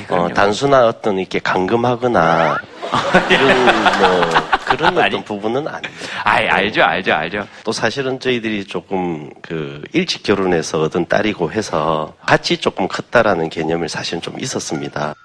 어, 0.10 0.30
단순한 0.30 0.86
어떤 0.86 1.18
이렇게 1.18 1.40
감금하거나 1.40 2.58
이런 3.30 3.66
뭐 4.00 4.30
그런 4.66 4.98
어떤 4.98 5.24
부분은 5.24 5.68
아니에요. 5.68 5.96
아, 6.24 6.32
알죠, 6.32 6.84
알죠, 6.84 7.14
알죠. 7.14 7.48
또 7.64 7.72
사실은 7.72 8.20
저희들이 8.20 8.66
조금 8.66 9.32
그 9.42 9.82
일찍 9.94 10.22
결혼해서 10.24 10.82
얻은 10.82 11.08
딸이고 11.08 11.52
해서 11.52 12.14
같이 12.26 12.58
조금 12.58 12.88
컸다라는 12.88 13.50
개념이 13.50 13.90
사실은 13.90 14.22
좀 14.22 14.40
있었습니다. 14.40 15.16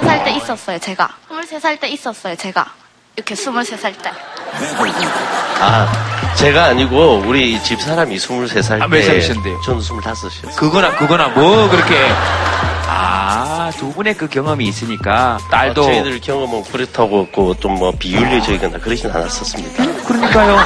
23살 0.00 0.24
때 0.24 0.36
있었어요, 0.36 0.78
제가. 0.78 1.08
23살 1.28 1.80
때 1.80 1.88
있었어요, 1.88 2.36
제가. 2.36 2.66
이렇게 3.16 3.34
23살 3.34 4.02
때. 4.02 4.10
아, 5.60 6.34
제가 6.34 6.64
아니고 6.66 7.22
우리 7.26 7.60
집 7.62 7.80
사람이 7.80 8.16
23살 8.16 8.78
때. 8.78 8.84
아, 8.84 8.86
몇 8.88 9.02
살이셨는데요? 9.02 9.60
저는 9.64 9.80
25이었어요. 9.80 10.56
그거나, 10.56 10.94
그거나, 10.96 11.28
뭐, 11.28 11.68
그렇게. 11.70 11.94
아, 12.88 13.70
두 13.76 13.90
분의 13.92 14.14
그 14.14 14.28
경험이 14.28 14.66
있으니까, 14.68 15.38
딸도. 15.50 15.82
어, 15.82 15.84
저희들 15.86 16.20
경험은 16.20 16.64
그렇다고 16.64 17.26
좀 17.58 17.76
뭐 17.76 17.90
비윤리적이거나 17.92 18.78
그러진 18.78 19.10
않았었습니다. 19.10 20.04
그러니까요. 20.04 20.56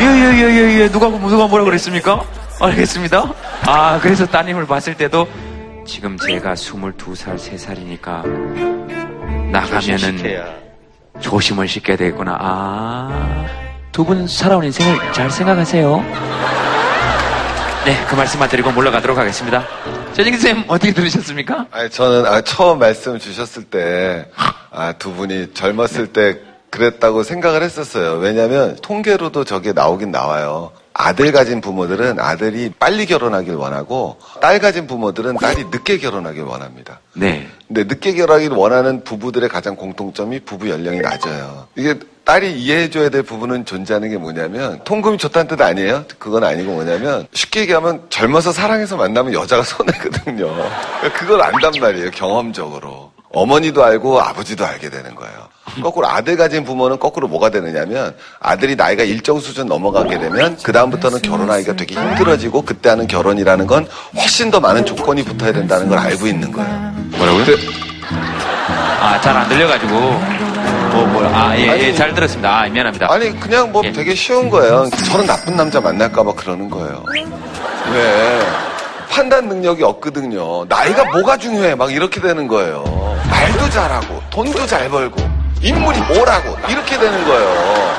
예, 0.00 0.04
예, 0.06 0.32
예, 0.32 0.50
예, 0.50 0.80
예. 0.80 0.90
누가, 0.90 1.08
누가 1.08 1.46
뭐라 1.46 1.64
그랬습니까? 1.64 2.24
알겠습니다. 2.60 3.32
아, 3.66 3.98
그래서 4.00 4.26
따님을 4.26 4.66
봤을 4.66 4.94
때도 4.96 5.28
지금 5.86 6.16
제가 6.18 6.54
22살, 6.54 7.36
3살이니까 7.36 8.22
나가면은 9.50 10.65
조심을 11.20 11.68
시켜야 11.68 11.96
되겠구나. 11.96 12.36
아, 12.40 13.46
두 13.92 14.04
분 14.04 14.26
살아온 14.28 14.64
인생을 14.64 15.12
잘 15.12 15.30
생각하세요. 15.30 16.04
네, 17.84 18.04
그 18.08 18.14
말씀만 18.14 18.48
드리고 18.48 18.70
물러가도록 18.72 19.16
하겠습니다. 19.16 19.64
최진기 20.12 20.38
쌤, 20.38 20.64
어떻게 20.66 20.92
들으셨습니까? 20.92 21.66
아니, 21.70 21.88
저는 21.90 22.26
아, 22.26 22.40
처음 22.40 22.78
말씀 22.80 23.18
주셨을 23.18 23.64
때, 23.64 24.26
아, 24.70 24.92
두 24.98 25.12
분이 25.12 25.54
젊었을 25.54 26.08
때 26.08 26.38
그랬다고 26.70 27.22
생각을 27.22 27.62
했었어요. 27.62 28.14
왜냐면, 28.14 28.76
통계로도 28.82 29.44
저게 29.44 29.72
나오긴 29.72 30.10
나와요. 30.10 30.72
아들 30.98 31.30
가진 31.30 31.60
부모들은 31.60 32.18
아들이 32.18 32.72
빨리 32.78 33.04
결혼하길 33.06 33.54
원하고, 33.54 34.16
딸 34.40 34.58
가진 34.58 34.86
부모들은 34.86 35.36
딸이 35.36 35.64
늦게 35.70 35.98
결혼하길 35.98 36.42
원합니다. 36.42 37.00
네. 37.12 37.46
근데 37.68 37.84
늦게 37.84 38.14
결혼하길 38.14 38.52
원하는 38.52 39.04
부부들의 39.04 39.48
가장 39.48 39.76
공통점이 39.76 40.40
부부 40.40 40.70
연령이 40.70 41.00
낮아요. 41.00 41.68
이게 41.76 41.98
딸이 42.24 42.60
이해해줘야 42.60 43.08
될 43.08 43.22
부분은 43.22 43.66
존재하는 43.66 44.10
게 44.10 44.16
뭐냐면 44.16 44.80
통금이 44.84 45.16
좋다는 45.18 45.46
뜻 45.46 45.60
아니에요? 45.62 46.06
그건 46.18 46.42
아니고 46.42 46.72
뭐냐면 46.72 47.28
쉽게 47.32 47.60
얘기하면 47.60 48.06
젊어서 48.10 48.50
사랑해서 48.50 48.96
만나면 48.96 49.32
여자가 49.32 49.62
손해거든요. 49.62 50.46
그러니까 50.46 51.12
그걸 51.14 51.42
안단 51.42 51.72
말이에요. 51.80 52.10
경험적으로. 52.10 53.12
어머니도 53.32 53.84
알고 53.84 54.20
아버지도 54.20 54.64
알게 54.64 54.88
되는 54.90 55.14
거예요. 55.14 55.34
거꾸로 55.82 56.06
아들 56.08 56.36
가진 56.36 56.64
부모는 56.64 56.98
거꾸로 56.98 57.28
뭐가 57.28 57.50
되느냐면 57.50 58.14
아들이 58.40 58.76
나이가 58.76 59.02
일정 59.02 59.40
수준 59.40 59.66
넘어가게 59.66 60.18
되면 60.18 60.56
그 60.62 60.72
다음부터는 60.72 61.20
결혼하기가 61.22 61.74
되게 61.74 61.94
힘들어지고 61.96 62.62
그때 62.62 62.88
하는 62.88 63.06
결혼이라는 63.06 63.66
건 63.66 63.86
훨씬 64.16 64.50
더 64.50 64.60
많은 64.60 64.86
조건이 64.86 65.22
붙어야 65.24 65.52
된다는 65.52 65.88
걸 65.88 65.98
알고 65.98 66.26
있는 66.26 66.50
거예요. 66.52 66.70
뭐라고요? 67.18 67.44
아, 69.00 69.20
잘 69.20 69.36
안 69.36 69.48
들려가지고. 69.48 69.92
뭐, 69.92 71.06
뭐, 71.08 71.24
아, 71.26 71.54
예, 71.58 71.78
예, 71.78 71.92
잘 71.92 72.14
들었습니다. 72.14 72.60
아, 72.62 72.66
미안합니다. 72.68 73.12
아니 73.12 73.38
그냥 73.38 73.70
뭐 73.70 73.82
되게 73.82 74.14
쉬운 74.14 74.48
거예요. 74.48 74.88
저런 75.10 75.26
나쁜 75.26 75.56
남자 75.56 75.80
만날까봐 75.80 76.32
그러는 76.34 76.70
거예요. 76.70 77.04
왜? 77.92 78.40
판단 79.10 79.48
능력이 79.48 79.82
없거든요. 79.82 80.64
나이가 80.66 81.04
뭐가 81.04 81.36
중요해? 81.36 81.74
막 81.74 81.92
이렇게 81.92 82.20
되는 82.20 82.46
거예요. 82.48 82.84
말도 83.30 83.70
잘하고 83.70 84.22
돈도 84.30 84.66
잘 84.66 84.88
벌고 84.88 85.20
인물이 85.62 86.00
뭐라고 86.02 86.56
이렇게 86.68 86.98
되는 86.98 87.24
거예요. 87.24 87.96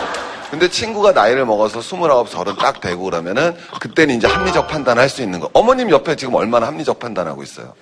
근데 0.49 0.69
친구가 0.69 1.11
나이를 1.11 1.45
먹어서 1.45 1.79
29, 1.79 2.25
서른 2.29 2.55
딱 2.57 2.79
되고 2.79 3.03
그러면은 3.03 3.55
그때는 3.81 4.15
이제 4.15 4.27
합리적 4.27 4.67
판단을 4.67 5.01
할수 5.01 5.21
있는 5.21 5.39
거. 5.41 5.49
어머님 5.53 5.89
옆에 5.89 6.15
지금 6.15 6.35
얼마나 6.35 6.67
합리적 6.67 6.99
판단하고 6.99 7.43
있어요? 7.43 7.73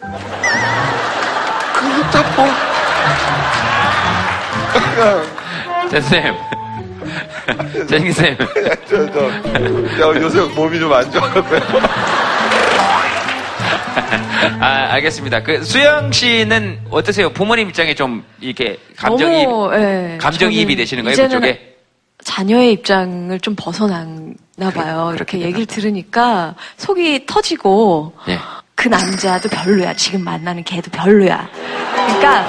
그렇다 1.74 2.24
뭐. 2.36 2.48
쌤. 6.02 6.36
재진기 7.88 8.12
쌤. 8.14 8.36
저, 8.90 9.12
저, 9.12 9.26
야, 9.28 10.22
요새 10.22 10.42
몸이 10.56 10.80
좀 10.80 10.92
안 10.92 11.12
좋아서요. 11.12 11.44
아, 14.60 14.88
알겠습니다. 14.94 15.44
그, 15.44 15.64
수영 15.64 16.12
씨는 16.12 16.80
어떠세요? 16.92 17.30
부모님 17.32 17.70
입장에 17.70 17.94
좀, 17.96 18.24
이렇게, 18.42 18.78
너무, 19.02 19.72
예, 19.76 20.18
감정이입이 20.20 20.76
되시는 20.76 21.04
거예요? 21.04 21.14
이제는 21.14 21.30
그쪽에? 21.30 21.76
자녀의 22.24 22.72
입장을 22.74 23.40
좀 23.40 23.56
벗어났나 23.56 24.72
봐요. 24.74 25.12
이렇게 25.16 25.40
얘기를 25.40 25.66
들으니까 25.68 26.56
속이 26.78 27.26
터지고 27.28 28.14
네. 28.28 28.40
그 28.74 28.88
남자도 28.88 29.48
별로야. 29.50 29.94
지금 29.94 30.24
만나는 30.24 30.64
걔도 30.64 30.90
별로야. 30.92 31.48
그러니까 31.94 32.48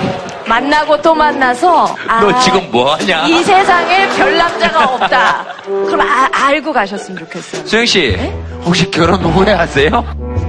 만나고 0.48 1.00
또 1.02 1.14
만나서 1.14 1.94
아, 2.08 2.20
너 2.20 2.38
지금 2.40 2.70
뭐 2.70 2.94
하냐? 2.94 3.26
이 3.26 3.42
세상에 3.44 4.08
별 4.16 4.36
남자가 4.38 4.84
없다. 4.94 5.44
그럼 5.64 6.00
아- 6.00 6.28
알고 6.32 6.72
가셨으면 6.72 7.18
좋겠어요. 7.20 7.66
수영 7.66 7.84
씨, 7.84 8.14
네? 8.16 8.30
혹시 8.64 8.90
결혼 8.90 9.20
후회하세요? 9.22 10.45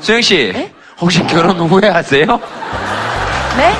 수영 0.00 0.20
씨, 0.20 0.52
혹시 1.00 1.18
결혼 1.26 1.58
후회하세요? 1.58 2.24
네? 3.56 3.76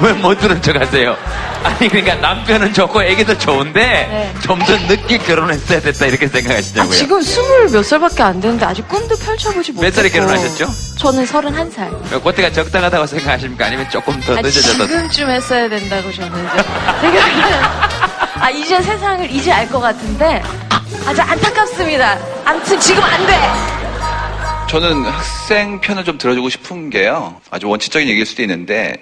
왜 0.00 0.12
못 0.14 0.38
들은 0.40 0.60
척 0.60 0.74
하세요? 0.76 1.16
아니, 1.62 1.88
그러니까 1.88 2.16
남편은 2.16 2.72
좋고 2.72 3.02
애기도 3.04 3.36
좋은데, 3.38 3.80
네. 3.80 4.34
좀더 4.42 4.76
늦게 4.88 5.18
결혼했어야 5.18 5.80
됐다, 5.80 6.06
이렇게 6.06 6.26
아, 6.26 6.28
생각하시냐고요? 6.28 6.92
지금 6.92 7.22
스물 7.22 7.68
몇 7.70 7.84
살밖에 7.84 8.22
안 8.24 8.40
되는데 8.40 8.66
아직 8.66 8.86
꿈도 8.88 9.16
펼쳐보지 9.16 9.72
못했고 9.72 9.82
몇 9.82 9.94
살에 9.94 10.08
결혼하셨죠? 10.10 10.68
저는 10.98 11.24
서른한 11.24 11.70
살. 11.70 11.90
그때가 12.22 12.50
적당하다고 12.50 13.06
생각하십니까? 13.06 13.66
아니면 13.66 13.88
조금 13.88 14.20
더 14.20 14.36
아, 14.36 14.40
늦어져서? 14.42 14.86
지금쯤 14.86 15.30
했어야 15.30 15.68
된다고 15.68 16.12
저는 16.12 16.28
이제 16.44 16.62
생각을 17.00 17.62
아 18.40 18.50
이제 18.50 18.82
세상을 18.82 19.30
이제 19.30 19.52
알 19.52 19.68
것 19.70 19.80
같은데 19.80 20.42
아주 21.06 21.22
안타깝습니다. 21.22 22.18
아무튼 22.44 22.78
지금 22.80 23.02
안 23.02 23.26
돼. 23.26 23.85
저는 24.68 25.04
학생 25.04 25.80
편을 25.80 26.04
좀 26.04 26.18
들어주고 26.18 26.48
싶은 26.48 26.90
게요. 26.90 27.40
아주 27.50 27.68
원칙적인 27.68 28.08
얘기일 28.08 28.26
수도 28.26 28.42
있는데 28.42 28.94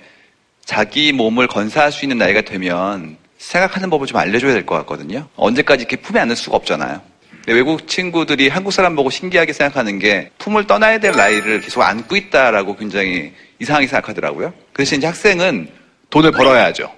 자기 0.65 1.13
몸을 1.13 1.47
건사할 1.47 1.91
수 1.91 2.05
있는 2.05 2.19
나이가 2.19 2.43
되면 2.43 3.17
생각하는 3.39 3.91
법을 3.91 4.07
좀 4.07 4.19
알려줘야 4.19 4.53
될 4.53 4.67
것 4.67 4.77
같거든요. 4.77 5.27
언제까지 5.37 5.83
이렇게 5.83 5.97
품에 5.97 6.21
안을 6.21 6.37
수가 6.37 6.57
없잖아요. 6.57 7.01
외국 7.49 7.89
친구들이 7.89 8.49
한국 8.49 8.73
사람 8.73 8.95
보고 8.95 9.11
신기하게 9.11 9.53
생각하는 9.53 9.99
게 9.99 10.31
품을 10.39 10.67
떠나야 10.67 10.99
될 10.99 11.13
나이를 11.13 11.61
계속 11.61 11.83
안고 11.83 12.17
있다라고 12.17 12.77
굉장히 12.77 13.33
이상하게 13.59 13.87
생각하더라고요. 13.87 14.53
그 14.73 14.83
대신 14.83 14.99
이제 14.99 15.07
학생은 15.07 15.69
돈을 16.11 16.31
벌어야죠. 16.33 16.91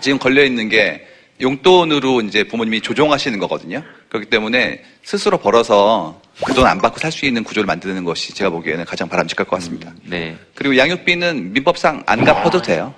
지금 0.00 0.18
걸려 0.18 0.44
있는 0.44 0.68
게 0.68 1.06
용돈으로 1.40 2.20
이제 2.22 2.44
부모님이 2.44 2.80
조종하시는 2.80 3.38
거거든요. 3.38 3.82
그렇기 4.08 4.28
때문에 4.30 4.82
스스로 5.02 5.38
벌어서 5.38 6.20
그 6.44 6.52
돈 6.54 6.66
안 6.66 6.78
받고 6.80 6.98
살 6.98 7.12
수 7.12 7.26
있는 7.26 7.44
구조를 7.44 7.66
만드는 7.66 8.04
것이 8.04 8.34
제가 8.34 8.50
보기에는 8.50 8.84
가장 8.84 9.08
바람직할 9.08 9.46
것 9.46 9.56
같습니다. 9.56 9.92
네. 10.04 10.36
그리고 10.54 10.76
양육비는 10.76 11.52
민법상 11.52 12.02
안 12.06 12.24
갚아도 12.24 12.60
돼요. 12.62 12.94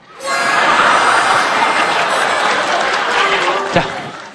자, 3.72 3.82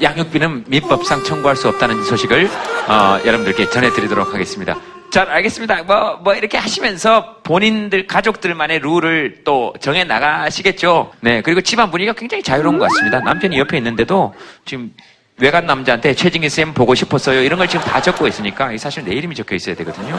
양육비는 0.01 0.65
민법상 0.67 1.23
청구할 1.23 1.55
수 1.55 1.67
없다는 1.69 2.03
소식을 2.03 2.49
어, 2.87 3.19
여러분들께 3.25 3.69
전해드리도록 3.69 4.33
하겠습니다. 4.33 4.79
잘 5.09 5.29
알겠습니다. 5.29 5.83
뭐, 5.83 6.19
뭐 6.23 6.33
이렇게 6.33 6.57
하시면서 6.57 7.37
본인들 7.43 8.07
가족들만의 8.07 8.79
룰을 8.79 9.41
또 9.43 9.73
정해 9.79 10.03
나가시겠죠. 10.03 11.13
네, 11.21 11.41
그리고 11.41 11.61
집안 11.61 11.89
분위기가 11.89 12.13
굉장히 12.13 12.43
자유로운 12.43 12.77
것 12.77 12.85
같습니다. 12.89 13.19
남편이 13.21 13.57
옆에 13.57 13.77
있는데도 13.77 14.33
지금 14.65 14.91
외간 15.39 15.65
남자한테 15.65 16.13
최진기 16.13 16.49
쌤 16.49 16.73
보고 16.73 16.93
싶었어요. 16.95 17.41
이런 17.41 17.59
걸 17.59 17.67
지금 17.67 17.85
다 17.85 18.01
적고 18.01 18.27
있으니까 18.27 18.71
이 18.71 18.77
사실 18.77 19.05
내 19.05 19.13
이름이 19.13 19.35
적혀 19.35 19.55
있어야 19.55 19.75
되거든요. 19.75 20.15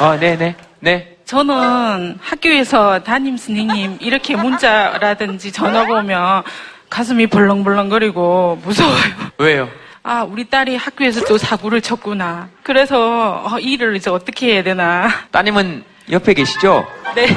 아, 0.00 0.16
네, 0.18 0.36
네, 0.36 0.54
네. 0.80 1.16
저는 1.26 2.18
학교에서 2.20 2.98
담임 3.04 3.36
선생님 3.36 3.98
이렇게 4.00 4.34
문자라든지 4.34 5.52
전화가 5.52 6.00
오면 6.00 6.42
가슴이 6.88 7.28
벌렁벌렁거리고 7.28 8.62
무서워요. 8.64 8.96
왜요? 9.38 9.68
아, 10.02 10.22
우리 10.22 10.48
딸이 10.48 10.76
학교에서 10.76 11.24
또 11.24 11.36
사고를 11.36 11.82
쳤구나. 11.82 12.48
그래서 12.62 13.42
어, 13.44 13.58
이 13.58 13.72
일을 13.72 13.96
이제 13.96 14.08
어떻게 14.10 14.54
해야 14.54 14.62
되나. 14.62 15.08
따님은 15.30 15.84
옆에 16.10 16.34
계시죠? 16.34 16.86
네. 17.14 17.28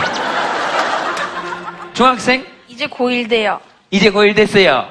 중학생? 1.94 2.46
이제 2.68 2.88
고1 2.88 3.30
돼요. 3.30 3.60
이제 3.92 4.10
고1 4.10 4.36
됐어요. 4.36 4.88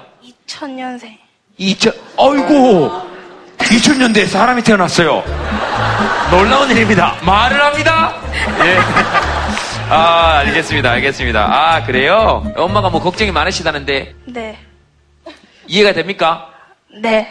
2000년생. 0.46 1.16
2000, 1.56 1.92
어이구! 2.16 2.90
2000년대에 3.58 4.26
사람이 4.26 4.62
태어났어요. 4.62 5.22
놀라운 6.30 6.70
일입니다. 6.70 7.16
말을 7.24 7.62
합니다. 7.62 8.14
예. 8.64 8.78
아, 9.90 10.38
알겠습니다. 10.38 10.90
알겠습니다. 10.92 11.44
아, 11.50 11.84
그래요? 11.84 12.44
엄마가 12.56 12.90
뭐 12.90 13.00
걱정이 13.00 13.32
많으시다는데 13.32 14.14
네. 14.26 14.58
이해가 15.66 15.92
됩니까? 15.92 16.48
네. 17.00 17.28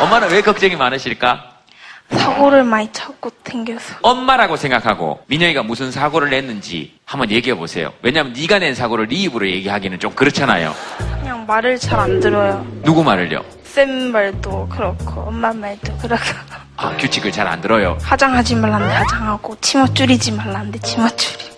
엄마는 0.00 0.30
왜 0.30 0.40
걱정이 0.40 0.76
많으실까? 0.76 1.46
사고를 2.10 2.64
많이 2.64 2.90
찾고 2.92 3.30
댕겨서. 3.44 3.96
엄마라고 4.02 4.56
생각하고 4.56 5.22
민영이가 5.26 5.62
무슨 5.62 5.92
사고를 5.92 6.30
냈는지 6.30 6.94
한번 7.04 7.30
얘기해 7.30 7.54
보세요. 7.56 7.92
왜냐하면 8.02 8.32
네가 8.32 8.58
낸 8.58 8.74
사고를 8.74 9.06
네 9.08 9.16
입으로 9.16 9.48
얘기하기는 9.48 9.98
좀 10.00 10.12
그렇잖아요. 10.14 10.74
그냥 11.20 11.46
말을 11.46 11.78
잘 11.78 12.00
안 12.00 12.18
들어요. 12.18 12.66
누구 12.82 13.04
말을요? 13.04 13.44
쌤 13.62 14.10
말도 14.10 14.68
그렇고, 14.68 15.20
엄마 15.20 15.52
말도 15.52 15.96
그렇고. 15.98 16.24
아, 16.76 16.96
규칙을 16.96 17.30
잘 17.30 17.46
안 17.46 17.60
들어요. 17.60 17.96
화장하지 18.02 18.56
말란데 18.56 18.92
화장하고, 18.92 19.56
치마 19.60 19.86
줄이지 19.86 20.32
말란데 20.32 20.80
치마 20.80 21.08
줄이. 21.10 21.49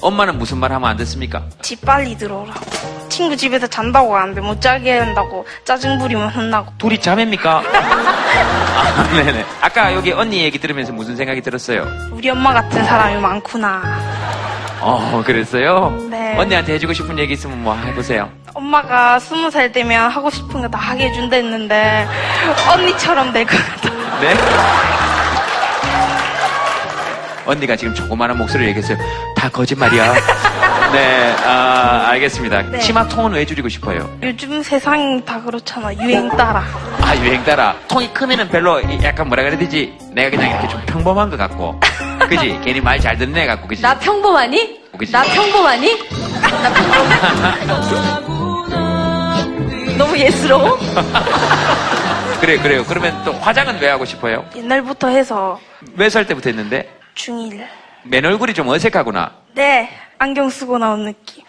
엄마는 0.00 0.38
무슨 0.38 0.58
말 0.58 0.72
하면 0.72 0.88
안 0.90 0.96
듣습니까? 0.98 1.42
집 1.62 1.80
빨리 1.84 2.16
들어오라고. 2.16 2.60
친구 3.08 3.36
집에서 3.36 3.66
잔다고 3.66 4.16
하는데 4.16 4.40
못 4.40 4.60
자게 4.60 4.98
한다고 4.98 5.44
짜증 5.64 5.98
부리면 5.98 6.30
혼나고. 6.30 6.72
둘이 6.78 7.00
자매입니까? 7.00 7.62
아, 7.70 9.08
네네. 9.12 9.44
아까 9.60 9.92
여기 9.94 10.12
언니 10.12 10.42
얘기 10.42 10.58
들으면서 10.58 10.92
무슨 10.92 11.16
생각이 11.16 11.40
들었어요? 11.42 11.86
우리 12.12 12.30
엄마 12.30 12.52
같은 12.52 12.84
사람이 12.84 13.20
많구나. 13.20 13.82
어, 14.82 15.22
그랬어요? 15.26 15.90
네. 16.10 16.36
언니한테 16.38 16.74
해주고 16.74 16.94
싶은 16.94 17.18
얘기 17.18 17.34
있으면 17.34 17.62
뭐 17.62 17.74
해보세요. 17.74 18.30
엄마가 18.54 19.18
스무 19.18 19.50
살 19.50 19.70
되면 19.70 20.10
하고 20.10 20.30
싶은 20.30 20.62
거 20.62 20.68
다 20.68 20.78
하게 20.78 21.08
해준다 21.08 21.36
했는데 21.36 22.06
언니처럼 22.72 23.32
될 23.32 23.44
것 23.44 23.56
같아. 23.58 23.90
네? 24.20 24.34
언니가 27.46 27.76
지금 27.76 27.94
조그마한 27.94 28.36
목소리를 28.38 28.68
얘기했어요. 28.70 28.98
다 29.36 29.48
거짓말이야. 29.48 30.14
네, 30.92 31.34
아, 31.44 32.08
알겠습니다. 32.08 32.62
네. 32.62 32.78
치마 32.80 33.06
통은 33.06 33.32
왜 33.32 33.46
줄이고 33.46 33.68
싶어요? 33.68 34.10
요즘 34.22 34.62
세상이 34.62 35.24
다 35.24 35.40
그렇잖아. 35.40 35.94
유행 35.94 36.28
따라. 36.30 36.64
아, 37.00 37.16
유행 37.16 37.42
따라. 37.44 37.74
통이 37.88 38.12
크면은 38.12 38.48
별로 38.48 38.80
약간 39.02 39.28
뭐라 39.28 39.42
그래야 39.44 39.58
되지? 39.58 39.96
내가 40.12 40.30
그냥 40.30 40.50
이렇게 40.50 40.68
좀 40.68 40.80
평범한 40.86 41.30
것 41.30 41.36
같고. 41.36 41.78
그지? 42.28 42.60
괜히 42.64 42.80
말 42.80 43.00
잘 43.00 43.16
듣는 43.16 43.36
애 43.36 43.46
같고, 43.46 43.68
그지? 43.68 43.82
나 43.82 43.96
평범하니? 43.98 44.80
그치? 44.98 45.12
나 45.12 45.22
평범하니? 45.22 45.98
나 46.62 46.72
평범. 46.74 48.50
너무 49.96 50.18
예스러워? 50.18 50.76
그래, 52.40 52.58
그래요. 52.58 52.84
그러면 52.88 53.22
또 53.24 53.32
화장은 53.34 53.78
왜 53.80 53.88
하고 53.90 54.04
싶어요? 54.04 54.44
옛날부터 54.56 55.08
해서 55.08 55.58
몇 55.94 56.10
살 56.10 56.26
때부터 56.26 56.50
했는데? 56.50 56.88
중1. 57.14 57.66
맨 58.04 58.24
얼굴이 58.24 58.54
좀 58.54 58.68
어색하구나. 58.68 59.32
네. 59.54 59.90
안경 60.18 60.50
쓰고 60.50 60.78
나온 60.78 61.04
느낌. 61.06 61.44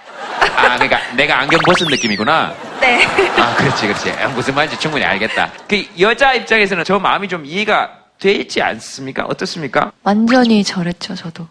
아, 0.55 0.76
그러니까 0.78 0.99
내가 1.16 1.39
안경 1.39 1.59
벗은 1.66 1.88
느낌이구나. 1.88 2.53
네. 2.80 3.03
아, 3.38 3.55
그렇지, 3.55 3.88
그렇지. 3.88 4.12
아, 4.12 4.28
무슨 4.30 4.55
말인지 4.55 4.80
충분히 4.80 5.03
알겠다. 5.03 5.51
그 5.68 5.86
여자 5.99 6.34
입장에서는 6.34 6.84
저 6.84 6.97
마음이 6.99 7.28
좀 7.28 7.45
이해가 7.45 7.89
되지 8.20 8.62
않습니까? 8.62 9.26
어떻습니까? 9.26 9.91
완전히 10.03 10.64
저랬죠, 10.64 11.16
저도. 11.16 11.47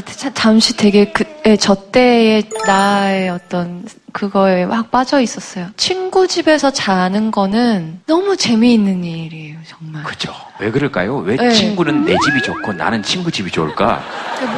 자- 0.00 0.32
잠시 0.32 0.74
되게 0.76 1.12
그, 1.12 1.24
예, 1.44 1.56
저 1.56 1.74
때의 1.74 2.44
나의 2.66 3.28
어떤 3.28 3.84
그거에 4.12 4.64
확 4.64 4.90
빠져 4.90 5.20
있었어요. 5.20 5.68
친구 5.76 6.26
집에서 6.26 6.70
자는 6.70 7.30
거는 7.30 8.00
너무 8.06 8.36
재미있는 8.36 9.04
일이에요, 9.04 9.58
정말. 9.66 10.02
그죠. 10.04 10.32
왜 10.60 10.70
그럴까요? 10.70 11.16
왜 11.18 11.36
네. 11.36 11.50
친구는 11.50 12.04
내 12.04 12.16
집이 12.18 12.42
좋고 12.42 12.72
나는 12.74 13.02
친구 13.02 13.30
집이 13.30 13.50
좋을까? 13.50 14.02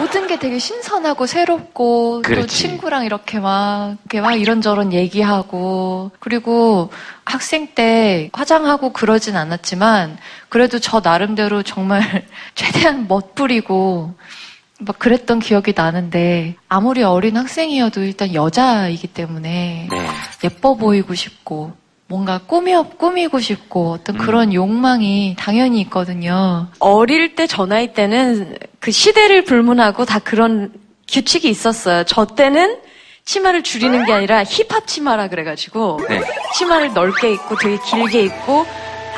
모든 0.00 0.26
게 0.26 0.38
되게 0.38 0.58
신선하고 0.58 1.26
새롭고 1.26 2.22
또 2.24 2.28
그렇지. 2.28 2.56
친구랑 2.56 3.04
이렇게 3.04 3.38
막 3.40 3.96
이렇게 4.04 4.20
막 4.20 4.32
이런저런 4.34 4.92
얘기하고 4.92 6.10
그리고 6.20 6.90
학생 7.24 7.68
때 7.74 8.30
화장하고 8.32 8.92
그러진 8.92 9.36
않았지만 9.36 10.18
그래도 10.48 10.78
저 10.78 11.00
나름대로 11.02 11.62
정말 11.62 12.24
최대한 12.54 13.06
멋부리고 13.08 14.14
막 14.80 14.98
그랬던 14.98 15.38
기억이 15.38 15.72
나는데 15.76 16.56
아무리 16.68 17.02
어린 17.02 17.36
학생이어도 17.36 18.02
일단 18.02 18.34
여자이기 18.34 19.06
때문에 19.06 19.88
네. 19.90 20.06
예뻐 20.42 20.74
보이고 20.74 21.14
싶고 21.14 21.72
뭔가 22.06 22.38
꾸며 22.46 22.82
꾸미고 22.98 23.40
싶고 23.40 23.92
어떤 23.92 24.18
그런 24.18 24.52
욕망이 24.52 25.36
당연히 25.38 25.80
있거든요. 25.82 26.66
어릴 26.80 27.34
때 27.34 27.46
저 27.46 27.66
나이 27.66 27.92
때는 27.94 28.58
그 28.80 28.90
시대를 28.90 29.44
불문하고 29.44 30.04
다 30.04 30.18
그런 30.18 30.72
규칙이 31.08 31.48
있었어요. 31.48 32.04
저 32.04 32.26
때는 32.26 32.78
치마를 33.24 33.62
줄이는 33.62 34.04
게 34.04 34.12
아니라 34.12 34.44
힙합 34.44 34.86
치마라 34.86 35.28
그래가지고 35.28 36.00
네. 36.08 36.20
치마를 36.56 36.92
넓게 36.92 37.32
입고 37.32 37.56
되게 37.56 37.78
길게 37.88 38.22
입고 38.24 38.66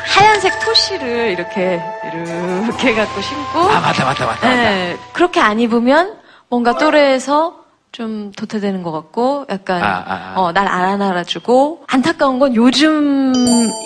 하얀색 0.07 0.61
토시를 0.61 1.31
이렇게 1.31 1.83
이렇게 2.05 2.95
갖고 2.95 3.21
신고 3.21 3.61
아, 3.71 3.81
맞다, 3.81 4.05
맞다, 4.05 4.27
맞다. 4.27 4.47
맞다. 4.47 4.49
네, 4.49 4.97
그렇게 5.13 5.41
안 5.41 5.61
입으면 5.61 6.15
뭔가 6.49 6.79
또래에서 6.79 7.65
좀 7.93 8.31
도태되는 8.33 8.83
것 8.83 8.93
같고 8.93 9.47
약간 9.51 9.83
아, 9.83 10.05
아, 10.07 10.15
아. 10.15 10.35
어, 10.37 10.53
날 10.53 10.69
알아놔주고 10.69 11.85
안타까운 11.87 12.39
건 12.39 12.55
요즘 12.55 13.33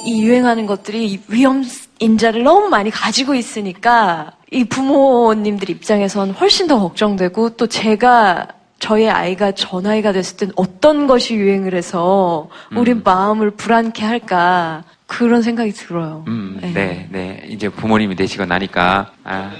이 0.04 0.22
유행하는 0.22 0.66
것들이 0.66 1.06
이 1.06 1.20
위험 1.28 1.64
인자를 2.00 2.42
너무 2.42 2.68
많이 2.68 2.90
가지고 2.90 3.34
있으니까 3.34 4.32
이 4.50 4.64
부모님들 4.64 5.70
입장에선 5.70 6.32
훨씬 6.32 6.66
더 6.66 6.80
걱정되고 6.80 7.50
또 7.50 7.66
제가 7.66 8.48
저의 8.80 9.10
아이가 9.10 9.52
저 9.52 9.80
나이가 9.80 10.10
됐을 10.10 10.38
땐 10.38 10.52
어떤 10.56 11.06
것이 11.06 11.34
유행을 11.34 11.74
해서 11.74 12.48
우리 12.74 12.94
마음을 12.94 13.50
불안케 13.52 14.04
할까 14.04 14.82
그런 15.10 15.42
생각이 15.42 15.72
들어요. 15.72 16.24
음, 16.28 16.60
네, 16.62 17.08
네. 17.10 17.42
이제 17.48 17.68
부모님이 17.68 18.14
되시고 18.14 18.44
나니까, 18.44 19.10
아, 19.24 19.50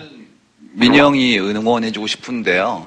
민영이 0.75 1.41
응원해주고 1.41 2.07
싶은데요. 2.07 2.87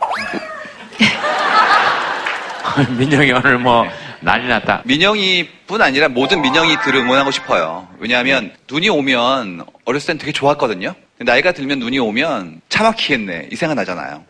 민영이 2.98 3.34
오늘 3.34 3.60
뭐 3.60 3.86
난리 4.22 4.48
났다. 4.48 4.84
민영이뿐 4.86 5.82
아니라 5.82 6.08
모든 6.08 6.42
민영이들을 6.42 7.02
응원하고 7.02 7.32
싶어요. 7.32 7.90
왜냐하면 8.00 8.54
눈이 8.72 8.88
오면 8.88 9.66
어렸을 9.84 10.08
땐 10.08 10.18
되게 10.18 10.32
좋았거든요. 10.32 10.96
나이가 11.18 11.52
들면 11.52 11.80
눈이 11.80 12.00
오면 12.00 12.62
차 12.70 12.84
막히겠네 12.84 13.50
이 13.52 13.58
생각 13.58 13.76
나잖아요. 13.76 14.24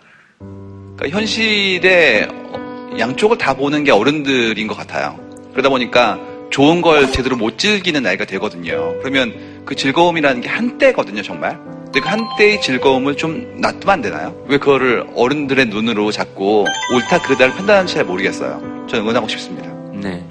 그러니까 0.97 1.19
현실의 1.19 2.27
어, 2.31 2.95
양쪽을 2.97 3.37
다 3.37 3.53
보는 3.53 3.83
게 3.83 3.91
어른들인 3.91 4.65
것 4.65 4.75
같아요. 4.75 5.19
그러다 5.51 5.69
보니까 5.69 6.32
좋은 6.53 6.81
걸 6.81 7.11
제대로 7.11 7.35
못 7.35 7.57
즐기는 7.57 8.03
나이가 8.03 8.25
되거든요. 8.25 8.93
그러면 8.99 9.63
그 9.65 9.73
즐거움이라는 9.75 10.41
게 10.41 10.49
한때거든요, 10.49 11.23
정말. 11.23 11.57
근데 11.85 11.99
그 11.99 12.07
한때의 12.07 12.61
즐거움을 12.61 13.17
좀 13.17 13.59
놔두면 13.59 13.89
안 13.89 14.01
되나요? 14.03 14.35
왜 14.47 14.59
그거를 14.59 15.03
어른들의 15.15 15.65
눈으로 15.65 16.11
자꾸 16.11 16.63
옳다 16.93 17.23
그르다를 17.23 17.55
판단하는지 17.55 17.95
잘 17.95 18.05
모르겠어요. 18.05 18.85
저는 18.87 19.01
응원하고 19.01 19.27
싶습니다. 19.29 19.67
네. 19.93 20.23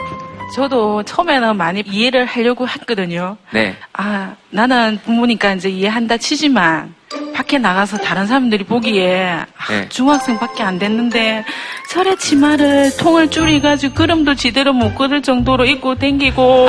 저도 0.55 1.03
처음에는 1.03 1.57
많이 1.57 1.83
이해를 1.85 2.25
하려고 2.25 2.69
했거든요. 2.69 3.37
네. 3.53 3.75
아, 3.93 4.37
나는 4.51 5.01
부모니까 5.05 5.55
이제 5.55 5.69
이해한다 5.71 6.19
치지만 6.19 6.95
밖에 7.35 7.59
나가서 7.59 7.99
다른 7.99 8.27
사람들이 8.27 8.65
보기에 8.65 9.31
아, 9.33 9.47
네. 9.69 9.89
중학생밖에 9.89 10.63
안 10.63 10.79
됐는데 10.79 11.45
철에 11.91 12.17
치마를 12.17 12.97
통을 12.97 13.31
줄이가지고 13.31 13.95
그름도 13.95 14.35
제대로 14.35 14.73
못 14.73 14.95
그릴 14.95 15.23
정도로 15.23 15.65
입고 15.65 15.97
댕기고 15.97 16.69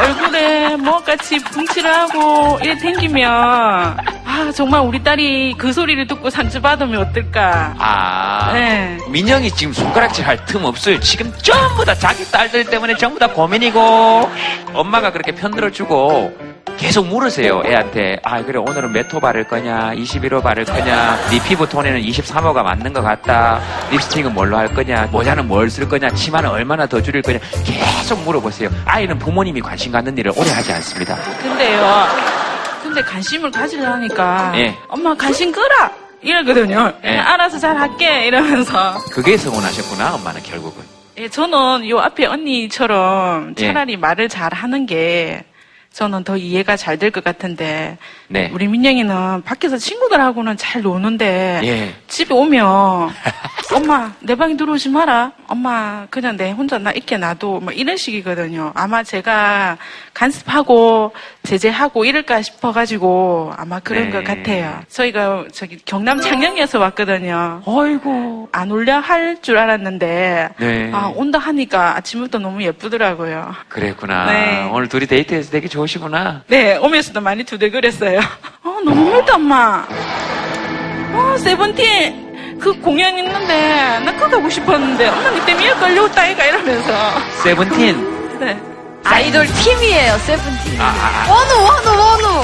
얼굴에 0.00 0.76
뭐같이 0.76 1.38
붕치를 1.38 1.92
하고 1.92 2.58
이래 2.62 2.76
댕기면 2.78 3.30
아 3.30 4.52
정말 4.54 4.80
우리 4.82 5.02
딸이 5.02 5.54
그 5.58 5.72
소리를 5.72 6.06
듣고 6.06 6.30
상처받으면 6.30 7.00
어떨까 7.00 7.74
아. 7.78 8.52
네. 8.52 8.98
민영이 9.08 9.50
지금 9.52 9.72
손가락질 9.72 10.26
할 10.26 10.38
틈 10.46 10.64
없어요. 10.64 10.98
지금 11.00 11.30
전부 11.42 11.84
다 11.84 11.94
자기 11.94 12.24
딸들 12.30 12.64
때문에 12.64 12.96
전부 12.96 13.18
다 13.18 13.26
고민이고, 13.28 14.30
엄마가 14.72 15.12
그렇게 15.12 15.32
편들어주고, 15.32 16.38
계속 16.78 17.06
물으세요, 17.08 17.62
애한테. 17.66 18.18
아, 18.22 18.40
그래, 18.42 18.58
오늘은 18.58 18.92
몇 18.92 19.12
호 19.12 19.18
바를 19.20 19.44
거냐, 19.44 19.92
21호 19.94 20.42
바를 20.42 20.64
거냐, 20.64 21.18
네 21.30 21.42
피부 21.42 21.68
톤에는 21.68 22.00
23호가 22.00 22.62
맞는 22.62 22.92
것 22.92 23.02
같다, 23.02 23.60
립스틱은 23.90 24.32
뭘로 24.34 24.56
할 24.56 24.68
거냐, 24.72 25.08
모자는 25.10 25.48
뭘 25.48 25.68
쓸 25.70 25.88
거냐, 25.88 26.10
치마는 26.10 26.48
얼마나 26.50 26.86
더 26.86 27.02
줄일 27.02 27.22
거냐, 27.22 27.38
계속 27.64 28.22
물어보세요. 28.22 28.70
아이는 28.84 29.18
부모님이 29.18 29.60
관심 29.60 29.90
갖는 29.92 30.16
일을 30.18 30.32
오래 30.36 30.50
하지 30.50 30.72
않습니다. 30.72 31.16
근데요. 31.42 32.06
근데 32.82 33.02
관심을 33.02 33.50
가지려니까 33.50 34.52
예. 34.56 34.74
엄마 34.88 35.14
관심 35.14 35.50
끌어 35.50 35.64
이러거든요. 36.22 36.92
예. 37.04 37.18
알아서 37.18 37.58
잘 37.58 37.76
할게 37.76 38.26
이러면서. 38.26 38.98
그게 39.10 39.36
서운하셨구나, 39.36 40.14
엄마는 40.14 40.42
결국은. 40.42 40.82
예, 41.18 41.28
저는 41.28 41.88
요 41.88 41.98
앞에 41.98 42.26
언니처럼 42.26 43.54
예. 43.58 43.66
차라리 43.66 43.96
말을 43.96 44.28
잘 44.28 44.54
하는 44.54 44.86
게 44.86 45.44
저는 45.98 46.22
더 46.22 46.36
이해가 46.36 46.76
잘 46.76 46.96
될 46.96 47.10
것 47.10 47.24
같은데 47.24 47.98
네. 48.28 48.50
우리 48.54 48.68
민영이는 48.68 49.42
밖에서 49.42 49.76
친구들하고는 49.76 50.56
잘 50.56 50.82
노는데 50.82 51.60
예. 51.64 51.94
집에 52.06 52.32
오면 52.34 53.10
엄마 53.74 54.12
내 54.20 54.34
방에 54.36 54.56
들어오지 54.56 54.90
마라 54.90 55.32
엄마 55.48 56.06
그냥 56.10 56.36
내 56.36 56.52
혼자 56.52 56.78
나 56.78 56.92
있게 56.92 57.16
놔둬 57.16 57.60
뭐 57.62 57.72
이런 57.72 57.96
식이거든요 57.96 58.70
아마 58.76 59.02
제가 59.02 59.76
간섭하고 60.14 61.12
제재하고 61.42 62.04
이럴까 62.04 62.42
싶어가지고 62.42 63.52
아마 63.56 63.80
그런 63.80 64.04
네. 64.04 64.10
것 64.10 64.22
같아요 64.24 64.80
저희가 64.88 65.46
저기 65.52 65.78
경남 65.84 66.20
창녕에서 66.20 66.78
왔거든요 66.78 67.62
어이구 67.64 68.48
안 68.52 68.70
올려 68.70 68.98
할 69.00 69.38
줄 69.42 69.56
알았는데 69.58 70.48
네. 70.58 70.90
아 70.92 71.12
온다 71.14 71.38
하니까 71.38 71.96
아침부터 71.96 72.38
너무 72.38 72.62
예쁘더라고요 72.62 73.54
그랬구나. 73.68 74.26
네. 74.32 74.70
오늘 74.72 74.88
둘이 74.88 75.06
데이트해서 75.06 75.50
되게 75.50 75.66
좋으 75.68 75.86
시구나. 75.88 76.42
네, 76.46 76.76
오면서도 76.76 77.20
많이 77.20 77.42
두들거렸어요. 77.44 78.20
어, 78.62 78.78
너무 78.84 79.10
멀다, 79.10 79.34
엄마. 79.34 79.84
어, 81.14 81.36
세븐틴. 81.38 82.58
그 82.60 82.72
공연 82.80 83.16
있는데, 83.18 83.98
나 84.04 84.12
그거 84.14 84.28
가고 84.36 84.48
싶었는데, 84.50 85.08
엄마 85.08 85.30
니 85.30 85.44
때문에 85.46 85.74
걸려왔다, 85.74 86.26
이가 86.28 86.44
이러면서. 86.44 86.92
세븐틴. 87.42 88.38
네. 88.40 88.60
아이돌 89.04 89.46
팀이에요, 89.46 90.18
세븐틴. 90.18 90.80
아, 90.80 90.84
아, 90.84 90.88
아. 90.88 91.32
원우, 91.32 91.64
원우, 91.64 92.00
원우. 92.00 92.42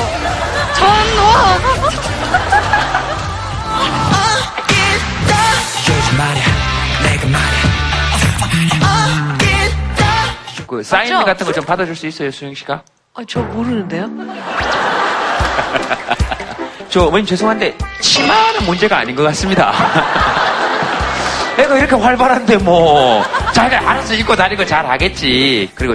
전원. 0.75 1.85
그 10.67 10.83
사인 10.83 11.13
맞죠? 11.13 11.25
같은 11.27 11.47
거 11.47 11.53
좀 11.53 11.65
받아줄 11.65 11.95
수 11.95 12.07
있어요, 12.07 12.31
수영 12.31 12.55
씨가? 12.55 12.83
아, 13.17 13.23
저 13.29 13.41
모르는데요? 13.43 14.11
저 16.91 17.05
어머님 17.05 17.25
죄송한데 17.25 17.79
치마는 18.01 18.65
문제가 18.67 18.99
아닌 18.99 19.15
것 19.15 19.23
같습니다. 19.23 19.73
애가 21.57 21.79
이렇게 21.79 21.95
활발한데 21.95 22.57
뭐 22.59 23.23
자기가 23.53 23.89
알아서 23.89 24.15
입고 24.15 24.35
다니고 24.35 24.67
잘 24.67 24.85
하겠지. 24.85 25.71
그리고 25.77 25.95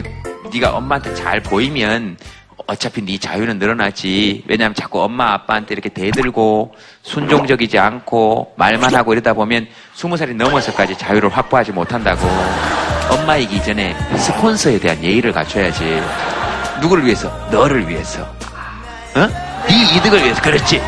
네가 0.54 0.72
엄마한테 0.72 1.14
잘 1.14 1.44
보이면 1.44 2.16
어차피 2.68 3.04
네 3.04 3.18
자유는 3.18 3.60
늘어나지. 3.60 4.46
왜냐하면 4.48 4.74
자꾸 4.74 5.04
엄마 5.04 5.34
아빠한테 5.34 5.74
이렇게 5.74 5.90
대들고 5.90 6.74
순종적이지 7.04 7.78
않고 7.78 8.54
말만 8.56 8.96
하고 8.96 9.12
이러다 9.12 9.34
보면 9.34 9.68
스무 9.94 10.16
살이 10.16 10.34
넘어서까지 10.36 10.98
자유를 10.98 11.28
확보하지 11.36 11.74
못한다고. 11.74 12.26
엄마 13.12 13.36
이기 13.36 13.62
전에 13.62 13.94
스폰서에 14.16 14.80
대한 14.80 15.04
예의를 15.04 15.34
갖춰야지. 15.34 16.02
누구를 16.82 17.06
위해서? 17.06 17.30
너를 17.52 17.88
위해서. 17.88 18.22
어? 18.22 19.28
네 19.68 19.96
이득을 19.98 20.24
위해서. 20.24 20.42
그렇지. 20.42 20.82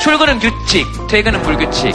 출근은 0.00 0.38
규칙, 0.40 0.86
퇴근은 1.08 1.42
불규칙. 1.42 1.92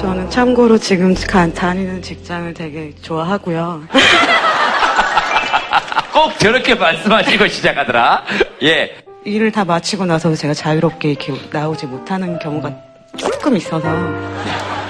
저는 0.00 0.30
참고로 0.30 0.78
지금 0.78 1.14
가- 1.14 1.46
다니는 1.52 2.02
직장을 2.02 2.52
되게 2.54 2.92
좋아하고요. 3.02 3.82
꼭 6.12 6.38
저렇게 6.38 6.74
말씀하시고 6.74 7.46
시작하더라. 7.48 8.24
예. 8.62 8.96
일을 9.24 9.52
다 9.52 9.64
마치고 9.64 10.06
나서도 10.06 10.34
제가 10.36 10.54
자유롭게 10.54 11.10
이렇게 11.10 11.34
나오지 11.52 11.86
못하는 11.86 12.38
경우가 12.38 12.72
조금 13.16 13.56
있어서 13.56 13.88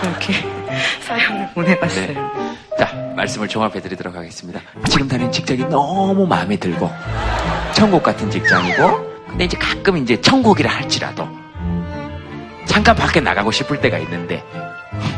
이렇게 0.02 0.34
사연을 1.02 1.48
보내봤어요. 1.54 2.30
자, 2.78 2.94
말씀을 3.16 3.48
종합해 3.48 3.80
드리도록 3.80 4.14
하겠습니다. 4.14 4.60
지금 4.88 5.08
다니는 5.08 5.32
직장이 5.32 5.64
너무 5.68 6.26
마음에 6.26 6.56
들고, 6.56 6.90
천국 7.74 8.02
같은 8.02 8.30
직장이고, 8.30 9.10
근데 9.28 9.44
이제 9.44 9.58
가끔 9.58 9.98
이제 9.98 10.18
천국이라 10.20 10.70
할지라도, 10.70 11.28
잠깐 12.64 12.94
밖에 12.94 13.20
나가고 13.20 13.50
싶을 13.50 13.80
때가 13.80 13.98
있는데, 13.98 14.42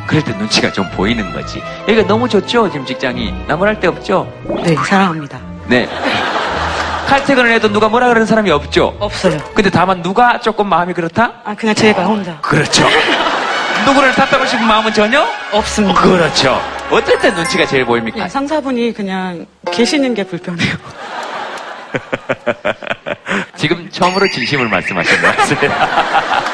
그럴 0.06 0.24
때 0.24 0.36
눈치가 0.36 0.72
좀 0.72 0.88
보이는 0.96 1.32
거지. 1.32 1.62
여기가 1.82 2.06
너무 2.06 2.28
좋죠, 2.28 2.70
지금 2.70 2.84
직장이. 2.84 3.32
나무랄 3.46 3.78
데 3.78 3.86
없죠? 3.86 4.26
네, 4.64 4.74
사랑합니다. 4.74 5.38
네. 5.68 5.86
칼퇴근을 7.12 7.52
해도 7.52 7.70
누가 7.70 7.90
뭐라 7.90 8.08
그러는 8.08 8.26
사람이 8.26 8.50
없죠? 8.50 8.96
없어요. 8.98 9.36
근데 9.54 9.68
다만 9.68 10.00
누가 10.00 10.40
조금 10.40 10.66
마음이 10.66 10.94
그렇다? 10.94 11.42
아, 11.44 11.54
그냥 11.54 11.74
제가 11.74 12.06
혼자. 12.06 12.40
그렇죠. 12.40 12.86
누구를 13.86 14.12
탓하고 14.12 14.46
싶은 14.46 14.66
마음은 14.66 14.94
전혀? 14.94 15.22
없습니다. 15.52 16.00
그렇죠. 16.00 16.58
어떨 16.90 17.18
때 17.18 17.30
눈치가 17.30 17.66
제일 17.66 17.84
보입니까? 17.84 18.22
네, 18.22 18.28
상사분이 18.30 18.94
그냥 18.94 19.44
계시는 19.70 20.14
게 20.14 20.24
불편해요. 20.24 20.74
지금 23.56 23.90
처음으로 23.90 24.26
진심을 24.30 24.68
말씀하신 24.70 25.20
것 25.20 25.36
같습니다. 25.36 26.51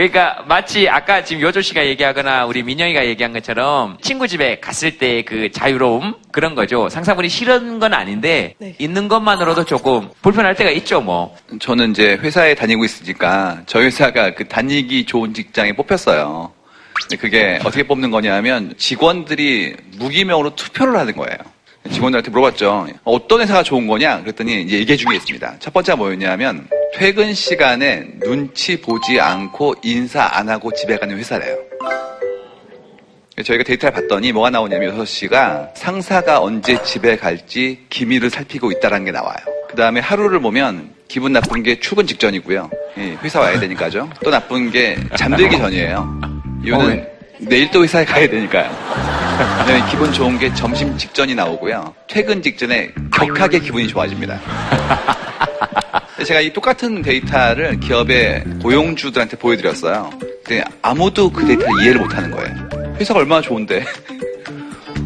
그러니까 0.00 0.42
마치 0.48 0.88
아까 0.88 1.22
지금 1.24 1.42
요조 1.42 1.60
씨가 1.60 1.84
얘기하거나 1.84 2.46
우리 2.46 2.62
민영이가 2.62 3.04
얘기한 3.04 3.34
것처럼 3.34 3.98
친구 4.00 4.26
집에 4.26 4.58
갔을 4.58 4.96
때 4.96 5.10
그 5.26 5.50
자유로움 5.52 6.14
그런 6.32 6.54
거죠. 6.54 6.88
상사분이 6.88 7.28
싫은 7.28 7.78
건 7.78 7.92
아닌데 7.92 8.54
있는 8.78 9.08
것만으로도 9.08 9.64
조금 9.64 10.08
불편할 10.22 10.54
때가 10.54 10.70
있죠, 10.70 11.02
뭐. 11.02 11.36
저는 11.60 11.90
이제 11.90 12.18
회사에 12.22 12.54
다니고 12.54 12.84
있으니까 12.84 13.60
저희 13.66 13.86
회사가 13.86 14.34
그 14.34 14.48
다니기 14.48 15.04
좋은 15.04 15.34
직장에 15.34 15.72
뽑혔어요. 15.74 16.50
그게 17.18 17.58
어떻게 17.64 17.82
뽑는 17.82 18.10
거냐면 18.10 18.72
직원들이 18.78 19.76
무기명으로 19.98 20.54
투표를 20.54 20.96
하는 20.96 21.14
거예요. 21.14 21.36
직원들한테 21.88 22.30
물어봤죠. 22.30 22.88
어떤 23.04 23.40
회사가 23.40 23.62
좋은 23.62 23.86
거냐? 23.86 24.20
그랬더니 24.20 24.62
이제 24.62 24.78
얘기해 24.78 24.96
준게 24.96 25.16
있습니다. 25.16 25.56
첫 25.60 25.72
번째가 25.72 25.96
뭐였냐면 25.96 26.68
퇴근 26.94 27.32
시간에 27.32 28.06
눈치 28.20 28.80
보지 28.80 29.18
않고 29.20 29.76
인사 29.82 30.28
안 30.30 30.48
하고 30.48 30.70
집에 30.72 30.98
가는 30.98 31.16
회사래요. 31.16 31.56
저희가 33.42 33.64
데이터를 33.64 33.94
봤더니 33.94 34.32
뭐가 34.32 34.50
나오냐면 34.50 34.98
6시가 34.98 35.70
상사가 35.74 36.42
언제 36.42 36.80
집에 36.82 37.16
갈지 37.16 37.86
기밀을 37.88 38.28
살피고 38.28 38.70
있다는 38.72 39.06
게 39.06 39.12
나와요. 39.12 39.38
그 39.68 39.76
다음에 39.76 40.00
하루를 40.00 40.40
보면 40.40 40.92
기분 41.08 41.32
나쁜 41.32 41.62
게 41.62 41.80
출근 41.80 42.06
직전이고요. 42.06 42.70
예, 42.98 43.18
회사 43.22 43.40
와야 43.40 43.58
되니까죠. 43.58 44.10
또 44.22 44.30
나쁜 44.30 44.70
게 44.70 44.96
잠들기 45.16 45.56
전이에요. 45.56 46.20
이유는 46.64 47.08
내일 47.40 47.70
또 47.70 47.82
회사에 47.82 48.04
가야 48.04 48.28
되니까요. 48.28 48.70
그다음에 49.60 49.90
기분 49.90 50.12
좋은 50.12 50.38
게 50.38 50.52
점심 50.54 50.96
직전이 50.98 51.34
나오고요. 51.34 51.94
퇴근 52.06 52.42
직전에 52.42 52.90
격하게 53.12 53.60
기분이 53.60 53.88
좋아집니다. 53.88 54.38
제가 56.26 56.40
이 56.40 56.52
똑같은 56.52 57.00
데이터를 57.00 57.80
기업의 57.80 58.44
고용주들한테 58.62 59.38
보여드렸어요. 59.38 60.10
근데 60.44 60.62
아무도 60.82 61.30
그 61.30 61.46
데이터를 61.46 61.82
이해를 61.82 62.00
못하는 62.00 62.30
거예요. 62.30 62.94
회사가 62.98 63.20
얼마나 63.20 63.40
좋은데 63.40 63.84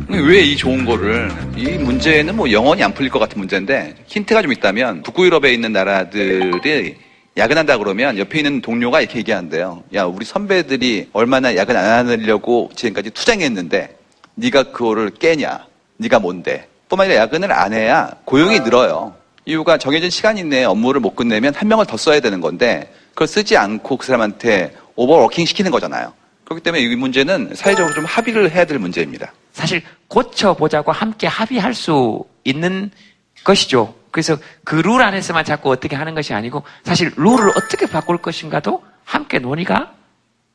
왜 0.08 0.42
이 0.44 0.56
좋은 0.56 0.84
거를 0.84 1.30
이 1.56 1.70
문제는 1.78 2.36
뭐 2.36 2.50
영원히 2.50 2.82
안 2.82 2.92
풀릴 2.92 3.10
것 3.10 3.18
같은 3.18 3.38
문제인데 3.38 3.94
힌트가 4.06 4.42
좀 4.42 4.52
있다면 4.52 5.02
북유럽에 5.02 5.52
있는 5.52 5.72
나라들이 5.72 6.96
야근한다 7.36 7.78
그러면 7.78 8.16
옆에 8.16 8.38
있는 8.38 8.60
동료가 8.60 9.00
이렇게 9.00 9.18
얘기하는데요. 9.18 9.82
야 9.94 10.04
우리 10.04 10.24
선배들이 10.24 11.10
얼마나 11.12 11.56
야근 11.56 11.76
안 11.76 12.08
하려고 12.08 12.70
지금까지 12.76 13.10
투쟁했는데 13.10 13.96
네가 14.36 14.64
그거를 14.70 15.10
깨냐? 15.10 15.66
네가 15.96 16.20
뭔데? 16.20 16.68
뿐만 16.88 17.06
아니라 17.06 17.22
야근을 17.22 17.52
안 17.52 17.72
해야 17.72 18.12
고용이 18.24 18.60
늘어요. 18.60 19.14
이유가 19.46 19.78
정해진 19.78 20.10
시간 20.10 20.38
이내에 20.38 20.64
업무를 20.64 21.00
못 21.00 21.16
끝내면 21.16 21.54
한 21.54 21.68
명을 21.68 21.86
더 21.86 21.96
써야 21.96 22.20
되는 22.20 22.40
건데 22.40 22.92
그걸 23.10 23.26
쓰지 23.26 23.56
않고 23.56 23.96
그 23.96 24.06
사람한테 24.06 24.74
overworking 24.94 25.44
시키는 25.44 25.70
거잖아요. 25.70 26.12
그렇기 26.44 26.62
때문에 26.62 26.82
이 26.82 26.94
문제는 26.94 27.52
사회적으로 27.54 27.94
좀 27.94 28.04
합의를 28.04 28.50
해야 28.50 28.64
될 28.64 28.78
문제입니다. 28.78 29.32
사실 29.52 29.82
고쳐보자고 30.08 30.92
함께 30.92 31.26
합의할 31.26 31.74
수 31.74 32.24
있는 32.44 32.90
것이죠. 33.42 33.94
그래서 34.14 34.36
그 34.62 34.76
룰 34.76 35.02
안에서만 35.02 35.44
자꾸 35.44 35.70
어떻게 35.72 35.96
하는 35.96 36.14
것이 36.14 36.32
아니고 36.34 36.62
사실 36.84 37.12
룰을 37.16 37.48
어떻게 37.56 37.86
바꿀 37.86 38.18
것인가도 38.18 38.84
함께 39.04 39.40
논의가 39.40 39.90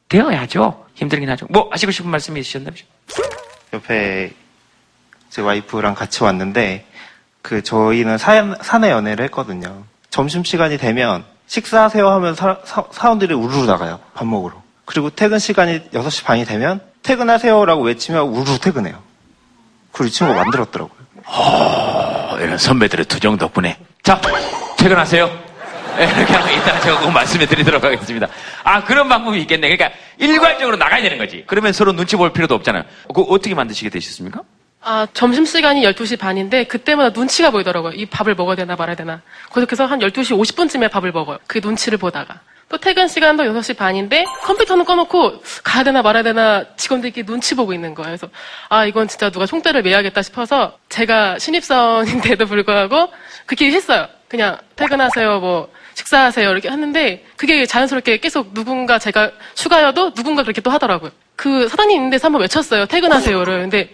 되어야죠. 0.07 0.86
힘들긴 0.95 1.30
하죠. 1.32 1.45
뭐 1.49 1.68
하시고 1.70 1.91
싶은 1.91 2.10
말씀이 2.10 2.39
있으셨나요? 2.39 2.74
옆에 3.74 4.32
제 5.30 5.41
와이프랑 5.41 5.93
같이 5.93 6.24
왔는데 6.24 6.86
그 7.41 7.62
저희는 7.62 8.18
사, 8.18 8.55
사내 8.62 8.91
연애를 8.91 9.26
했거든요. 9.26 9.84
점심 10.10 10.45
시간이 10.45 10.78
되면 10.78 11.26
식사하세요 11.47 12.07
하면 12.07 12.36
사, 12.36 12.60
사, 12.64 13.10
원들이 13.10 13.34
우르르 13.34 13.66
나가요. 13.66 13.99
밥 14.14 14.26
먹으러. 14.26 14.62
그리고 14.86 15.10
퇴근 15.10 15.38
시간이 15.38 15.89
6시 15.89 16.24
반이 16.24 16.45
되면 16.45 16.80
퇴근하세요라고 17.03 17.84
외치면 17.84 18.28
우르르 18.30 18.57
퇴근해요. 18.60 19.03
그리고 19.91 20.07
이 20.07 20.12
친구가 20.12 20.43
만들었더라고요. 20.43 20.97
어, 22.39 22.41
이런 22.41 22.57
선배들의 22.57 23.05
투정 23.05 23.37
덕분에. 23.37 23.77
자, 24.01 24.19
퇴근하세요. 24.77 25.49
이렇게 25.99 26.33
한번 26.33 26.53
이따가 26.53 26.79
제가 26.79 26.99
그거 26.99 27.11
말씀해 27.11 27.45
드리도록 27.45 27.83
하겠습니다. 27.83 28.27
아, 28.63 28.83
그런 28.85 29.09
방법이 29.09 29.41
있겠네. 29.41 29.75
그러니까 29.75 29.97
일괄적으로 30.17 30.77
나가야 30.77 31.01
되는 31.01 31.17
거지. 31.17 31.43
그러면 31.45 31.73
서로 31.73 31.91
눈치 31.91 32.15
볼 32.15 32.31
필요도 32.31 32.55
없잖아요. 32.55 32.83
그거 33.07 33.23
어떻게 33.23 33.53
만드시게 33.53 33.89
되셨습니까? 33.89 34.41
아, 34.81 35.07
점심시간이 35.13 35.83
12시 35.83 36.17
반인데 36.17 36.63
그때마다 36.63 37.09
눈치가 37.09 37.51
보이더라고요. 37.51 37.91
이 37.93 38.05
밥을 38.05 38.35
먹어야 38.35 38.55
되나 38.55 38.77
말아야 38.77 38.95
되나. 38.95 39.21
그래서 39.51 39.85
한 39.85 39.99
12시 39.99 40.39
50분쯤에 40.39 40.89
밥을 40.89 41.11
먹어요. 41.11 41.39
그 41.47 41.59
눈치를 41.61 41.97
보다가. 41.97 42.39
또 42.70 42.78
퇴근 42.78 43.07
시간도 43.07 43.43
6시 43.43 43.76
반인데 43.76 44.26
컴퓨터는 44.43 44.86
꺼놓고 44.86 45.41
가야 45.63 45.84
되나 45.84 46.03
말아야 46.03 46.22
되나 46.22 46.63
직원들끼리 46.78 47.26
눈치 47.26 47.55
보고 47.55 47.74
있는 47.74 47.95
거예요. 47.95 48.09
그래서 48.09 48.30
아, 48.70 48.86
이건 48.86 49.07
진짜 49.07 49.32
누가 49.32 49.47
총대를 49.47 49.82
매야겠다 49.82 50.22
싶어서 50.22 50.78
제가 50.88 51.39
신입사원인데도 51.39 52.45
불구하고 52.45 53.11
그렇게 53.47 53.72
했어요. 53.72 54.07
그냥 54.28 54.59
퇴근하세요, 54.76 55.39
뭐 55.39 55.72
식사하세요 55.95 56.51
이렇게 56.51 56.70
했는데 56.70 57.26
그게 57.36 57.65
자연스럽게 57.65 58.20
계속 58.20 58.53
누군가 58.53 58.99
제가 58.99 59.32
휴가여도 59.57 60.13
누군가 60.13 60.43
그렇게 60.43 60.61
또 60.61 60.70
하더라고요. 60.70 61.09
그 61.36 61.67
사장님 61.67 61.95
있는 61.97 62.09
데서 62.11 62.28
한번 62.28 62.41
외쳤어요. 62.43 62.86
퇴근하세요를. 62.86 63.61
근데 63.61 63.89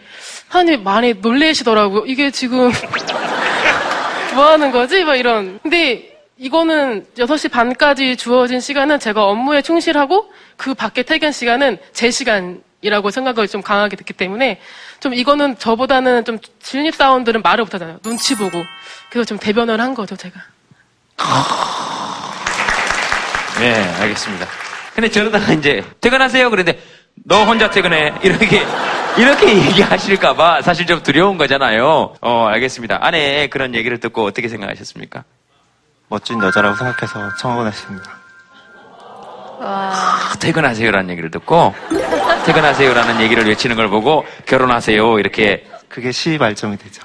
사장님 0.50 0.84
많이 0.84 1.14
놀래시더라고요. 1.14 2.06
이게 2.08 2.30
지금 2.32 2.72
뭐 4.36 4.48
하는 4.50 4.72
거지? 4.72 5.06
막 5.06 5.16
이런. 5.16 5.60
근데 5.64 6.15
이거는 6.38 7.06
6시 7.18 7.50
반까지 7.50 8.18
주어진 8.18 8.60
시간은 8.60 9.00
제가 9.00 9.24
업무에 9.26 9.62
충실하고 9.62 10.30
그 10.58 10.74
밖에 10.74 11.04
퇴근 11.04 11.32
시간은 11.32 11.78
제 11.94 12.12
시간이라고 12.12 13.10
생각을 13.10 13.48
좀 13.48 13.62
강하게 13.62 13.96
듣기 13.96 14.12
때문에 14.14 14.60
좀 15.00 15.14
이거는 15.14 15.58
저보다는 15.58 16.26
좀 16.26 16.40
진입사원들은 16.62 17.42
말을 17.42 17.64
못하잖아요. 17.64 18.00
눈치 18.04 18.36
보고. 18.36 18.64
그래서 19.10 19.26
좀 19.26 19.38
대변을 19.38 19.80
한 19.80 19.94
거죠, 19.94 20.18
제가. 20.18 20.42
네, 23.60 23.74
알겠습니다. 24.02 24.46
근데 24.94 25.10
저러다가 25.10 25.54
이제 25.54 25.86
퇴근하세요. 26.02 26.50
그런데 26.50 26.78
너 27.24 27.46
혼자 27.46 27.70
퇴근해. 27.70 28.14
이렇게 28.24 28.62
이렇게 29.18 29.48
얘기하실까봐 29.56 30.62
사실 30.62 30.86
좀 30.86 31.02
두려운 31.02 31.38
거잖아요. 31.38 32.16
어, 32.20 32.48
알겠습니다. 32.48 33.00
아내 33.02 33.48
그런 33.48 33.74
얘기를 33.74 33.98
듣고 34.02 34.26
어떻게 34.26 34.50
생각하셨습니까? 34.50 35.24
멋진 36.16 36.42
여자라고 36.42 36.78
생각해서 36.78 37.36
청혼했습니다. 37.36 38.10
아, 39.60 40.34
퇴근하세요라는 40.40 41.10
얘기를 41.10 41.30
듣고 41.30 41.74
퇴근하세요라는 42.46 43.20
얘기를 43.20 43.46
외치는 43.46 43.76
걸 43.76 43.90
보고 43.90 44.24
결혼하세요 44.46 45.20
이렇게 45.20 45.68
그게 45.90 46.14
시발점이 46.14 46.78
되죠. 46.78 47.04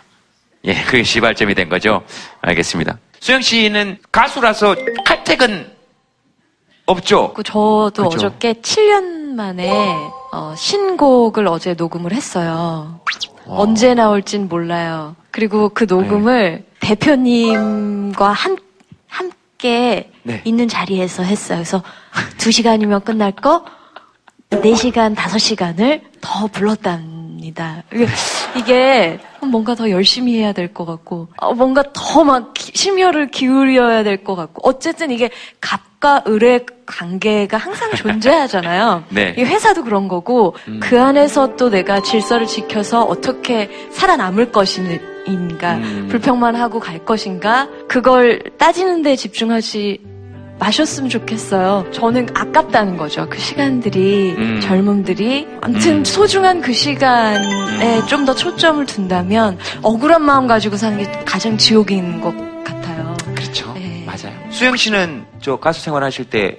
예, 0.64 0.74
그게 0.84 1.02
시발점이 1.02 1.56
된 1.56 1.68
거죠. 1.68 2.04
알겠습니다. 2.40 2.98
수영 3.18 3.40
씨는 3.42 3.98
가수라서 4.12 4.76
칼퇴근 5.04 5.72
없죠? 6.86 7.32
그 7.34 7.42
저도 7.42 7.90
그죠. 7.90 8.04
어저께 8.04 8.54
7년 8.54 9.34
만에 9.34 9.70
어, 10.30 10.54
신곡을 10.56 11.48
어제 11.48 11.74
녹음을 11.74 12.12
했어요. 12.12 13.00
언제 13.46 13.94
나올진 13.94 14.48
몰라요. 14.48 15.16
그리고 15.32 15.68
그 15.70 15.86
녹음을 15.88 16.64
대표님과 16.78 18.30
한, 18.30 18.56
함께 19.10 20.10
네. 20.22 20.40
있는 20.44 20.68
자리에서 20.68 21.22
했어요. 21.22 21.58
그래서 21.58 21.82
2시간이면 22.38 23.04
끝날 23.04 23.32
거 23.32 23.64
4시간, 24.50 25.14
5시간을 25.14 26.00
더 26.20 26.46
불렀답니다. 26.48 27.84
이게, 27.92 28.06
이게 28.56 29.18
뭔가 29.46 29.74
더 29.76 29.90
열심히 29.90 30.36
해야 30.38 30.52
될 30.52 30.72
것 30.74 30.84
같고, 30.86 31.28
어, 31.36 31.54
뭔가 31.54 31.84
더 31.92 32.24
막 32.24 32.52
심혈을 32.58 33.30
기울여야 33.30 34.02
될 34.02 34.24
것 34.24 34.34
같고, 34.34 34.68
어쨌든 34.68 35.10
이게 35.12 35.30
갑과 35.60 36.24
을의 36.26 36.66
관계가 36.84 37.56
항상 37.58 37.92
존재하잖아요. 37.94 39.04
네. 39.10 39.34
이 39.38 39.42
회사도 39.42 39.84
그런 39.84 40.08
거고, 40.08 40.56
음. 40.66 40.80
그 40.82 41.00
안에서 41.00 41.54
또 41.56 41.70
내가 41.70 42.02
질서를 42.02 42.46
지켜서 42.46 43.04
어떻게 43.04 43.70
살아남을 43.92 44.50
것인 44.50 44.90
가, 45.58 45.74
음. 45.76 46.08
불평만 46.10 46.56
하고 46.56 46.80
갈 46.80 47.04
것인가, 47.04 47.68
그걸 47.88 48.42
따지는 48.58 49.02
데 49.02 49.16
집중하지 49.16 50.00
마셨으면 50.58 51.08
좋겠어요. 51.08 51.86
저는 51.90 52.28
아깝다는 52.34 52.96
거죠. 52.98 53.26
그 53.30 53.38
시간들이, 53.38 54.34
음. 54.36 54.60
젊음들이. 54.62 55.48
아무튼 55.62 55.98
음. 55.98 56.04
소중한 56.04 56.60
그 56.60 56.72
시간에 56.72 58.04
좀 58.06 58.26
더 58.26 58.34
초점을 58.34 58.84
둔다면 58.84 59.58
억울한 59.82 60.22
마음 60.22 60.46
가지고 60.46 60.76
사는 60.76 60.98
게 60.98 61.10
가장 61.24 61.56
지옥인 61.56 62.20
것 62.20 62.34
같아요. 62.64 63.16
그렇죠. 63.34 63.74
맞아요. 64.04 64.36
수영 64.50 64.76
씨는 64.76 65.24
저 65.40 65.56
가수 65.56 65.80
생활하실 65.82 66.26
때 66.26 66.58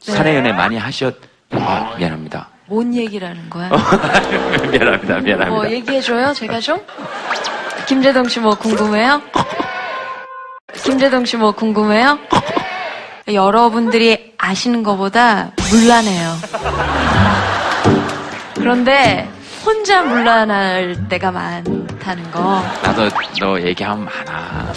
사내 0.00 0.34
연애 0.36 0.52
많이 0.52 0.78
하셨. 0.78 1.14
아, 1.50 1.94
미안합니다. 1.98 2.48
뭔 2.66 2.94
얘기라는 2.94 3.50
거야? 3.50 3.68
미안합니다. 4.72 5.18
미안합니다. 5.20 5.46
뭐 5.50 5.70
얘기해줘요? 5.70 6.32
제가 6.32 6.58
좀? 6.60 6.80
김재동 7.86 8.28
씨 8.28 8.40
뭐 8.40 8.54
궁금해요? 8.54 9.20
김재동 10.84 11.24
씨 11.24 11.36
뭐 11.36 11.52
궁금해요? 11.52 12.18
여러분들이 13.32 14.34
아시는 14.38 14.82
것보다 14.82 15.50
물란해요. 15.70 16.36
그런데 18.54 19.28
혼자 19.64 20.02
물란할 20.02 21.08
때가 21.08 21.30
많다는 21.30 22.30
거. 22.30 22.62
나도 22.82 23.08
너 23.40 23.60
얘기하면 23.60 24.04
많아. 24.04 24.72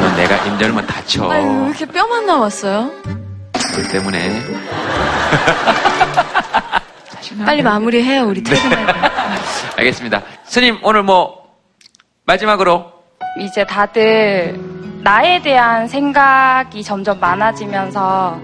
너 0.00 0.16
내가 0.16 0.36
임절면 0.44 0.86
다쳐. 0.86 1.30
아유, 1.30 1.44
왜 1.46 1.66
이렇게 1.68 1.86
뼈만 1.86 2.26
남았어요? 2.26 2.90
그 3.74 3.88
때문에. 3.90 4.42
빨리 7.46 7.62
마무리해요, 7.62 8.24
우리 8.24 8.42
퇴근할 8.42 8.86
때. 8.86 8.92
알겠습니다. 9.78 10.22
스님, 10.44 10.78
오늘 10.82 11.02
뭐, 11.02 11.41
마지막으로. 12.32 12.84
이제 13.38 13.64
다들 13.64 14.58
나에 15.02 15.42
대한 15.42 15.88
생각이 15.88 16.82
점점 16.82 17.18
많아지면서 17.20 18.38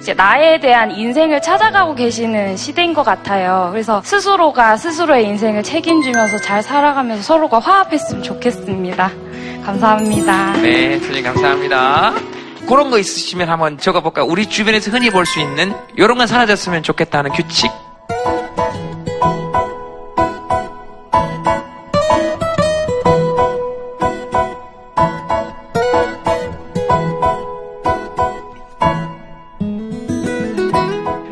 이제 0.00 0.14
나에 0.14 0.60
대한 0.60 0.90
인생을 0.90 1.42
찾아가고 1.42 1.94
계시는 1.94 2.56
시대인 2.56 2.94
것 2.94 3.02
같아요. 3.04 3.68
그래서 3.72 4.00
스스로가 4.02 4.76
스스로의 4.76 5.24
인생을 5.26 5.62
책임지면서 5.62 6.38
잘 6.38 6.62
살아가면서 6.62 7.22
서로가 7.22 7.58
화합했으면 7.58 8.22
좋겠습니다. 8.22 9.10
감사합니다. 9.64 10.52
네, 10.62 10.98
스님 10.98 11.24
감사합니다. 11.24 12.12
그런 12.68 12.90
거 12.90 12.98
있으시면 12.98 13.48
한번 13.48 13.76
적어볼까요? 13.78 14.26
우리 14.26 14.46
주변에서 14.46 14.90
흔히 14.90 15.10
볼 15.10 15.26
수 15.26 15.40
있는, 15.40 15.74
이런 15.96 16.16
건 16.16 16.26
사라졌으면 16.26 16.82
좋겠다는 16.82 17.32
규칙. 17.32 17.70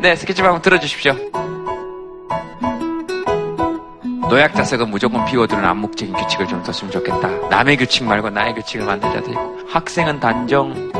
네, 0.03 0.15
스케치북 0.17 0.47
한번 0.47 0.61
들어주십시오. 0.61 1.15
노약 4.29 4.53
자석은 4.53 4.89
무조건 4.89 5.23
비워두는 5.25 5.63
암묵적인 5.63 6.13
규칙을 6.13 6.45
좀 6.47 6.61
뒀으면 6.61 6.91
좋겠다. 6.91 7.29
남의 7.49 7.77
규칙 7.77 8.03
말고 8.03 8.29
나의 8.31 8.53
규칙을 8.55 8.85
만들자. 8.85 9.21
학생은 9.69 10.19
단정. 10.19 10.91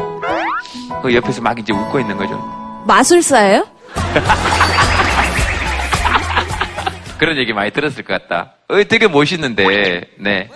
그 1.01 1.13
옆에서 1.13 1.41
막 1.41 1.59
이제 1.59 1.73
웃고 1.73 1.99
있는 1.99 2.15
거죠. 2.15 2.37
마술사예요? 2.87 3.67
그런 7.19 7.35
얘기 7.37 7.51
많이 7.51 7.71
들었을 7.71 8.05
것 8.05 8.21
같다. 8.21 8.53
어, 8.69 8.81
되게 8.87 9.09
멋있는데, 9.09 10.05
네. 10.17 10.49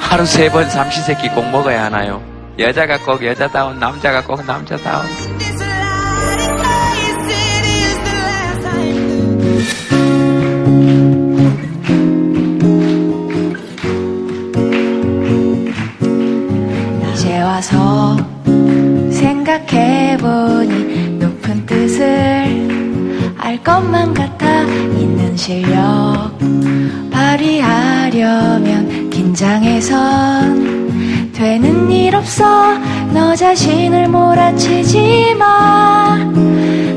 하루 0.00 0.26
세 0.26 0.50
번 0.50 0.68
삼시세끼 0.68 1.28
꼭 1.28 1.48
먹어야 1.52 1.84
하나요? 1.84 2.20
여자가 2.58 2.98
꼭 2.98 3.24
여자다운, 3.24 3.78
남자가 3.78 4.24
꼭 4.24 4.44
남자다운. 4.44 5.06
이제 17.22 17.40
와서 17.40 18.16
생각해보니 19.12 20.70
높은 21.20 21.64
뜻을 21.66 23.32
알 23.38 23.62
것만 23.62 24.12
같아 24.12 24.62
있는 24.98 25.36
실력. 25.36 26.36
발휘하려면 27.12 29.08
긴장해선 29.10 29.92
되는 31.32 31.92
일 31.92 32.16
없어. 32.16 32.76
너 33.14 33.36
자신을 33.36 34.08
몰아치지 34.08 35.36
마. 35.38 36.18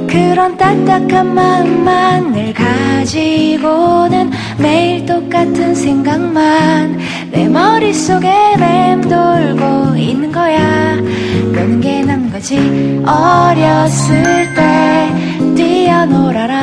그런 0.07 0.57
딱딱한 0.57 1.36
마음만 1.36 2.32
늘 2.32 2.51
가지고는 2.51 4.32
매일 4.57 5.05
똑같은 5.05 5.76
생각만 5.76 6.97
내 7.32 7.47
머릿속에 7.47 8.28
맴돌고 8.57 9.95
있는 9.97 10.32
거야 10.32 10.95
노는 10.95 11.82
게 11.82 12.03
난 12.05 12.32
거지 12.32 12.57
어렸을 13.05 14.23
때 14.55 15.13
뛰어놀아라 15.55 16.55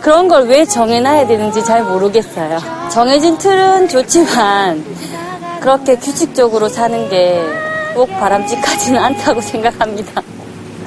그런 0.00 0.28
걸 0.28 0.46
왜 0.48 0.64
정해놔야 0.64 1.26
되는지 1.26 1.62
잘 1.64 1.84
모르겠어요. 1.84 2.58
정해진 2.90 3.36
틀은 3.38 3.88
좋지만 3.88 4.82
그렇게 5.60 5.96
규칙적으로 5.96 6.68
사는 6.68 7.08
게 7.08 7.42
꼭 7.92 8.08
바람직하지는 8.20 9.00
않다고 9.02 9.40
생각합니다. 9.40 10.22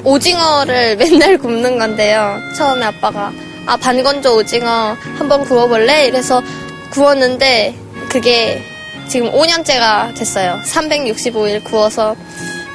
오징어를 0.04 0.96
맨날 0.96 1.36
굽는 1.36 1.78
건데요. 1.78 2.38
처음에 2.56 2.86
아빠가 2.86 3.30
아 3.66 3.76
반건조 3.76 4.38
오징어 4.38 4.96
한번 5.18 5.44
구워볼래? 5.44 6.06
이래서 6.06 6.42
구웠는데 6.90 7.74
그게 8.14 8.62
지금 9.08 9.28
5년째가 9.32 10.14
됐어요. 10.14 10.56
365일 10.64 11.64
구워서 11.64 12.14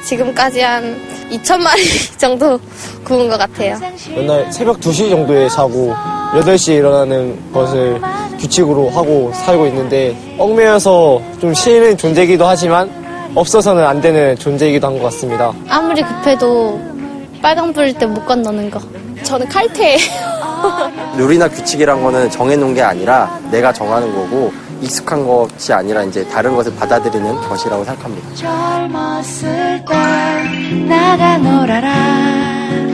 지금까지 0.04 0.60
한 0.60 1.00
2천마리 1.30 1.78
정도 2.20 2.60
구운 3.04 3.26
것 3.26 3.38
같아요. 3.38 3.78
맨날 4.14 4.52
새벽 4.52 4.78
2시 4.80 5.08
정도에 5.08 5.48
자고 5.48 5.94
8시에 6.34 6.76
일어나는 6.76 7.38
것을 7.54 7.98
규칙으로 8.38 8.90
하고 8.90 9.32
살고 9.32 9.66
있는데 9.68 10.14
얽매여서 10.38 11.22
좀 11.40 11.54
싫은 11.54 11.96
존재이기도 11.96 12.46
하지만 12.46 12.90
없어서는 13.34 13.82
안 13.86 13.98
되는 14.02 14.36
존재이기도 14.36 14.88
한 14.88 14.98
것 14.98 15.04
같습니다. 15.04 15.54
아무리 15.70 16.02
급해도 16.02 16.78
빨간 17.40 17.72
불일 17.72 17.94
때 17.94 18.04
못 18.04 18.26
건너는 18.26 18.70
거. 18.70 18.78
저는 19.22 19.48
칼퇴예요. 19.48 19.98
룰이나 21.16 21.48
규칙이란 21.48 22.02
거는 22.02 22.28
정해놓은 22.30 22.74
게 22.74 22.82
아니라 22.82 23.40
내가 23.50 23.72
정하는 23.72 24.14
거고 24.14 24.52
익숙한 24.80 25.26
것이 25.26 25.72
아니라 25.72 26.02
이제 26.02 26.26
다른 26.28 26.54
것을 26.56 26.74
받아들이는 26.74 27.36
것이라고 27.48 27.84
생각합니다. 27.84 28.34
젊었을 28.34 29.84
때 29.84 29.94
나가 30.88 31.38
놀아라 31.38 32.89